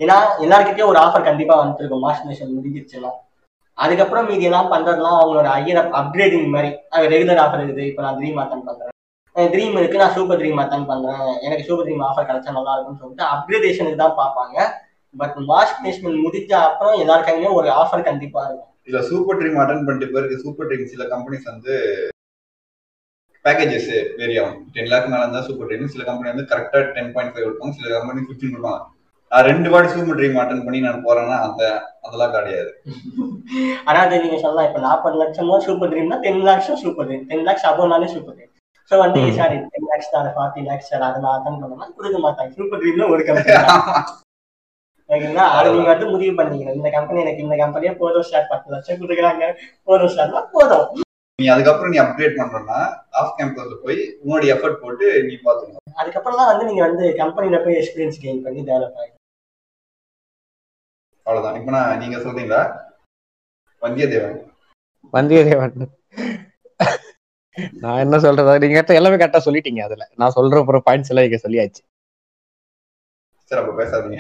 [0.04, 2.04] ஏன்னா எல்லாருக்கிட்டயும் ஒரு ஆஃபர் கண்டிப்பா வந்துருக்கும்.
[2.06, 3.12] மாஸ் பிளேஸ்மெண்ட் முடிஞ்சிருச்சுன்னா.
[3.84, 6.70] அதுக்கப்புறம் மீதி எல்லாம் பண்றதுலாம் அவங்களோட ஐயர் அப்கிரேடிங் மாதிரி.
[7.14, 7.88] ரெகுலர் ஆஃபர் இருக்குது.
[7.92, 8.92] இப்போ நான் ட்ரீம் அட்டன் பண்றேன்.
[9.54, 10.02] ட்ரீம் இருக்கு.
[10.02, 11.26] நான் சூப்பர் ட்ரீம் அட்டன் பண்றேன்.
[11.46, 14.58] எனக்கு சூப்பர் ட்ரீம் ஆஃபர் கிடைச்சா நல்லா இருக்கும்னு சொல்லிட்டு அப்கிரேடேஷனுக்கு தான் பார்ப்பாங்க.
[15.22, 18.72] பட் மாஸ் பிளேஸ்மெண்ட் முடிஞ்ச அப்புறம் எல்லார் ஒரு ஆஃபர் கண்டிப்பா இருக்கும்.
[18.90, 21.74] இல்ல சூப்பர் ட்ரீம் அட்டன் பண்ணிட்டு பிறகு சூப்பர் ட்ரீம் சில கம்பெனிஸ் வந்து
[23.46, 27.34] பேக்கேஜஸ் வேரி ஆகும் டென் லேக் மேல இருந்தா சூப்பர் ட்ரீம் சில கம்பெனி வந்து கரெக்டா டென் பாயிண்ட்
[27.34, 27.76] ஃபைவ் கொடுப்பாங்க.
[27.80, 28.82] சில கம்பெனி ஃபிஃப்டின் கொடுப்பாங்க.
[29.32, 31.62] ரெண்டு வாட்டி சூப்பர் ட்ரீம் அட்டன் பண்ணி நான் போறேன்னா அந்த
[32.06, 32.72] அதெல்லாம் கிடையாது.
[33.90, 34.68] அதாவது நீங்க சொல்லலாம்.
[34.70, 38.52] இப்ப நாற்பது லட்சமோ சூப்பர் ட்ரீம்னா டென் லேக்ஸும் சூப்பர் ட்ரீம் டென் லேக்ஸ் அபோனாலே சூப்பர் ட்ரீம்
[38.92, 39.22] ஸோ வந்து.
[39.40, 42.52] சாரி டென் லேக்ஸ் தான் ஃபார்ட்டி லேக்ஸ் சார் அதை நான் அட்டன் பண்ணலாம் கொடுக்க மாட்டாங்க.
[42.60, 43.56] சூப்பர் ட்ரீம்ல ஒரு கம்பெனி
[45.10, 45.48] ஓகேங்களா?
[45.58, 46.78] அது நீங்க வந்து முடிவு பண்ணிக்கணும்.
[46.80, 49.44] இந்த கம்பெனி எனக்கு இந்த கம்பெனியே போதும் சார் பத்து லட்சம் கொடுக்குறாங்க.
[49.90, 50.88] போதும் சார்னா போதும்.
[51.40, 52.80] நீ அதுக்கப்புறம் நீ அப்கிரேட் பண்றோம்னா
[53.20, 57.80] ஆஃப் கேம்பஸ்ல போய் உன்னோட எஃபர்ட் போட்டு நீ பாத்துக்கணும் அதுக்கப்புறம் தான் வந்து நீங்க வந்து கம்பெனில போய்
[57.82, 59.12] எக்ஸ்பீரியன்ஸ் கெயின் பண்ணி டெவலப் ஆகி
[61.26, 61.58] அவ்வளவுதான்.
[61.60, 62.62] இப்ப நான் நீங்க சொல்றீங்களா?
[63.82, 64.38] வந்தியத்தேவன்.
[65.14, 65.76] வந்தியத்தேவன்.
[67.84, 68.54] நான் என்ன சொல்றது?
[68.64, 70.06] நீங்க எல்லாமே கரெக்டா சொல்லிட்டீங்க அதுல.
[70.22, 71.82] நான் சொல்ற ஒரு பாயிண்ட்ஸ் எல்லாம் இங்க சொல்லியாச்சு.
[73.52, 74.20] சரி அப்ப பேசாதீங்க.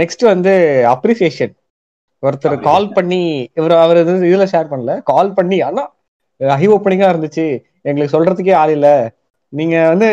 [0.00, 0.52] நெக்ஸ்ட் வந்து
[0.94, 1.54] அப்ரிசியேஷன்
[2.22, 3.20] ஒருத்தர் கால் பண்ணி
[3.54, 4.92] இவர் அவர் இது இதுல ஷேர் பண்ணல.
[5.12, 5.82] கால் பண்ணி ஆனா
[6.40, 7.46] ஹை ஓப்பனிங்கா இருந்துச்சு.
[7.88, 8.88] எங்களுக்கு சொல்றதுக்கே ஆள் இல்ல.
[9.48, 10.08] நீங்க வந்து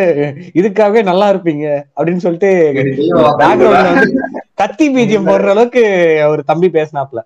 [0.59, 1.65] இதுக்காகவே நல்லா இருப்பீங்க
[1.97, 2.49] அப்படின்னு சொல்லிட்டு
[4.53, 5.83] கத்தி பீஜியம் போடுற அளவுக்கு
[6.27, 7.21] அவர் தம்பி பேசினாப்ல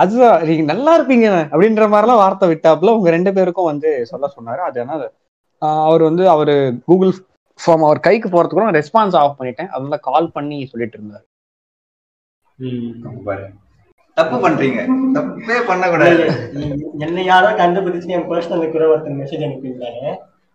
[0.00, 0.42] அதுதான்.
[0.48, 4.60] நீங்க நல்லா இருப்பீங்க அப்படின்ற மாதிரிலாம் வார்த்தை விட்டாப்புல உங்க ரெண்டு பேருக்கும் வந்து சொல்ல சொன்னாரு.
[4.68, 5.08] அது என்ன
[5.86, 6.54] அவர் வந்து அவரு
[6.84, 7.12] கூகுள்
[7.58, 9.68] ஃபார்ம் அவர் கைக்கு போறதுக்கு ரெஸ்பான்ஸ் ஆஃப் பண்ணிட்டேன்.
[9.68, 11.26] அதனால கால் பண்ணி சொல்லிட்டு இருந்தாரு.
[14.20, 14.80] தப்பு பண்றீங்க.
[15.16, 16.24] தப்பே பண்ணக்கூடாது.
[17.06, 20.04] என்னை யாரோ கண்டுபிடிச்சு என் பர்சனல் கூட ஒருத்தர் மெசேஜ் அனுப்பியிருந்தாரு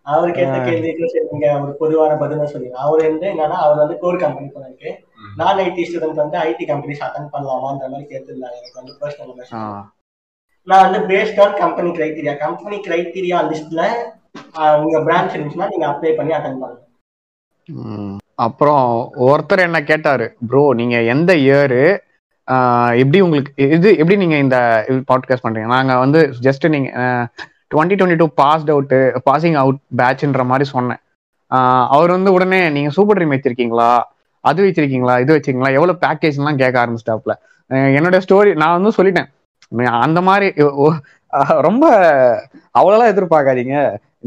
[0.06, 2.76] அவர் கேட்ட கேள்விக்கு சரி நீங்க ஒரு பொதுவான பதில சொல்லுங்க.
[2.86, 4.90] அவர் வந்து என்னன்னா அவர் வந்து கோர் கம்பெனி போனதுக்கு
[5.40, 9.56] நான் ஐடி ஸ்டூடெண்ட் வந்து ஐடி கம்பெனிஸ் அட்டன் பண்ணலாமான்ற மாதிரி கேட்டிருந்தாங்க எனக்கு வந்து பர்சனல் மெசேஜ்
[10.68, 13.82] நான் வந்து based on company criteria company criteria லிஸ்ட்ல
[14.84, 16.84] உங்க பிரான்ச் இருந்துச்சுன்னா நீங்க அப்ளை பண்ணி அட்டன் பண்ணலாம்.
[18.46, 18.88] அப்புறம்
[19.28, 21.84] ஒருத்தர் என்ன கேட்டாரு ப்ரோ நீங்க எந்த இயரு
[23.02, 24.58] எப்படி உங்களுக்கு இது எப்படி நீங்க இந்த
[25.12, 25.70] பாட்காஸ்ட் பண்றீங்க?
[25.76, 26.90] நாங்க வந்து ஜஸ்ட் நீங்க
[27.74, 28.94] twenty twenty two passed out
[29.30, 31.02] passing out பேட்ச்ன்ற மாதிரி சொன்னேன்.
[31.96, 33.90] அவர் வந்து உடனே நீங்க சூப்பர் ட்ரீம் வச்சிருக்கீங்களா?
[34.50, 35.16] அது வச்சிருக்கீங்களா?
[35.24, 35.72] இது வச்சிருக்கீங்களா?
[35.78, 37.36] எவ்வளவு பேக்கேஜ்லாம் கேட்க ஆரம்பிச்சிட்டாப்ல
[37.98, 39.30] என்னோட ஸ்டோரி நான் வந்து சொல்லிட்டேன்.
[40.06, 40.48] அந்த மாதிரி
[41.68, 41.86] ரொம்ப
[42.80, 43.78] அவ்வளோலாம் எதிர்பார்க்காதீங்க.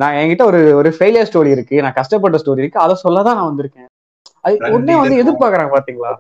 [0.01, 1.77] நான் என்கிட்ட ஒரு ஒரு ஃபெயிலியர் ஸ்டோரி இருக்கு.
[1.85, 2.85] நான் கஷ்டப்பட்ட ஸ்டோரி இருக்கு.
[2.85, 3.89] அதை சொல்லதான் நான் வந்திருக்கேன்.
[4.47, 6.13] அது உடனே வந்து எதிர்பார்க்கறாங்க பாத்தீங்களா?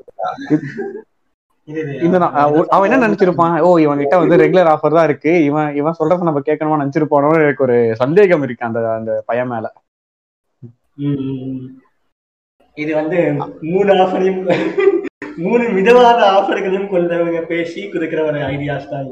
[2.75, 3.55] அவன் என்ன நினைச்சிருப்பான்?
[3.67, 5.33] ஓ இவன் கிட்ட வந்து ரெகுலர் ஆஃபர் தான் இருக்கு.
[5.49, 7.31] இவன் இவன் சொல்றத நம்ம கேட்கணுமா நினைச்சிருப்பானோ?
[7.43, 9.67] எனக்கு ஒரு சந்தேகம் இருக்கு அந்த அந்த பையன் மேல.
[12.77, 13.19] இது வந்து
[13.73, 14.41] மூணு ஆஃபரையும்
[15.45, 19.11] மூணு விதமான ஆஃபர்களையும் கொண்டவங்க பேசி கொடுக்கிற ஒரு ஐடியாஸ் தான்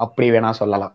[0.00, 0.94] அப்படி வேணா சொல்லலாம்.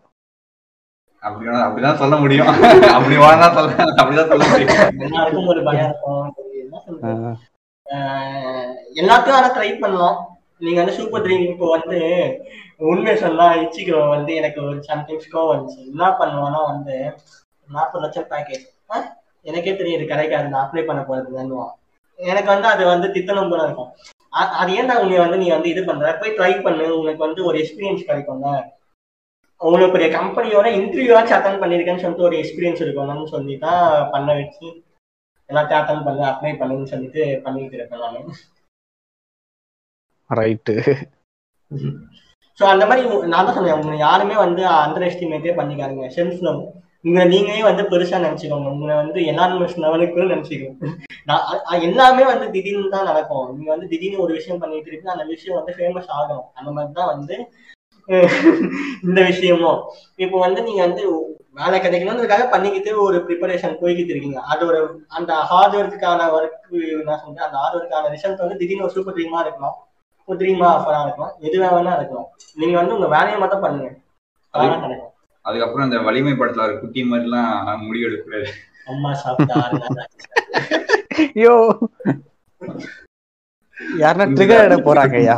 [1.22, 2.48] அப்படி அப்படிதான் சொல்ல முடியும்.
[2.96, 5.48] அப்படி வேணா சொல்ல அப்படிதான் சொல்ல முடியும்.
[5.52, 6.28] ஒரு பயம் இருக்கும்.
[9.00, 10.18] எல்லாத்தையும் ஆனா ட்ரை பண்ணலாம்.
[10.64, 11.98] நீங்க வந்து சூப்பர் ட்ரீம் இப்போ வந்து
[12.90, 15.80] உண்மை சொன்னா இச்சிக்கோ வந்து எனக்கு ஒரு சம்டைம்ஸ் கோவம் வந்துச்சு.
[15.92, 16.96] என்ன பண்ணுவோம்னா வந்து
[17.68, 18.66] நாற்பது லட்சம் பேக்கேஜ்
[19.50, 21.66] எனக்கே தெரியுது கிடைக்காது நான் அப்ளை பண்ண போறதுன்னு
[22.18, 23.90] எனக்கு வந்து அது வந்து தித்தனம் போல இருக்கும்.
[24.60, 26.10] அது ஏன்டா உன்னை வந்து நீ வந்து இது பண்ற?
[26.20, 26.86] போய் ட்ரை பண்ணு.
[27.00, 28.50] உனக்கு வந்து ஒரு எக்ஸ்பீரியன்ஸ் கிடைக்கும்ல.
[29.60, 33.82] உங்களுக்கு ஒரு கம்பெனியோட இன்டர்வியூவாச்சும் அட்டன் பண்ணிருக்கேன்னு சொல்லிட்டு ஒரு எக்ஸ்பீரியன்ஸ் இருக்கணும்னு சொல்லி தான்
[34.12, 34.68] பண்ண வச்சு
[35.50, 38.34] எல்லாத்தையும் அட்டன் பண்ணு அப்ளை பண்ணுன்னு சொல்லிட்டு பண்ணிட்டு இருக்கேன் நான்.
[40.30, 40.74] ரைட்டு
[42.58, 46.60] ஸோ அந்த மாதிரி நான் தான் சொன்னேன் யாருமே வந்து அண்டர் எஸ்டிமேட்டே பண்ணிக்காருங்க செல்ஃப் லவ்
[47.06, 48.70] உங்களை நீங்களே வந்து பெருசா நினைச்சுக்கோங்க.
[48.74, 50.88] உங்களை வந்து எனானிமஸ் லெவலுக்கு நினைச்சுக்கோங்க.
[51.28, 53.46] நான் எல்லாமே வந்து திடீர்னு தான் நடக்கும்.
[53.54, 56.44] நீங்க வந்து திடீர்னு ஒரு விஷயம் பண்ணிட்டு இருக்கு அந்த விஷயம் வந்து ஃபேமஸ் ஆகணும்.
[56.58, 57.36] அந்த மாதிரி தான் வந்து
[59.06, 59.80] இந்த விஷயமும்.
[60.24, 61.04] இப்போ வந்து நீங்க வந்து
[61.56, 64.40] வேலை கிடைக்கணுன்றதுக்காக பண்ணிக்கிட்டு ஒரு ப்ரிப்பரேஷன் போய்கிட்டு இருக்கீங்க.
[64.52, 64.80] அது ஒரு
[65.18, 66.66] அந்த ஹார்ட் ஒர்க்குக்கான ஒர்க்
[67.08, 69.76] நான் சொல்றேன் அந்த ஹார்ட் ஒர்க்கான ரிசல்ட் வந்து திடீர்னு ஒரு சூப்பர் ட்ரீமா இருக்கலாம்.
[70.28, 71.34] ஒரு ட்ரீமா ஆஃபரா இருக்கலாம்.
[71.46, 72.28] எது வேணா இருக்கலாம்.
[72.62, 73.90] நீங்க வந்து உங்க வேலையை மட்டும் பண்ணுங்க.
[75.44, 78.50] அதுக்கப்புறம் அந்த வலிமை படத்துல ஒரு குட்டி மாதிரி எல்லாம் முடிவு எடுக்கக்கூடாது
[78.92, 79.56] அம்மா சாப்பிட்டா
[81.34, 81.54] ஐயோ
[84.02, 85.36] யாருன்னா ட்ரிகர் போறாங்க ஐயா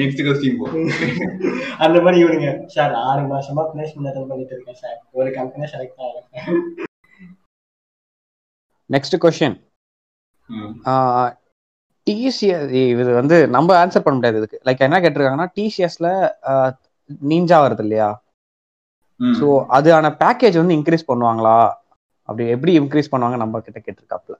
[0.00, 0.66] நெக்ஸ்ட் கொஸ்டின் போ.
[1.84, 2.48] அந்த மாதிரி இவனுங்க.
[2.66, 4.98] சார் ஆறு மாசமா பிளேஸ்மெண்ட் அட்டன் பண்ணிட்டு இருக்கேன் சார்.
[5.10, 6.28] ஒரு கம்பெனி செலக்ட் ஆகிறேன்
[8.90, 9.56] நெக்ஸ்ட் கொஸ்டின்
[12.06, 14.58] டிசிஎஸ் இது வந்து நம்ம ஆன்சர் பண்ண முடியாது இதுக்கு.
[14.64, 16.08] லைக் என்ன கேட்டிருக்காங்கன்னா டிசிஎஸ்ல
[17.30, 18.08] நீஞ்சா வருது இல்லையா?
[19.20, 19.46] ஸோ
[19.76, 21.56] அதுக்கான பேக்கேஜ் வந்து இன்க்ரீஸ் பண்ணுவாங்களா?
[22.28, 24.34] அப்படி எப்படி இன்க்ரீஸ் பண்ணுவாங்க நம்ம கிட்ட கேட்டிருக்காப்ல.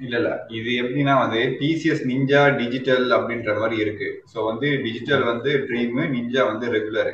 [0.00, 0.28] இல்ல இல்ல.
[0.56, 4.08] இது எப்படின்னா வந்து டிசிஎஸ் நிஞ்சா டிஜிட்டல் அப்படின்ற மாதிரி இருக்கு.
[4.30, 7.12] ஸோ வந்து டிஜிட்டல் வந்து ட்ரீம் நிஞ்சா வந்து ரெகுலர்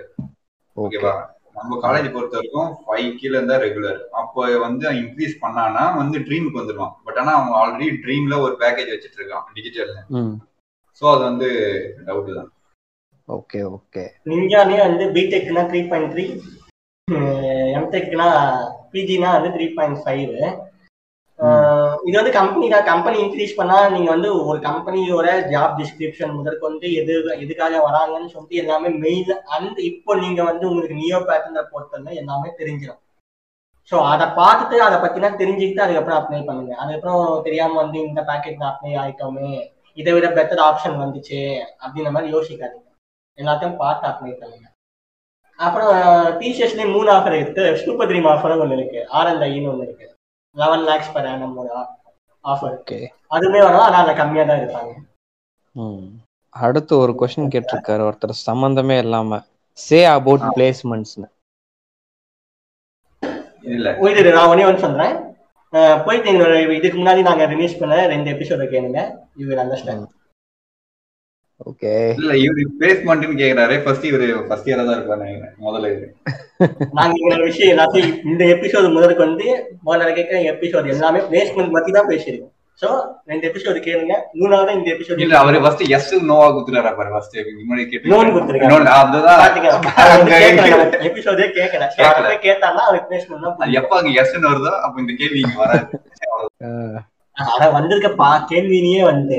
[0.77, 1.15] ஓகேவா?
[1.57, 6.93] நம்ம காலேஜ் பொறுத்த வரைக்கும் ஃபைவ் கீழே இருந்தா ரெகுலர் அப்போ வந்து இன்க்ரீஸ் பண்ணானா வந்து ட்ரீமுக்கு வந்துடுவான்
[7.07, 9.97] பட் ஆனா அவன் ஆல்ரெடி ட்ரீம்ல ஒரு பேக்கேஜ் வச்சிட்டு இருக்கான் டிஜிட்டல்ல
[11.03, 11.49] ஸோ அது வந்து
[12.07, 12.51] டவுட் தான்.
[13.29, 16.27] ஓகே ஓகே நிஞ்சாலே வந்து பிடெக்னா த்ரீ பாயிண்ட் த்ரீ
[17.79, 18.29] எம்டெக்னா
[18.93, 20.35] பிஜினா வந்து த்ரீ பாயிண்ட் ஃபைவ்
[22.09, 22.87] இது வந்து கம்பெனி தான்.
[22.91, 28.91] கம்பெனி இன்க்ரீஸ் பண்ணா நீங்க வந்து ஒரு கம்பெனியோட ஜாப் டிஸ்கிரிப்ஷன் முதற்கொண்டு எது எதுக்காக வராங்கன்னு சொல்லிட்டு எல்லாமே
[29.05, 33.01] மெயில் அண்ட் இப்போ நீங்க வந்து உங்களுக்கு நியோ பேட்டர்ன் போர்ட்டல்ல எல்லாமே தெரிஞ்சிடும்
[33.93, 36.73] ஸோ அதை பார்த்துட்டு அதை பத்தினா தெரிஞ்சுக்கிட்டு அதுக்கப்புறம் அப்ளை பண்ணுங்க.
[36.83, 39.51] அதுக்கப்புறம் தெரியாம வந்து இந்த பேக்கெட் அப்ளை ஆயிட்டோமே
[39.99, 41.39] இதை விட பெட்டர் ஆப்ஷன் வந்துச்சு
[41.85, 42.89] அப்படின்ற மாதிரி யோசிக்காதீங்க.
[43.39, 44.67] எல்லாத்தையும் பார்த்து அப்ளை பண்ணுங்க.
[45.59, 45.95] அப்புறம்
[46.41, 47.65] டிசிஎஸ்லேயே மூணு ஆஃபர் இருக்கு.
[47.85, 49.01] சூப்பர் ட்ரீம் ஆஃபரும் ஒன்று இருக்கு.
[49.19, 50.09] ஆர் அண்ட் ஐன்னு ஒன்று இருக்கு.
[50.57, 51.71] லெவன் லேக்ஸ் பர் ஆனம் ஒரு
[52.45, 52.99] ஆஃபர் ஓகே
[53.31, 54.93] அதுவுமே வரும் ஆனால் அதில் கம்மியாக தான் இருப்பாங்க.
[55.77, 56.05] ம்.
[56.55, 59.39] அடுத்து ஒரு கொஸ்டின் கேட்டிருக்காரு ஒருத்தர் சம்பந்தமே இல்லாம.
[59.79, 61.27] சே அபவுட் பிளேஸ்மெண்ட்ஸ்னு
[63.75, 63.87] இல்ல.
[64.13, 65.15] இது நான் ஒன்னே ஒன்று சொல்றேன்.
[66.05, 69.01] போயிட்டு எங்களோட இதுக்கு முன்னாடி நாங்க ரிலீஸ் பண்ண ரெண்டு எபிசோட கேளுங்க
[69.39, 70.05] யூ வில் அண்டர்ஸ்டாண்ட்
[71.61, 71.93] ஓகே.
[72.21, 73.77] இல்ல இவரு பிளேஸ்மெண்ட்னு கேக்குறாரு.
[73.85, 75.29] ஃபர்ஸ்ட் இவரு ஃபர்ஸ்ட் இயரா தான் இருப்பாரு
[75.67, 76.07] முதல்ல இது
[76.99, 79.47] நாங்க விஷயம் எல்லாத்தையும் இந்த எபிசோடு முதலுக்கு வந்து
[79.87, 82.53] முதல்ல கேட்குற எபிசோடு எல்லாமே பிளேஸ்மெண்ட் பத்தி தான் பேசியிருக்கோம்.
[82.83, 82.89] சோ
[83.31, 84.15] ரெண்டு எபிசோடு கேளுங்க.
[84.41, 88.11] மூணாவது இந்த எபிசோடு இல்ல அவரு ஃபர்ஸ்ட் எஸ் நோவா குத்துறாரு பாரு ஃபர்ஸ்ட் முன்னாடி கேட்டு.
[88.13, 89.41] நோன் அதுதான்.
[90.17, 90.35] அங்க
[91.09, 91.47] எபிசோடே
[92.13, 93.75] அவருக்கு பிளேஸ்மெண்ட் தான்.
[93.81, 95.87] எப்ப அங்க எஸ் வருதோ அப்ப இந்த கேள்வி இங்க வராது.
[97.37, 99.39] ஆனா வந்திருக்க பா கேள்வினியே வந்து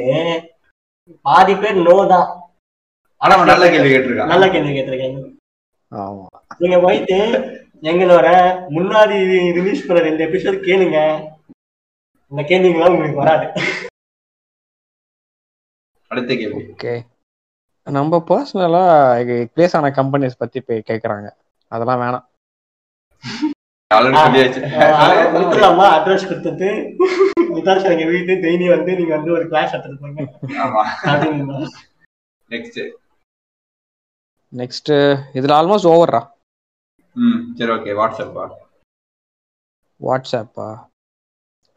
[1.22, 2.28] பாதி பேர் நோ தான்.
[3.18, 4.32] ஆனா நல்ல கேள்வி கேட்டிருக்கான்.
[4.34, 5.20] நல்ல கேள்வி கேட்டிருக்கீங்க.
[5.96, 6.26] ஆமா.
[6.58, 7.18] நீங்க போயிட்டு
[7.82, 8.28] எங்களோட
[8.78, 9.18] முன்னாடி
[9.58, 10.98] ரிலீஸ் பண்ண ரெண்டு எபிசோட் கேளுங்க.
[12.30, 13.46] இந்த கேள்விங்களாம் உங்களுக்கு வராது.
[16.08, 16.62] அடுத்த கேள்வி.
[16.62, 16.94] ஓகே.
[17.84, 18.86] நம்ம பர்சனலா
[19.56, 21.28] பிளேஸ் ஆன கம்பெனிஸ் பத்தி போய் கேக்குறாங்க.
[21.68, 22.26] அதெல்லாம் வேணாம்.
[25.98, 26.70] அட்ரஸ் கொடுத்துட்டு.
[27.56, 30.22] நிதாஷ் எங்க வீட்டு டெய்லி வந்து நீங்க வந்து ஒரு கிளாஸ் எடுத்துட்டு போங்க.
[32.52, 32.80] நெக்ஸ்ட்
[34.54, 34.92] நெக்ஸ்ட்
[35.34, 36.22] இதுல ஆல்மோஸ்ட் ஓவர்ரா
[37.16, 38.46] ம் சரி ஓகே வாட்ஸ்அப்பா
[40.02, 40.68] வாட்ஸ்அப்பா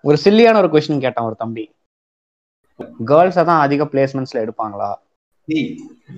[0.05, 1.65] ஒரு சில்லியான ஒரு கொஸ்டின் கேட்டான் ஒரு தம்பி.
[3.09, 4.91] கேர்ள்ஸை தான் அதிக பிளேஸ்மெண்ட்ஸ்ல எடுப்பாங்களா?
[5.49, 5.59] நீ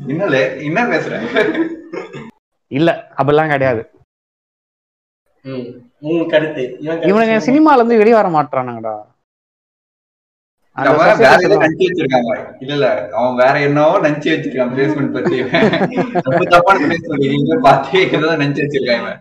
[0.08, 1.14] என்னல என்ன பேசுற?
[2.70, 3.82] இல்ல அப்படிலாம் கிடையாது.
[5.44, 5.64] ம்.
[6.00, 6.62] உங்க கருத்து.
[6.80, 7.36] இவன் கருத்து இவனுங்க.
[7.46, 8.94] சினிமால இருந்து வெளிய வர மாட்டானுங்கடா
[12.58, 13.08] இல்ல இல்ல.
[13.10, 15.50] அவன் வேற என்னவோ நினைச்சு வச்சிருக்கான் பிளேஸ்மெண்ட் பத்தி.
[16.12, 19.16] தப்பு தப்பான பிளேஸ்மெண்ட் நீங்க பார்த்தே நினைச்சு வச்சிருக்கான்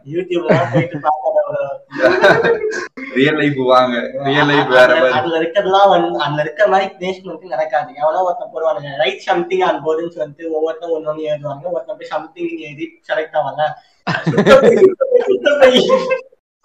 [3.14, 4.12] ரியல் லைஃப் வாங்க.
[4.24, 5.20] ரியல் லைஃப் வேற அதுல- மாதிரி.
[5.20, 8.98] அதுல இருக்கிறதெல்லாம் வந்து அதுல இருக்கிற மாதிரி பிளேஸ்மெண்ட் நடக்காது எவனோ ஒருத்தன் போடுவானுங்க.
[8.98, 11.72] ரைட் சம்திங் ஆன் போர்டுன்னு சொல்லிட்டு ஒவ்வொருத்தன் ஒண்ணு ஒண்ணு எழுதுவாங்க.
[11.72, 13.62] ஒருத்தன் போய் சம்திங் எழுதி செலக்ட் ஆவாங்க.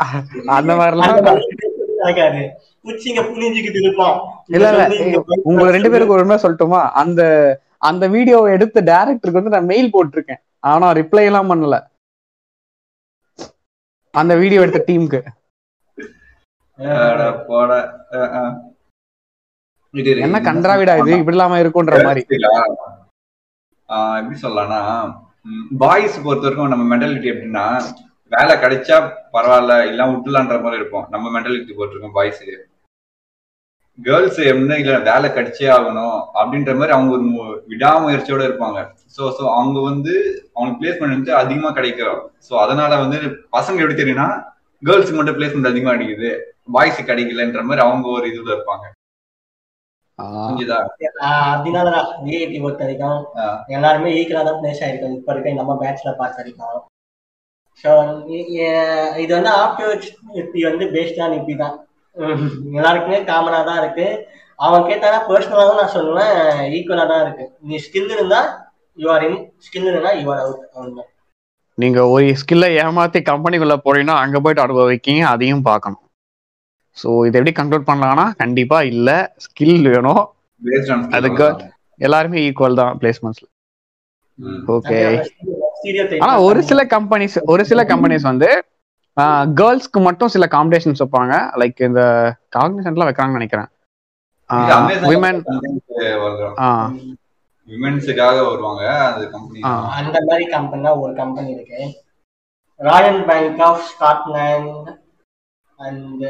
[0.46, 1.40] அந்த மாதிரிலாம்
[2.06, 2.42] நடக்காது
[2.84, 4.16] குச்சிங்க புனிஞ்சுக்கிட்டு இருப்பான்.
[4.48, 4.84] இல்ல இல்ல
[5.50, 6.82] உங்க ரெண்டு பேருக்கு ஒரு உண்மை சொல்லட்டுமா?
[7.02, 7.22] அந்த
[7.88, 10.40] அந்த வீடியோவை எடுத்த டேரக்டருக்கு வந்து நான் மெயில் போட்டிருக்கேன்.
[10.70, 11.76] ஆனா ரிப்ளை எல்லாம் பண்ணல.
[14.14, 15.20] அந்த வீடியோ எடுத்த டீமுக்கு.
[20.24, 21.12] என்ன கன்றாவிடா இது?
[21.20, 22.22] இப்படி இல்லாம இருக்குன்ற மாதிரி.
[23.88, 24.80] ஆஹ் எப்படி சொல்லலாம்னா
[25.78, 27.66] பாய்ஸ் பொறுத்த வரைக்கும் நம்ம மென்டாலிட்டி எப்படின்னா
[28.32, 28.96] வேலை கிடைச்சா
[29.32, 31.06] பரவாயில்ல இல்ல விட்டுலான்ற மாதிரி இருப்போம்.
[31.10, 32.56] நம்ம மென்டாலிட்டி போட்டிருக்கோம் பாய்ஸுக்கு
[33.98, 37.28] கேர்ள்ஸ் என்ன இல்ல வேலை கிடைச்சே ஆகணும் அப்படின்ற மாதிரி அவங்க ஒரு
[37.68, 38.78] விடாமுயற்சியோட இருப்பாங்க.
[39.16, 40.14] சோ சோ அவங்க வந்து
[40.54, 42.18] அவங்களுக்கு பிளேஸ்மெண்ட் வந்து அதிகமா கிடைக்கும்.
[42.48, 43.18] சோ அதனால வந்து
[43.52, 44.28] பசங்க எப்படி தெரியும்னா
[44.82, 46.30] கேர்ள்ஸுக்கு மட்டும் பிளேஸ்மெண்ட் அதிகமா கிடைக்குது.
[46.72, 48.84] பாய்ஸுக்கு கிடைக்கலன்ற மாதிரி அவங்க ஒரு இதுல இருப்பாங்க.
[52.60, 53.46] பொறுத்த வரைக்கும் ஆ.
[53.68, 55.16] எல்லாருமே ஈக்குவலா தான் பிளேஸ் ஆயிருக்கும்.
[55.16, 56.78] இப்ப இருக்க நம்ம பேட்ச்ல பார்த்த வரைக்கும்.
[57.82, 57.90] ஸோ
[59.22, 59.90] இது வந்து ஆப்டிவ்
[60.40, 61.76] இப்படி வந்து பேஸ்டான இப்படி தான்.
[62.78, 64.06] எல்லாருக்குமே காமனா தான் இருக்கு.
[64.66, 66.38] அவன் கேட்டானா பர்சனலாகவும் நான் சொல்லுவேன்
[66.76, 67.44] ஈக்குவலா தான் இருக்கு.
[67.68, 68.40] நீ ஸ்கில் இருந்தா
[69.02, 71.10] யூ ஆர் இன் ஸ்கில் இருந்தா யூ ஆர் அவுட் அவ்வளவுதான்.
[71.78, 76.02] நீங்க ஒரு ஸ்கில்ல ஏமாத்தி கம்பெனிக்குள்ள போறீங்கன்னா அங்க போயிட்டு அனுபவிக்கீங்க அதையும் பார்க்கணும்.
[76.96, 79.10] ஸோ இதை எப்படி கண்ட்ரோல் பண்ணலாம்னா கண்டிப்பா இல்ல
[79.46, 80.22] ஸ்கில் வேணும்.
[80.62, 81.48] Based on skill அதுக்கு.
[82.06, 83.46] எல்லாருமே ஈக்குவல் தான் பிளேஸ்மெண்ட்ஸ்ல.
[84.76, 84.98] ஓகே
[86.20, 88.48] ஆனா ஒரு சில கம்பெனிஸ் ஒரு சில கம்பெனிஸ் வந்து
[89.60, 91.34] கேர்ள்ஸ்க்கு மட்டும் சில காம்படிஷன்ஸ் வைப்பாங்க.
[91.56, 92.02] லைக் இந்த
[92.56, 93.68] காக்னிசன்ட்லாம் வைக்கிறாங்கன்னு நினைக்கிறேன்.
[95.10, 95.40] விமன்.
[97.68, 98.82] விமென்ஸுக்காக வருவாங்க.
[99.12, 99.60] அது கம்பெனி.
[99.98, 101.80] அந்த மாதிரி கம்பெனினா ஒரு கம்பெனி இருக்கு.
[102.80, 104.88] Royal Bank of Scotland
[105.78, 106.22] and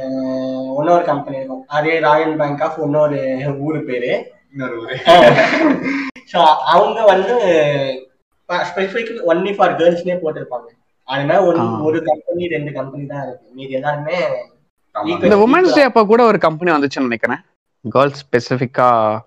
[0.79, 1.65] இன்னொரு கம்பெனி இருக்கும்.
[1.69, 3.19] அதே ராயல் பேங்க் ஆஃப் இன்னொரு
[3.59, 4.13] ஊரு பேரு.
[4.53, 4.95] இன்னொரு ஊரு.
[6.33, 7.35] ஸோ அவங்க வந்து
[8.71, 10.69] ஸ்பெசிஃபிக் ஒன்லி ஃபார் கேர்ள்ஸ்னே போட்டிருப்பாங்க.
[11.09, 11.61] அதனால ஒரு.
[11.89, 13.47] ஒரு கம்பெனி ரெண்டு கம்பெனி தான் இருக்கு.
[13.59, 14.19] மீதி எல்லாருமே.
[15.27, 17.43] இந்த உமன்ஸ் டே அப்ப கூட ஒரு கம்பெனி வந்துச்சுன்னு நினைக்கிறேன்.
[17.95, 18.87] கேர்ள்ஸ் ஸ்பெசிஃபிக்கா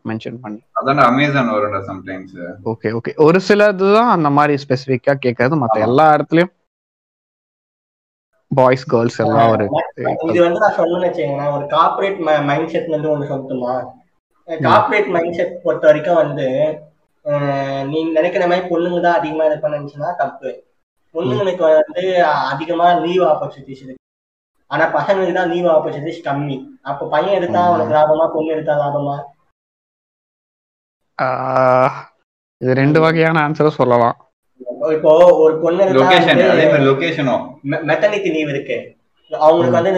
[0.10, 0.60] மென்ஷன் பண்ணி.
[0.80, 2.34] அதான அமேசான் வரும்டா சம்டைம்ஸ்
[2.72, 5.78] ஓகே ஓகே ஒரு சிலது தான் அந்த மாதிரி ஸ்பெசிஃபிக்கா கேட்கறது மத்த.
[5.88, 6.52] எல்லா இடத்துலயும்
[8.52, 9.66] பாய்ஸ் கேர்ள்ஸ் எல்லாம் ஒரு
[10.30, 11.54] இது வந்து நான் சொல்லணும்னு வச்சுக்கோங்களேன்.
[11.58, 13.74] ஒரு கார்பரேட் மைண்ட் செட் வந்து ஒன்று சொல்லட்டுமா?
[14.48, 16.48] கார்பரேட் மைண்ட் செட் பொறுத்த வரைக்கும் வந்து
[17.92, 20.50] நீங்க நினைக்கிற மாதிரி பொண்ணுங்க தான் அதிகமா இது பண்ண நினைச்சுன்னா தப்பு.
[21.16, 22.04] பொண்ணுங்களுக்கு வந்து
[22.52, 24.04] அதிகமா லீவ் ஆப்பர்ச்சுனிட்டிஸ் இருக்கு.
[24.72, 26.58] ஆனா பசங்களுக்கு தான் லீவ் ஆப்பர்ச்சுனிட்டிஸ் கம்மி.
[26.90, 27.62] அப்போ பையன் எடுத்தா.
[27.70, 29.18] அவனுக்கு லாபமா பொண்ணு எடுத்தா லாபமா?
[32.62, 34.16] இது ரெண்டு வகையான ஆன்சரும் சொல்லலாம்.
[34.96, 35.12] இப்போ
[35.44, 35.84] ஒரு பொண்ணு
[37.90, 38.78] மெட்டர்னிட்டி லீவ் இருக்கு.
[39.32, 39.92] அவங்களுக்கு வந்து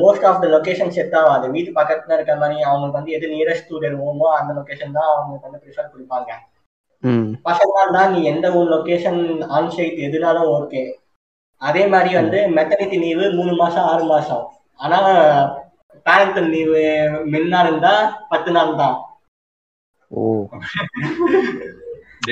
[0.00, 1.46] most of the location set ஆகாது.
[1.54, 5.62] வீட்டு பக்கத்துல இருக்கிற மாதிரி அவங்களுக்கு வந்து எது நியரஸ்ட் ஸ்டூடெண்ட் ஹோமோ அந்த லொகேஷன் தான் அவங்களுக்கு வந்து
[5.64, 6.30] ப்ரிஃபர் கொடுப்பாங்க.
[7.48, 9.20] பசங்களா இருந்தா நீ எந்த ஒரு லொகேஷன்
[9.58, 10.82] ஆன்சைட் எதுனாலும் ஓகே
[11.62, 14.42] அதே மாதிரி வந்து மெட்டர்னிட்டி லீவு மூணு மாசம் ஆறு மாசம்.
[14.80, 14.98] ஆனா
[16.06, 16.80] பேரண்டல் லீவு
[17.32, 17.92] முன்னா இருந்தா
[18.32, 18.96] பத்து நாள் தான்.
[20.10, 20.22] ஓ.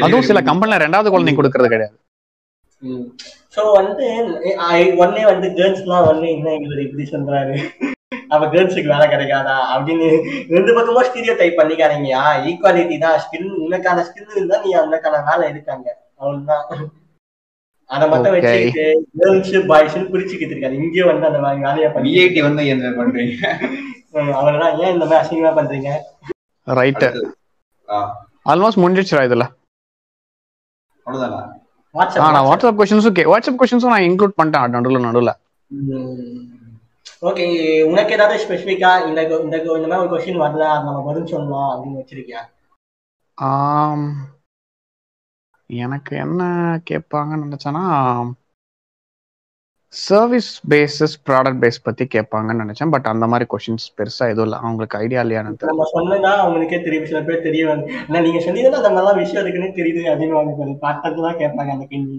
[0.04, 1.96] அதுவும் சில கம்பெனில ரெண்டாவது குழந்தைங்க கொடுக்கறது கிடையாது.
[3.56, 4.06] சோ வந்து
[5.04, 7.56] ஒன்னே வந்து கேர்ள்ஸ்லாம் வந்து என்ன இவர் இப்படி சொல்றாரு?
[8.28, 9.56] அப்ப கேர்ள்ஸுக்கு வேலை கிடைக்காதா?
[9.74, 10.06] அப்படின்னு
[10.48, 15.98] ரெண்டு பக்கமும் ஸ்டீரியோ டைப் பண்ணிக்காதீங்கயா ஈக்குவாலிட்டி தான் ஸ்கில் உனக்கான ஸ்கில் இருந்தா நீ உனக்கான வேலை இருக்காங்க
[16.16, 16.64] அவ்வளவுதான்.
[17.86, 18.32] அதை மட்டும்.
[18.32, 23.36] வச்சுக்கிட்டு கேர்ள்ஸ் பாய்ஸ் பிரிச்சுக்கிட்டு இருக்காரு இங்கே வந்து அந்த மாதிரி வேலையை பண்ணி வந்து என்ன பண்றீங்க?
[24.32, 25.88] அவர்தான் ஏன் இந்த மாதிரி அசிங்கமா பண்றீங்க.
[27.88, 29.46] ஆ, ஆல்மோஸ்ட் முடிஞ்சிச்சுடா இதுல.
[31.06, 31.62] அவ்வளவுதானா?
[32.18, 34.68] ஆ நான் வாட்ஸ்அப் வாட்ஸ்அப் கொஸ்டின்ஸும் வாட்ஸ்அப் கொஸ்டின்ஸும் நான் இன்க்ளூட் பண்ணிட்டேன்.
[34.68, 35.32] நடுவில் நடுவில்.
[37.24, 37.44] ஓகே
[37.90, 42.40] உனக்கு ஏதாவது ஸ்பெசிஃபிக்கா இந்த இந்த இந்த மாதிரி ஒரு கொஸ்டின் வரல நம்ம பதில் சொல்லலாம் அப்படின்னு வச்சிருக்கியா?
[43.38, 44.08] ஆம்,
[45.70, 46.42] எனக்கு என்ன
[46.90, 47.84] கேட்பாங்கன்னு நினைச்சேன்னா
[49.92, 52.92] சர்வீஸ் பேஸஸ் ப்ராடக்ட் பேஸ் பத்தி கேட்பாங்கன்னு நினைச்சேன்.
[52.94, 54.58] பட் அந்த மாதிரி கொஸ்டின்ஸ் பெருசா எதுவும் இல்லை.
[54.62, 57.08] அவங்களுக்கு ஐடியா இல்லையான்னு தெரியல நம்ம சொன்னதா அவங்களுக்கே தெரியும்.
[57.10, 61.26] சில பேர் தெரிய வந்து ஆனா நீங்க சொன்னீங்கன்னா அந்த மாதிரிலாம் விஷயம் இருக்குன்னு தெரியுது அப்படின்னு அவங்க பார்த்தது
[61.28, 62.18] தான் கேட்பாங்க அந்த கேள்வி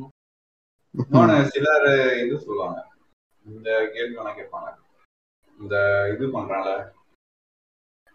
[1.54, 1.88] சிலர்
[2.24, 2.80] இது சொல்லுவாங்க.
[3.46, 4.68] இந்த கேள்வி வேணா கேட்பாங்க.
[5.62, 5.76] இந்த
[6.14, 6.94] இது பண்றான்ல.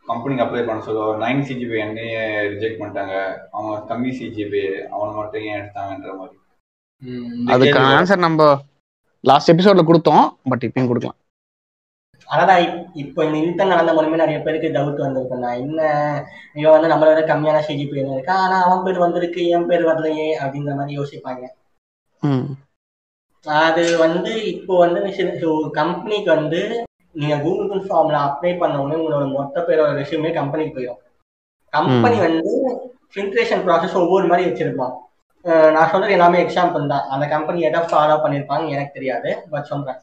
[0.06, 1.26] கம்பெனிக்கு அப்ளை பண்ண சொல்லுவாங்க.
[1.26, 2.22] நைன் சிஜிபி என்னையே
[2.52, 3.38] ரிஜெக்ட் பண்ணிட்டாங்க.
[3.50, 6.36] அவங்க கம்மி சிஜிபி அவனை மட்டும் ஏன் எடுத்தாங்கன்ற மாதிரி.
[7.46, 8.58] அதுக்கான ஆன்சர் நம்ம
[9.20, 10.30] லாஸ்ட் எபிசோட்ல கொடுத்தோம்.
[10.44, 11.16] பட் இப்பயும் கொடுக்கலாம்.
[12.28, 15.36] அதான் இப்போ இந்த இன்டர்ன் நடந்த மூலமே நிறைய பேருக்கு டவுட் வந்திருக்கு.
[15.36, 15.80] நான் என்ன
[16.54, 18.34] இவன் வந்து நம்மளை விட கம்மியான சிஜிபி இருக்கா?
[18.34, 21.46] ஆனா அவன் பேர் வந்திருக்கு என் பேர் வரலையே அப்படிங்கிற மாதிரி யோசிப்பாங்க.
[22.22, 22.56] ம்.
[23.44, 26.84] அது வந்து இப்போ வந்து கம்பெனிக்கு வந்து
[27.14, 31.00] நீங்க கூகுள் ஃபார்ம்ல அப்ளை பண்ண உடனே உங்களோட மொத்த பேரோட ரெஷ்யூமே கம்பெனிக்கு போயிடும்
[31.72, 32.52] கம்பெனி வந்து
[33.14, 34.94] ஃபில்ட்ரேஷன் ப்ராசஸ் ஒவ்வொரு மாதிரி வச்சிருப்பான்.
[35.74, 37.04] நான் சொல்றது எல்லாமே எக்ஸாம்பிள் தான்.
[37.14, 39.98] அந்த கம்பெனி எதை ஃபாலோ பண்ணிருப்பாங்க எனக்கு தெரியாது பட் சொல்றேன்.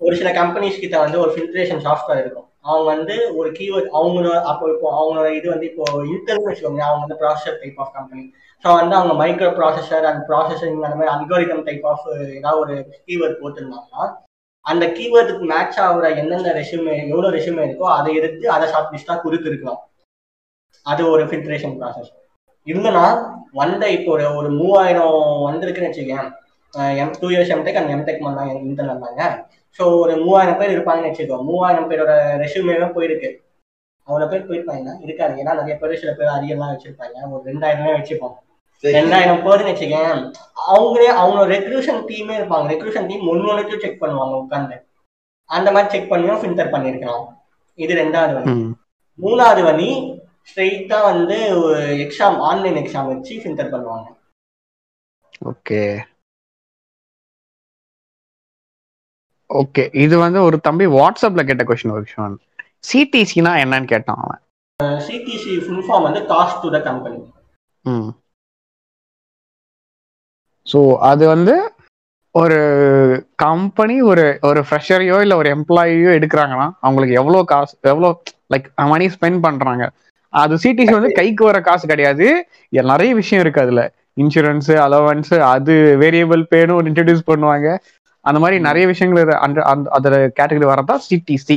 [0.00, 2.48] ஒரு சில கம்பெனிஸ் கிட்ட வந்து ஒரு ஃபில்ட்ரேஷன் சாஃப்ட்வேர் இருக்கும்.
[2.68, 5.84] அவங்க வந்து ஒரு கீவேர்ட் அவங்களோட அப்போ இப்போ அவங்களோட இது வந்து இப்போ
[6.14, 8.24] இன்டர்னு வச்சுக்கோங்க அவங்க வந்து processor type of company
[8.64, 12.06] so வந்து அவங்க மைக்ரோ ப்ராசஸர் அண்ட் ப்ராசஸிங் அந்த மாதிரி அல்காரிதம் டைப் ஆஃப்
[12.38, 12.76] ஏதாவது ஒரு
[13.08, 14.04] கீவேர்ட் போட்டிருந்தாங்கன்னா
[14.66, 19.80] அந்த கீவேர்டுக்கு மேட்ச் ஆகுற எந்தெந்த ரெஷ்யூமே எவ்வளோ ரெஷ்யூமே இருக்கோ அதை எடுத்து அதை ஷார்ட் லிஸ்டாக கொடுத்துருக்கலாம்
[20.86, 22.10] அது ஒரு ஃபில்ட்ரேஷன் ப்ராசஸ்
[22.66, 23.04] இல்லைன்னா
[23.60, 25.16] வந்த இப்போ ஒரு ஒரு மூவாயிரம்
[25.48, 26.26] வந்திருக்குன்னு வச்சுக்கேன்
[27.02, 29.22] M two years M Tech அந்த எம்டெக் பண்ணாங்க இன்டர்ன் வந்தாங்க
[29.78, 32.12] ஸோ ஒரு மூவாயிரம் பேர் இருப்பாங்கன்னு வச்சுக்கோ மூவாயிரம் பேரோட
[32.42, 33.28] ரெஷ்யூமேவே போயிருக்கு.
[34.08, 35.34] அவ்வளோ பேர் போயிருப்பாங்க இருக்காது.
[35.42, 37.16] ஏன்னா நிறைய பேர் சில பேர் அரியெல்லாம் வச்சிருப்பாங்க.
[37.34, 38.36] ஒரு ரெண்டாயிரமே வச்சுப்போம்
[38.86, 38.96] சரி.
[38.96, 40.18] ரெண்டாயிரம் பேர்னு வச்சுக்கேன்
[40.72, 42.66] அவங்களே அவங்களோட ரெக்ரூஷன் டீமே இருப்பாங்க.
[42.72, 44.76] ரெக்ரூஷன் டீம் ஒன்று ஒன்றுக்கும் செக் பண்ணுவாங்க உட்காந்து
[45.50, 47.24] அந்த மாதிரி செக் பண்ணியும் ஃபில்டர் பண்ணியிருக்கலாம்.
[47.74, 48.52] இது ரெண்டாவது வழி.
[49.18, 49.90] மூணாவது வழி
[50.48, 51.36] ஸ்ட்ரெயிட்டா வந்து
[52.04, 54.06] எக்ஸாம் ஆன்லைன் எக்ஸாம் வச்சு ஃபில்டர் பண்ணுவாங்க.
[55.44, 55.80] ஓகே.
[59.50, 59.94] ஓகே.
[60.04, 62.38] இது வந்து ஒரு தம்பி வாட்ஸ்அப்ல கேட்ட கொஸ்டின் ஒரு விஷயம்.
[62.90, 64.40] சிடிசினா என்னன்னு கேட்டான் அவன்.
[65.06, 67.18] சிடிசி ஃபுல் ஃபார்ம் வந்து காஸ்ட் டு த கம்பெனி
[67.84, 68.10] ம்.
[70.66, 70.78] ஸோ
[71.10, 71.54] அது வந்து
[72.34, 72.58] ஒரு
[73.44, 78.08] கம்பெனி ஒரு ஒரு ஃப்ரெஷரையோ இல்லை ஒரு எம்ப்ளாயியோ எடுக்கிறாங்கன்னா அவங்களுக்கு எவ்வளோ காசு எவ்வளோ
[78.52, 79.84] லைக் மணி ஸ்பெண்ட் பண்றாங்க.
[80.32, 82.26] அது சிடிசி வந்து கைக்கு வர காசு கிடையாது.
[82.92, 83.82] நிறைய விஷயம் இருக்கு அதுல.
[84.22, 87.68] இன்சூரன்ஸ் அலவன்ஸ் அது வேரியபிள் பேனும் இன்ட்ரடியூஸ் பண்ணுவாங்க.
[88.24, 91.56] அந்த மாதிரி நிறைய விஷயங்கள் அந்த அந்த அதோட கேட்டகரி வரதான் சிடிசி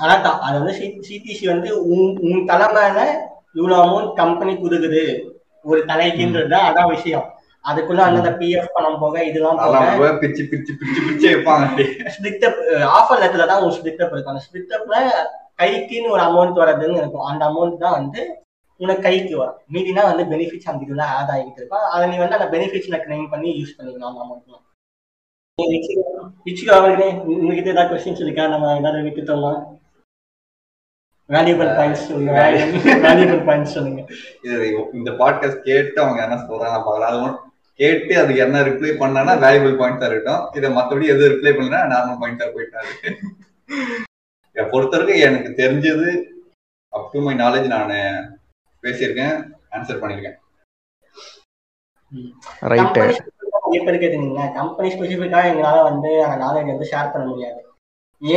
[0.00, 0.38] அதான் தான்.
[0.46, 0.74] அது வந்து
[1.08, 3.00] சிடிசி வந்து உன் உன் தலைமையில
[3.58, 5.04] இவ்வளவு அமௌண்ட் கம்பெனி கொடுக்குது.
[5.64, 7.26] ஒரு தலைக்குன்றது தான் அதான் விஷயம்.
[7.64, 10.12] அதுக்குள்ள அந்தந்த பிஎஃப் பணம் போக இதெல்லாம் போக.
[10.20, 11.64] பிச்சு பிச்சு பிச்சு பிச்சு வைப்பாங்க.
[11.68, 11.88] அப்படியே.
[12.14, 12.60] ஸ்பிளிட்டப்
[12.98, 14.34] ஆஃபர் லெட்டர்ல தான் ஒரு ஸ்பிளிட்டப் இருக்கும்.
[14.34, 15.00] அந்த ஸ்பிளிட்டப்ல
[15.62, 17.26] கைக்குன்னு ஒரு அமௌண்ட் வரதுன்னு இருக்கும்.
[17.30, 18.22] அந்த அமௌண்ட் தான் வந்து
[18.80, 19.58] உனக்கு கைக்கு வரும்.
[19.74, 21.86] மீதினா வந்து பெனிஃபிட்ஸ் அந்த இதுல ஆட் ஆகிட்டு இருக்கும்.
[21.94, 24.64] அதை நீ வந்து அந்த பெனிஃபிட்ஸ்ல கிளைம் பண்ணி யூஸ் பண்ணிக்கலாம் அந்த அமௌண்ட்லாம்
[26.48, 27.08] இச்சுக்கு அவர்களே
[27.40, 28.46] உங்ககிட்ட ஏதாவது கொஸ்டின்ஸ் இருக்கா?
[28.52, 29.52] நம்ம ஏதாவது விட்டுட்டோமா
[31.34, 32.32] வேல்யூபிள் பாயிண்ட்ஸ் சொல்லுங்க.
[33.04, 34.00] வேல்யூபிள் பாயிண்ட்ஸ் சொல்லுங்க.
[34.98, 37.10] இந்த பாட்காஸ்ட் கேட்டு அவங்க என்ன சொல்றாங்க பார்க்கலாம்.
[37.10, 37.20] அது
[37.80, 40.42] கேட்டு அதுக்கு என்ன ரிப்ளை பண்ணானா வேல்யூபிள் பாயிண்ட் தான் இருக்கட்டும்.
[40.58, 42.92] இதை மத்தபடி எது ரிப்ளை பண்ணா நார்மல் பாயிண்ட் தான் போயிட்டாரு
[44.56, 46.10] இதை பொறுத்தவரைக்கும் எனக்கு தெரிஞ்சது
[46.92, 47.96] அப் டு மை நாலேஜ் நான்
[48.84, 49.34] பேசியிருக்கேன்
[49.76, 50.38] ஆன்சர் பண்ணியிருக்கேன்.
[52.70, 53.18] ரைட்டு கம்பெனி
[53.56, 57.60] நிறைய பேர் கேட்டீங்க கம்பெனி ஸ்பெசிஃபிக்கா எங்களால வந்து அந்த நாலேஜ் வந்து ஷேர் பண்ண முடியாது.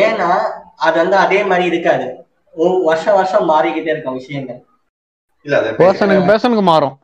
[0.06, 0.30] ஏன்னா
[0.88, 2.08] அது வந்து அதே மாதிரி இருக்காது.
[2.90, 4.60] வருஷம் வருஷம் மாறிக்கிட்டே இருக்கும் விஷயங்கள்.
[5.46, 6.96] இல்ல பர்சனுக்கு மாறும்.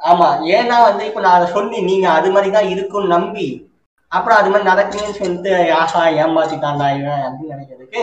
[0.00, 3.48] ஆமா ஏன்னா வந்து இப்ப நான் அதை சொல்லி நீங்க அது மாதிரி தான் இருக்கும்னு நம்பி
[4.12, 8.00] அப்புறம் அது மாதிரி நடக்குன்னு சொல்லிட்டு ஆஹா ஏமாத்திட்டான்டா இவன் அப்படின்னு நினைக்கிறதுக்கு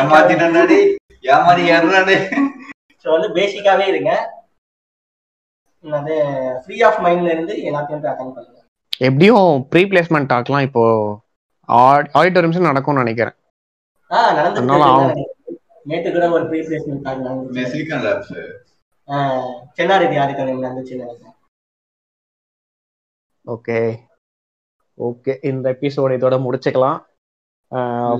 [0.00, 0.78] ஏமாத்திட்டாடி
[1.32, 2.16] ஏமாறி ஏறாடே
[3.04, 4.10] ஸோ வந்து பேசிக்காவே இருங்க.
[5.84, 6.14] அது
[6.62, 8.60] ஃப்ரீ ஆஃப் மைண்ட்ல இருந்து எல்லாத்தையும் அட்டன் பண்ணுங்க.
[9.00, 10.82] எப்படியும் ப்ரீ பிளேஸ்மெண்ட் டாக்லாம் இப்போ
[12.18, 13.36] ஆடிட்டோரியம்ஸ் நடக்கும்னு நினைக்கிறேன்.
[14.10, 15.24] ஆ நடந்து.
[15.90, 17.04] நேற்று கூட ஒரு ப்ரீ பிளேஸ்மெண்ட்
[18.06, 18.32] லேப்ஸ்
[19.76, 21.36] சென்னாரெட்டி ஆதிக்கம் நடந்துச்சு நினைக்கிறேன்.
[23.54, 23.78] ஓகே.
[24.98, 26.98] ஓகே இந்த எபிசோட் இதோட முடிச்சுக்கலாம்.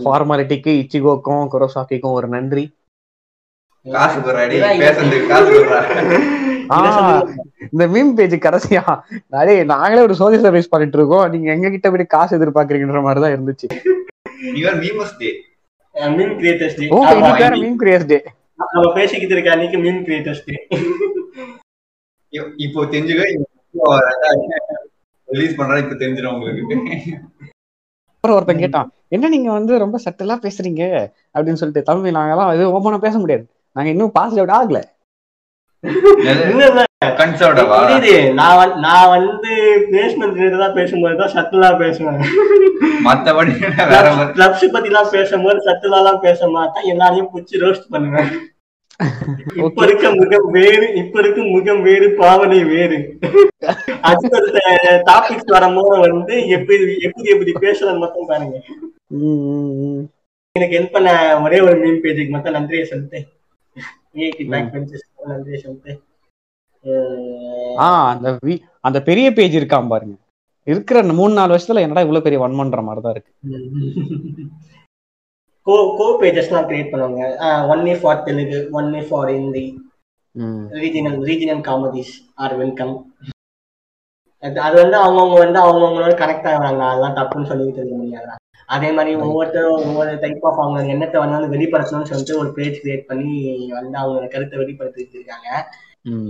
[0.02, 2.64] ஃபார்மாலிட்டிக்கு இச்சிகோக்கும் குரோசாக்கிக்கும் ஒரு நன்றி.
[3.86, 5.32] காசு போறாடி பேசுறதுக்கு
[7.72, 8.82] இந்த மீம் பேஜ் கடைசியா.
[9.36, 11.26] நிறைய நாங்களே ஒரு சோசியல் சர்வீஸ் பண்ணிட்டு இருக்கோம்.
[11.32, 13.68] நீங்க எங்க கிட்ட போய் காசு எதிர்பார்க்கறீங்கன்ற மாதிரி தான் இருந்துச்சு
[16.18, 16.98] மீன் கிரியேட்டர்ஸ் டே ஓ
[17.64, 18.18] மீம் கிரியேஸ் டே
[18.58, 20.54] நம்ம பேசிக்கிட்டு இருக்க அன்னைக்கு மீன் கிரியேட்டர்ஸ் டே.
[22.56, 23.24] இப்போ தெரிஞ்சுக்க
[25.28, 26.76] ரிலீஸ் பண்றா இப்ப தெரிஞ்சிடும் உங்களுக்கு.
[28.16, 30.82] அப்புறம் ஒருத்தன் கேட்டான் என்ன நீங்க வந்து ரொம்ப சட்டலா பேசுறீங்க?
[31.34, 33.44] அப்படின்னு சொல்லிட்டு தமிழ் நாங்கெல்லாம் இது ஓப்பனா பேச முடியாது.
[33.76, 34.88] நாங்க இன்னும் பாஸ் அவுட் ஆகல இல்ல இல்ல கன்சர்டவா
[35.62, 35.73] புரியுது
[38.32, 42.20] நான் வந்து- நான் வந்து பிளேஸ்மெண்ட் தான் பேசும்போது தான் சட்டலா பேசுவேன்.
[43.04, 43.74] மத்தபடி
[44.32, 46.84] கிளப்ஸ் பத்தி எல்லாம் பேசும்போது சட்டலா எல்லாம் பேச மாட்டேன்.
[46.84, 48.52] எல்லாரையும் புடிச்சு ரோஸ்ட் பண்ணுவேன்.
[49.54, 53.18] இப்ப இருக்க முகம் வேறு இப்ப இருக்க முகம் வேறு பாவனை வேறு.
[54.00, 54.42] அடுத்த
[55.06, 58.60] டாபிக்ஸ் வரும்போது வந்து எப்படி எப்படி எப்படி பேசுறது மட்டும் பாருங்க.
[60.52, 63.26] எனக்கு ஹெல்ப் பண்ண ஒரே ஒரு மீன் பேஜுக்கு மட்டும் நன்றியை சொல்லிட்டு.
[68.12, 68.28] அந்த
[68.88, 70.16] அந்த பெரிய பேஜ் இருக்கான் பாருங்க.
[70.66, 73.32] இருக்கிற அந்த மூணு நாலு வருஷத்துல என்னடா இவ்வளவு பெரிய வன்மன்ற மாதிரி தான் இருக்கு.
[75.66, 77.22] கோ கோ பேஜஸ்லாம் கிரியேட் பண்ணுவாங்க.
[77.72, 79.64] One a for Telugu one a for Hindi.
[80.82, 82.94] Regional regional comedies are welcome
[84.42, 86.82] அது வந்து அவங்கவுங்க வந்து அவங்கவுங்களோட கனெக்ட் ஆகுறாங்க.
[86.90, 88.32] அதெல்லாம் தப்புன்னு சொல்லிட்டு இருக்க முடியாது?
[88.66, 93.32] அதே மாதிரி ஒவ்வொருத்தரும் ஒவ்வொரு டைப் ஆஃப் அவங்க எண்ணத்தை வந்து வெளிப்படுத்தணும்னு சொல்லிட்டு ஒரு பேஜ் கிரியேட் பண்ணி
[93.70, 95.48] வந்து அவங்க கருத்தை வெளிப்படுத்திட்டு இருக்காங்க.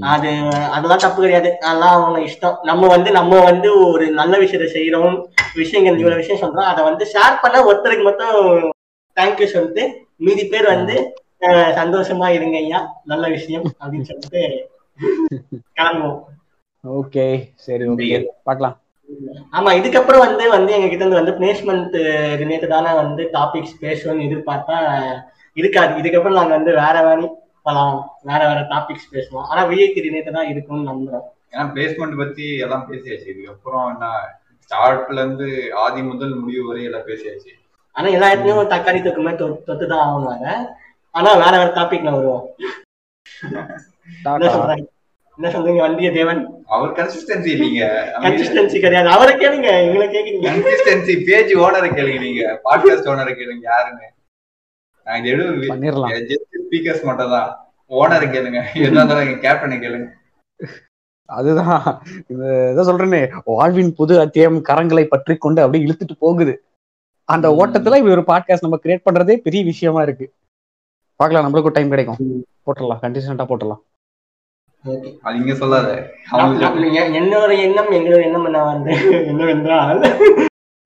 [0.01, 0.31] அது
[0.77, 1.51] அதெல்லாம் தப்பு கிடையாது.
[1.61, 2.59] அதெல்லாம் அவங்க இஷ்டம்.
[2.63, 5.17] நம்ம வந்து நம்ம வந்து ஒரு நல்ல விஷயத்த செய்யறோம்
[5.55, 6.71] விஷயங்கள் இவ்வளவு விஷயம் சொல்றோம்.
[6.73, 8.37] அதை வந்து ஷேர் பண்ண ஒருத்தருக்கு மட்டும்
[9.17, 9.85] தேங்க்யூ சொல்லிட்டு
[10.17, 10.97] மீதி பேர் வந்து
[11.81, 12.81] சந்தோஷமா இருங்க ஐயா.
[13.05, 14.43] நல்ல விஷயம் அப்படின்னு சொல்லிட்டு
[15.79, 16.21] கிளம்புவோம்.
[16.85, 17.25] ஓகே
[17.55, 18.77] சரி ஓகே பார்க்கலாம்.
[19.57, 21.97] ஆமா இதுக்கப்புறம் வந்து வந்து எங்க கிட்ட இருந்து வந்து பிளேஸ்மெண்ட்
[22.43, 24.77] ரிலேட்டடான வந்து டாபிக்ஸ் பேசணும்னு எதிர்பார்த்தா
[25.57, 25.93] இருக்காது.
[26.01, 27.19] இதுக்கப்புறம் நாங்க வந்து வேற வேற
[27.67, 27.99] போலாம்
[28.31, 31.27] வேற வேற டாபிக்ஸ் பேசலாம் ஆனா விஐபி ரிலேட்டடா இருக்கும்னு நம்புறோம்.
[31.53, 33.29] ஏன்னா பிளேஸ்மெண்ட் பத்தி எல்லாம் பேசியாச்சு.
[33.33, 34.07] இதுக்கப்புறம் என்ன
[34.65, 35.49] ஸ்டார்ட்ல இருந்து
[35.85, 37.53] ஆதி முதல் முடிவு வரை எல்லாம் பேசியாச்சு.
[37.97, 39.35] ஆனா எல்லா இடத்துலயும் தக்காளி தொக்குமே
[39.69, 40.67] தொத்து தான் ஆகணும்
[41.15, 42.45] ஆனா வேற வேற டாபிக்ல வருவோம்.
[45.39, 46.41] என்ன சொல்றாங்க என்ன சொல்றீங்க வண்டிய தேவன்
[46.75, 47.87] அவர் கன்சிஸ்டன்சி இல்லைங்க
[48.25, 49.09] கன்சிஸ்டன்சி கிடையாது.
[49.15, 50.45] அவரை கேளுங்க எங்களை கேக்குறீங்க.
[50.49, 54.07] கன்சிஸ்டன்சி பேஜ் ஓனரை கேளுங்க நீங்க பாட்காஸ்ட் ஓனரை கேளுங்க யாருன்னு.
[55.07, 57.49] நான் இது எடு பண்ணிடலாம் ஜஸ்ட் ஸ்பீக்கர்ஸ் மட்டும் தான்
[58.01, 58.61] ஓனரை கேளுங்க.
[58.75, 60.07] எதா இருந்தாலும் கேப்டனை கேளுங்க.
[61.29, 61.85] அதுதான்.
[62.33, 66.55] இது இதை சொல்றேனே வாழ்வின் புது அத்தியாயம் கரங்களை பற்றி கொண்டு அப்படியே இழுத்துட்டு போகுது.
[67.29, 67.49] அந்த.
[67.61, 70.29] ஓட்டத்துல இப்படி ஒரு பாட்காஸ்ட் நம்ம கிரியேட் பண்றதே பெரிய விஷயமா இருக்கு.
[71.21, 72.21] பார்க்கலாம் நம்மளுக்கும் டைம் கிடைக்கும்.
[72.67, 73.83] போட்டுடலாம் கண்டிஷனண்டா போட்டுடலாம்.
[75.23, 76.11] அது இங்க சொல்லாத.
[77.13, 78.91] என்னோட எண்ணம் எங்களோட எண்ணம் என்ன வந்து?
[79.27, 80.01] என்னவென்றால்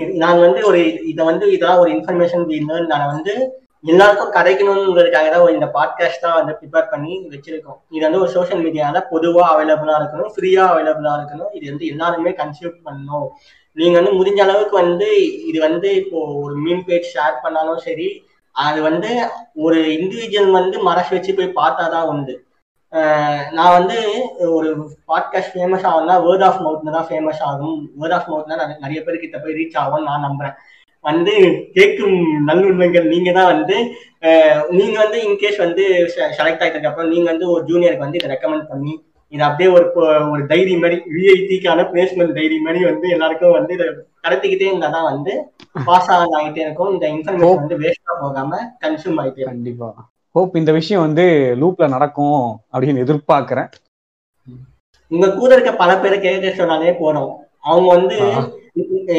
[0.01, 6.21] நான் வந்து ஒரு இதை வந்து இதெல்லாம் ஒரு இன்ஃபர்மேஷன் நான் வந்து எல்லாருக்கும் கிடைக்கணுங்கிறதுக்காக தான் இந்த பாட்காஸ்ட்
[6.21, 7.79] தான் வந்து ப்ரிப்பேர் பண்ணி வச்சிருக்கோம்.
[7.91, 11.53] இது வந்து ஒரு சோஷியல் மீடியால பொதுவா அவைலபிளா இருக்கணும் ஃப்ரீயா அவைலபிளா இருக்கணும்.
[11.53, 13.29] இது வந்து எல்லாருமே கன்சியூம் பண்ணணும்.
[13.73, 18.83] நீங்க வந்து முடிஞ்ச அளவுக்கு வந்து இது வந்து இப்போ ஒரு மீன் பேஜ் ஷேர் பண்ணாலும் சரி அது
[18.83, 22.45] வந்து ஒரு இண்டிவிஜுவல் வந்து மனசு வச்சு போய் பார்த்தாதான் உண்டு.
[22.45, 22.48] அஹ்
[23.56, 23.97] நான் வந்து
[24.56, 24.69] ஒரு
[25.09, 27.90] பாட்காஸ்ட் ஃபேமஸ் ஆகும்னா வேர்ட் ஆஃப் மவுத்ல தான் ஃபேமஸ் ஆகும்.
[28.01, 30.55] வேர்ட் ஆஃப் மவுத்ல நிறைய பேர் கிட்ட போய் ரீச் ஆகும் நான் நம்புறேன்.
[31.01, 31.35] வந்து
[31.74, 32.16] கேட்கும்
[32.47, 33.77] நல்லுள்ளங்கள் நீங்க தான் வந்து
[34.69, 35.85] நீங்க வந்து இன்கேஸ் வந்து
[36.39, 38.94] செலக்ட் ஆகிட்டதுக்கு அப்புறம் நீங்க வந்து ஒரு ஜூனியருக்கு வந்து இதை ரெக்கமெண்ட் பண்ணி
[39.32, 39.86] இது அப்படியே ஒரு
[40.31, 43.86] ஒரு டைரி மாதிரி விஐடிக்கான பிளேஸ்மெண்ட் டைரி மாதிரி வந்து எல்லாருக்கும் வந்து இதை
[44.24, 45.32] கடத்திக்கிட்டே இருந்தா தான் வந்து
[45.85, 46.93] பாஸ் ஆகிட்டே இருக்கும்.
[46.93, 49.89] இந்த இன்ஃபர்மேஷன் வந்து வேஸ்டா போகாம கன்சியூம் ஆகிட்டே கண்டிப்பா.
[50.35, 51.25] ஹோப் இந்த விஷயம் வந்து
[51.61, 52.43] லூப்ல நடக்கும்
[52.73, 53.69] அப்படின்னு எதிர்பார்க்கிறேன்.
[55.13, 57.31] உங்க கூட இருக்க பல பேரை கேட்க சொன்னாலே போறோம்
[57.69, 58.17] அவங்க வந்து.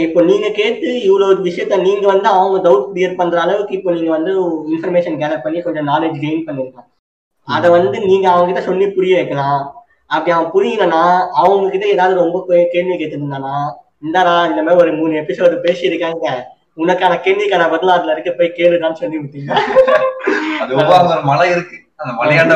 [0.06, 4.32] இப்போ நீங்க கேட்டு இவ்வளவு விஷயத்த நீங்க வந்து அவங்க டவுட் கிளியர் பண்ற அளவுக்கு இப்போ நீங்க வந்து
[4.74, 6.90] இன்ஃபர்மேஷன் கேதர் பண்ணி கொஞ்சம் நாலேஜ் கெயின் பண்ணிருக்கலாம்
[7.48, 9.62] அதை வந்து நீங்க அவங்க கிட்ட சொல்லி புரிய வைக்கலாம்.
[10.16, 11.02] அப்படி அவன் புரியலன்னா
[11.42, 12.38] அவங்க கிட்ட ஏதாவது ரொம்ப
[12.74, 13.56] கேள்வி கேட்டிருந்தானா
[14.06, 16.28] இந்தாடா இந்த மாதிரி ஒரு மூணு எபிசோடு பேசியிருக்காங்க.
[16.84, 19.52] உனக்கான கேள்விக்கான பதில் அதுல இருக்க போய் கேளுடான்னு சொல்லி விட்டீங்க.
[20.64, 21.78] அது ஒவ்வொரு மலை இருக்கு.
[22.02, 22.56] அந்த மலையாண்ட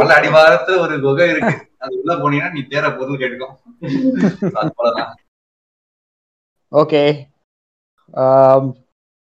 [0.00, 1.54] மலை அடிவாரத்துல ஒரு குகை இருக்கு.
[1.84, 3.54] அது உள்ள போனீங்கன்னா நீ தேர பொருள் கேட்கும்
[4.60, 5.10] அது போலதான்.
[6.72, 7.02] ஓகே.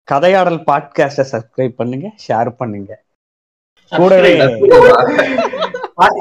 [0.07, 2.91] கதையாடல் பாட்காஸ்ட சப்ஸ்கிரைப் பண்ணுங்க ஷேர் பண்ணுங்க.
[3.91, 4.31] கூடவே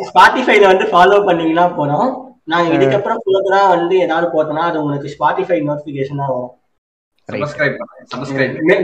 [0.08, 2.10] ஸ்பாட்டிஃபைல வந்து ஃபாலோ பண்ணீங்கன்னா போனோம்
[2.52, 6.54] நாங்க இதுக்கப்புறம் ஃபர்தரா வந்து ஏதாவது போட்டோம்னா அது உங்களுக்கு ஸ்பாட்டிஃபை நோட்டிபிகேஷன் தான் வரும்.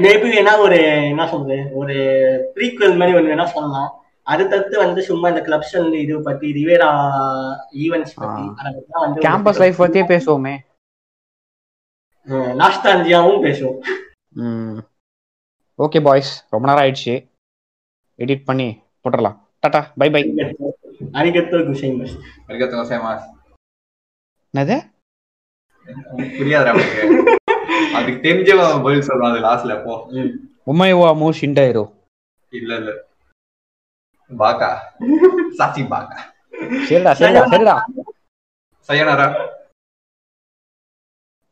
[0.05, 0.79] மேபி வேணா ஒரு
[1.11, 1.95] என்ன சொல்றது ஒரு
[2.55, 3.91] ப்ரீக்வல் மாதிரி ஒன்று வேணா சொல்லலாம்.
[4.33, 6.91] அடுத்தடுத்து வந்து சும்மா இந்த கிளப்ஸ் வந்து இது பத்தி ரிவேரா
[7.85, 8.45] ஈவெண்ட்ஸ் பத்தி
[9.27, 10.55] கேம்பஸ் லைஃப் பத்தியே பேசுவோமே.
[12.61, 13.79] நாஸ்டாலஜியாவும் பேசுவோம்.
[15.79, 17.15] ஓகே பாய்ஸ் ரொம்ப நேரம் ஆயிடுச்சு.
[18.25, 18.69] எடிட் பண்ணி
[19.03, 19.39] போட்டுடலாம்.
[19.63, 20.23] டாடா பை பை
[21.21, 22.17] அரிகத்தோ குசைமஸ்
[22.49, 23.27] வரைக்கும் சேமாஸ்
[24.55, 24.77] என்னது?
[27.93, 29.95] அதுக்கு தெரிஞ்சே அவன் பதில் சொல்றான் அது லாஸ்ட்ல போ.
[30.67, 31.29] உமைவா மூ.
[31.39, 31.85] ஷிண்டாயிரோ.
[32.53, 32.91] இல்ல இல்ல.
[34.31, 34.71] பாக்கா.
[35.59, 36.19] சாச்சி பாக்கா.
[36.89, 37.77] சரிடா சரிடா சரிடா.
[38.89, 39.29] சையனாரா.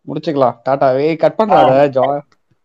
[0.08, 0.56] முடிச்சுக்கலாம்.
[0.62, 2.06] டாடா ஏய் கட் பண்றாத ஜா